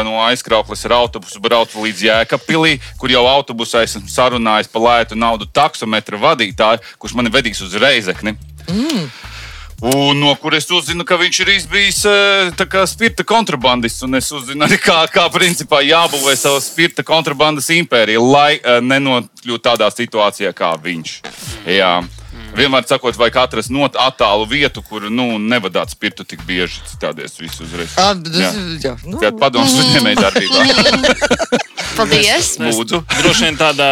no 0.05 0.19
aizkraukles 0.25 0.85
ar 0.85 0.97
autobusu 1.01 1.41
braucu 1.43 1.85
līdz 1.85 2.05
Jēkabpilī, 2.09 2.77
kur 3.01 3.13
jau 3.13 3.25
autobusā 3.29 3.83
esmu 3.85 4.07
sarunājis 4.11 4.71
par 4.71 4.85
lētu 4.87 5.19
naudu 5.19 5.49
taksometra 5.51 6.19
vadītāju, 6.21 6.83
kurš 6.99 7.17
mani 7.17 7.33
vedīs 7.33 7.61
uz 7.65 7.75
Reizekni. 7.81 8.37
Un 9.81 10.19
no 10.19 10.31
kuras 10.39 10.69
uzzinu, 10.71 11.03
ka 11.03 11.17
viņš 11.19 11.39
ir 11.43 11.49
bijis 11.71 12.01
spirta 12.87 13.25
kontrabandists. 13.27 14.05
Un 14.07 14.15
es 14.15 14.31
uzzinu 14.31 14.63
arī, 14.63 14.77
kā, 14.79 15.01
kā 15.11 15.25
principā 15.33 15.81
jābūvē 15.83 16.35
savu 16.39 16.61
spirta 16.63 17.03
kontrabandas 17.03 17.67
impēriju, 17.75 18.23
lai 18.31 18.55
uh, 18.61 18.79
nenokļūtu 18.79 19.63
tādā 19.65 19.89
situācijā 19.91 20.53
kā 20.55 20.75
viņš. 20.79 21.17
Jā. 21.75 21.97
vienmēr 22.55 22.87
sakot, 22.87 23.17
vajag 23.19 23.37
atrast 23.43 23.71
not 23.73 23.97
attālu 23.99 24.47
vietu, 24.47 24.83
kur 24.85 25.09
nu, 25.11 25.35
nevadāt 25.39 25.91
spirtu 25.91 26.23
tik 26.23 26.43
bieži. 26.47 26.79
Citādi 26.87 27.27
es 27.27 27.35
visu 27.39 27.67
uzreiz. 27.67 27.95
Ah, 27.99 28.15
Jā. 28.15 28.95
nu, 29.03 29.19
Tātad 29.19 29.39
padomus 29.43 29.75
uzņēmēji 29.83 30.21
darbībā. 30.23 31.61
Paldies! 31.95 32.55
Lūdzu. 32.63 33.03
Droši 33.19 33.49
vien 33.49 33.59
tādā 33.59 33.91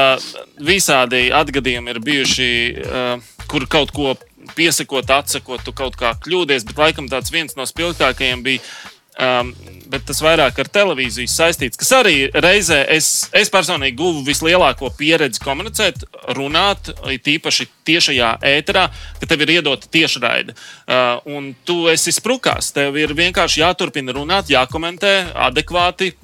visādi 0.64 1.28
atgadījumi 1.36 1.92
ir 1.92 2.00
bijuši, 2.04 2.52
uh, 2.84 3.34
kur 3.52 3.68
kaut 3.68 3.92
ko 3.96 4.16
piesakot, 4.58 5.10
atsakot, 5.10 5.64
tu 5.66 5.76
kaut 5.76 5.98
kā 6.00 6.14
kļūdies, 6.24 6.68
bet 6.70 6.82
laikam 6.82 7.08
tāds 7.12 7.34
viens 7.34 7.58
no 7.60 7.68
spilgtākajiem 7.70 8.44
bija. 8.46 8.64
Um, 9.14 9.52
bet 9.94 10.08
tas 10.10 10.18
vairāk 10.26 10.58
ar 10.58 10.70
televīziju 10.74 11.30
saistīts, 11.30 11.78
kas 11.78 11.92
arī 11.94 12.16
reizē 12.34 12.80
es, 12.96 13.28
es 13.38 13.52
personīgi 13.54 13.94
guvu 14.00 14.24
vislielāko 14.26 14.90
pieredzi 14.98 15.38
komunicēt, 15.44 16.02
runāt, 16.34 16.90
it 17.14 17.30
īpaši 17.36 17.68
tiešajā 17.86 18.32
ēterā, 18.56 18.88
ka 19.22 19.30
tev 19.30 19.44
ir 19.46 19.52
iedota 19.60 19.92
tiešraide. 19.94 20.56
Uh, 20.58 21.22
un 21.30 21.52
tu 21.62 21.84
esi 21.94 22.16
sprukās, 22.16 22.72
tev 22.74 22.98
ir 22.98 23.14
vienkārši 23.14 23.62
jāturpina 23.62 24.18
runāt, 24.18 24.50
jākomentē 24.50 25.14
adekvāti, 25.46 26.16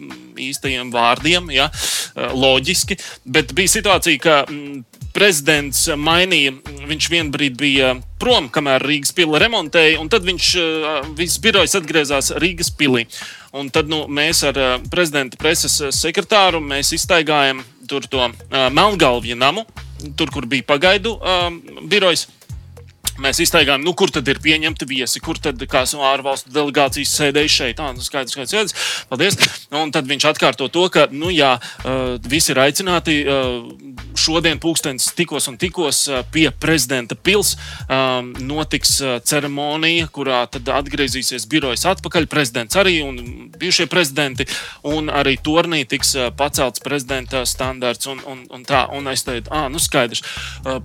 īstajiem 0.49 0.89
vārdiem, 0.95 1.53
ja, 1.53 1.69
uh, 1.69 2.33
loģiski. 2.33 2.97
Bet 3.21 3.53
bija 3.53 3.75
situācija, 3.75 4.23
ka 4.25 4.39
mm, 4.49 4.98
prezidents 5.19 5.83
mainīja, 5.99 6.53
viņš 6.87 7.09
vienā 7.11 7.33
brīdī 7.33 7.59
bija 7.59 7.89
prom, 8.21 8.47
kamēr 8.51 8.83
Rīgas 8.87 9.11
pila 9.15 9.41
remontēja, 9.43 9.99
un 9.99 10.07
tad 10.11 10.23
viņš 10.27 10.51
viss 11.19 11.41
birojs 11.43 11.75
atgriezās 11.75 12.31
Rīgas 12.39 12.71
pilī. 12.79 13.03
Un 13.59 13.67
tad 13.73 13.91
nu, 13.91 14.05
mēs 14.07 14.45
ar 14.47 14.59
prezidenta 14.91 15.39
preses 15.41 15.75
sekretāru 15.97 16.61
tur 17.89 18.05
to 18.05 18.21
uh, 18.21 18.33
Melngalvju 18.71 19.35
namu, 19.35 19.65
tur, 20.15 20.29
kur 20.31 20.45
bija 20.45 20.67
pagaidu 20.67 21.15
uh, 21.17 21.49
birojs. 21.89 22.27
Mēs 23.19 23.41
iztaigājām, 23.43 23.83
nu, 23.83 23.93
kur 23.97 24.11
tad 24.13 24.27
ir 24.31 24.39
pieņemti 24.43 24.87
viesi, 24.89 25.19
kur 25.23 25.39
tad 25.41 25.59
kāds 25.69 25.95
no 25.97 26.05
ārvalstu 26.07 26.53
delegācijas 26.55 27.11
sēdēja 27.19 27.51
šeit. 27.51 27.77
Tā, 27.79 27.89
nu, 27.95 28.03
skaidrs, 28.03 28.35
skaidrs, 28.35 28.53
skaidrs. 28.53 28.75
Paldies. 29.09 29.37
Un 29.75 29.91
tad 29.95 30.07
viņš 30.09 30.27
atkārto 30.31 30.69
to, 30.71 30.85
ka, 30.93 31.07
nu, 31.11 31.29
jā, 31.33 31.51
visi 32.29 32.53
ir 32.53 32.61
aicināti 32.63 33.19
šodien, 34.19 34.59
pūkstens, 34.61 35.11
tikos 35.17 35.47
un 35.51 35.57
tikos 35.61 36.01
pie 36.33 36.47
prezidenta 36.51 37.15
pils. 37.15 37.55
Notiks 38.39 38.95
ceremonija, 39.29 40.09
kurā 40.13 40.41
tad 40.51 40.69
atgriezīsies 40.79 41.47
birojas 41.51 41.85
atpakaļ. 41.91 42.27
Prezidents 42.31 42.79
arī 42.79 42.99
un 43.05 43.19
bijušie 43.59 43.89
prezidenti. 43.91 44.47
Un 44.87 45.11
arī 45.13 45.35
turnī 45.43 45.83
tiks 45.89 46.15
pacelts 46.39 46.83
prezidenta 46.83 47.43
standarts. 47.49 48.09
Un, 48.09 48.23
un, 48.29 48.43
un 48.55 48.65
tā, 48.67 48.85
un 48.95 49.11
es 49.11 49.25
teicu, 49.27 49.51
ah, 49.55 49.67
nu, 49.71 49.81
skaidrs. 49.81 50.23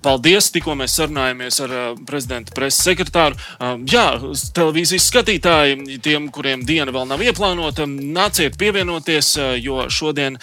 Paldies, 0.04 0.50
tikko 0.54 0.76
mēs 0.78 0.96
sarunājāmies 0.98 1.60
ar 1.64 1.74
uh, 1.74 1.84
prezidenta 2.24 2.54
preses 2.56 2.80
sekretāru. 2.84 3.36
Um, 3.60 3.84
jā, 3.88 4.16
televīzijas 4.56 5.08
skatītāji, 5.10 5.98
tiem, 6.04 6.30
kuriem 6.32 6.64
diena 6.64 6.92
vēl 6.94 7.06
nav 7.10 7.20
ieplānota, 7.20 7.86
nāciet 7.86 8.56
pievienoties, 8.60 9.34
uh, 9.36 9.52
jo 9.60 9.84
šodien 9.92 10.38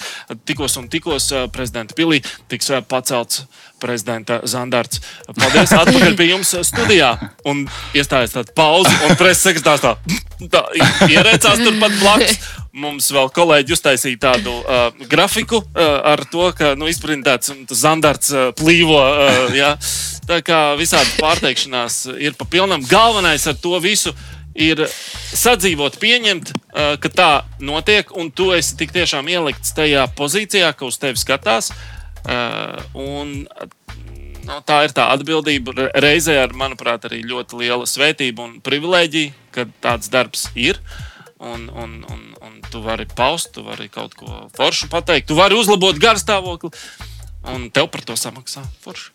tikos 0.45 0.77
un 0.77 0.89
tikos 0.91 1.31
uh, 1.33 1.47
prezidenta 1.51 1.97
pilī 1.97 2.21
tiks 2.51 2.69
uh, 2.69 2.83
pacelts 2.85 3.47
prezidenta 3.81 4.39
zandarts. 4.47 5.01
Paldies, 5.33 5.73
atpakaļ 5.75 6.15
pie 6.19 6.31
jums 6.31 6.53
studijā. 6.67 7.11
Un 7.49 7.65
iestājas 7.97 8.35
tāda 8.35 8.53
pauze, 8.57 8.93
un 9.07 9.17
preses 9.19 9.43
sekretārs 9.47 9.83
tā, 9.83 9.95
tā 10.53 10.65
ierēcās 11.09 11.63
turpat 11.65 11.97
blakus. 12.01 12.41
Mums 12.71 13.09
vēl 13.11 13.27
kolēģi 13.35 13.73
uztaisīja 13.75 14.19
tādu 14.29 14.53
uh, 14.61 14.93
grafiku 15.11 15.59
uh, 15.59 15.81
ar 16.13 16.23
to, 16.31 16.45
ka 16.55 16.71
nu, 16.79 16.87
izprintēts 16.87 17.51
zandarts 17.75 18.31
uh, 18.31 18.51
plīvo. 18.55 18.95
Uh, 18.95 19.41
jā. 19.57 19.73
Tā 20.29 20.39
kā 20.45 20.61
visādi 20.79 21.17
pārteikšanās 21.17 22.05
ir 22.15 22.37
pa 22.39 22.47
pilnam. 22.47 22.85
Galvenais 22.87 23.49
ar 23.51 23.57
to 23.59 23.75
visu 23.83 24.13
ir 24.55 24.85
sadzīvot, 24.87 25.97
pieņemt, 25.99 26.53
uh, 26.53 26.93
ka 27.03 27.11
tā 27.11 27.31
notiek, 27.59 28.07
un 28.15 28.31
tu 28.31 28.53
esi 28.55 28.77
tik 28.79 28.95
tiešām 28.95 29.27
ielikts 29.31 29.75
tajā 29.75 30.07
pozīcijā, 30.15 30.71
ka 30.71 30.87
uz 30.87 30.99
tevi 31.01 31.19
skatās. 31.19 31.73
Uh, 31.75 31.90
un, 32.93 33.33
nu, 34.45 34.57
tā 34.67 34.81
ir 34.85 34.95
tā 34.97 35.07
atbildība. 35.15 35.75
Re- 35.77 35.91
Reizē 36.05 36.37
ar, 36.43 36.55
manuprāt, 36.57 37.07
arī 37.09 37.23
ļoti 37.27 37.61
liela 37.63 37.87
svētība 37.89 38.45
un 38.47 38.59
privilēģija, 38.65 39.33
ka 39.55 39.67
tāds 39.83 40.11
darbs 40.13 40.49
ir. 40.55 40.81
Un, 41.41 41.69
un, 41.73 42.03
un, 42.05 42.19
un 42.45 42.59
tu 42.69 42.83
vari 42.85 43.07
paust, 43.17 43.49
tu 43.55 43.63
vari 43.65 43.87
kaut 43.89 44.13
ko 44.13 44.43
foršu 44.53 44.91
pateikt, 44.91 45.25
tu 45.31 45.37
vari 45.39 45.57
uzlabot 45.57 45.97
garstāvokli, 45.97 46.69
un 47.49 47.71
tev 47.73 47.89
par 47.89 48.03
to 48.05 48.13
samaksā 48.13 48.61
forši. 48.85 49.09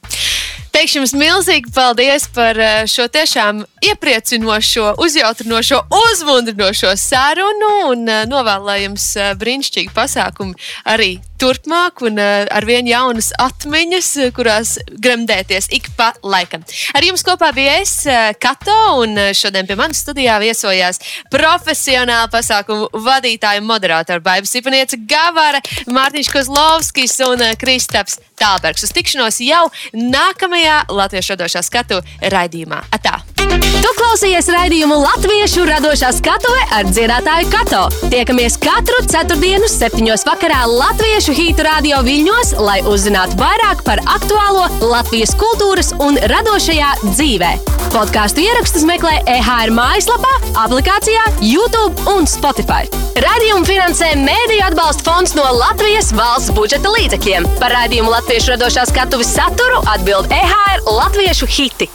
Teikšu 0.77 0.99
jums 0.99 1.15
milzīgi 1.17 1.71
paldies 1.73 2.27
par 2.37 2.59
eh, 2.61 2.83
šo 2.85 3.07
tiešām 3.09 3.63
iepriecinošo, 3.81 4.91
uzjautrinošo, 5.01 5.79
uzmundrinošo 6.03 6.91
sarunu 7.01 7.71
un 7.95 8.03
eh, 8.05 8.27
novēlu, 8.29 8.69
lai 8.69 8.83
jums 8.83 9.07
eh, 9.17 9.31
brīnišķīgi 9.41 9.95
pasākumi 9.97 10.53
arī 10.93 11.15
turpmāk 11.37 12.01
un 12.09 12.17
ar 12.17 12.65
vien 12.65 12.87
jaunas 12.89 13.27
atmiņas, 13.45 14.07
kurās 14.33 14.71
gremdēties 14.89 15.67
ik 15.77 15.91
pa 15.93 16.07
laikam. 16.25 16.63
Ar 16.97 17.05
jums 17.05 17.21
kopā 17.29 17.51
bija 17.53 17.75
es, 17.83 17.93
Kato, 18.41 18.77
un 19.03 19.21
šodien 19.37 19.69
pie 19.69 19.77
manas 19.77 20.01
studijā 20.01 20.39
viesojās 20.41 21.03
profesionāla 21.29 22.31
pasākumu 22.33 22.89
vadītāja 23.05 23.61
un 23.61 23.69
moderātora 23.69 24.25
Baiba 24.25 24.49
Sipanieca 24.49 24.97
Gavara, 24.97 25.61
Mārtiņš 25.93 26.33
Kozlovskis 26.33 27.19
un 27.29 27.45
Kristaps 27.61 28.17
Tālbergs. 28.41 28.89
Uz 28.89 28.97
tikšanos 28.97 29.43
jau 29.45 29.67
nākamajā 29.93 30.66
Latviešu 30.89 31.35
radošā 31.37 31.65
skatu 31.67 32.03
raidījumā. 32.23 32.85
Atā! 32.95 33.26
Tu 33.37 33.91
klausies 33.99 34.49
raidījumu 34.51 34.97
Latviešu 34.99 35.65
radošā 35.69 36.09
skatuve 36.17 36.63
ar 36.75 36.89
dziedātāju 36.89 37.51
Kato. 37.53 37.83
Tiekamies 38.11 38.57
katru 38.63 38.99
ceturtdienu, 39.07 39.69
septiņos 39.71 40.25
vakarā 40.27 40.65
Latviešu 40.71 41.35
hītu 41.37 41.67
radio 41.67 42.01
viļņos, 42.07 42.55
lai 42.59 42.81
uzzinātu 42.89 43.39
vairāk 43.41 43.85
par 43.87 44.03
aktuālo 44.17 44.67
Latvijas 44.83 45.37
kultūras 45.39 45.93
un 46.03 46.19
radošajā 46.33 46.93
dzīvē. 47.05 47.53
Podkāstu 47.95 48.43
ierakstus 48.43 48.85
meklē 48.89 49.21
EHR 49.31 49.73
mājaslapā, 49.77 50.33
aplikācijā, 50.65 51.23
YouTube 51.45 52.09
un 52.17 52.27
Spotify. 52.29 52.89
Radījumu 53.23 53.69
finansē 53.69 54.11
Mēdīļu 54.21 54.65
atbalsta 54.67 55.07
fonds 55.07 55.37
no 55.39 55.47
Latvijas 55.57 56.11
valsts 56.17 56.53
budžeta 56.57 56.93
līdzekļiem. 56.97 57.47
Par 57.61 57.73
raidījumu 57.73 58.13
Latviešu 58.13 58.57
radošā 58.57 58.89
skatuves 58.91 59.31
saturu 59.39 59.85
atbild 59.95 60.29
EHR 60.35 60.85
Latviešu 60.91 61.49
hiti. 61.49 61.89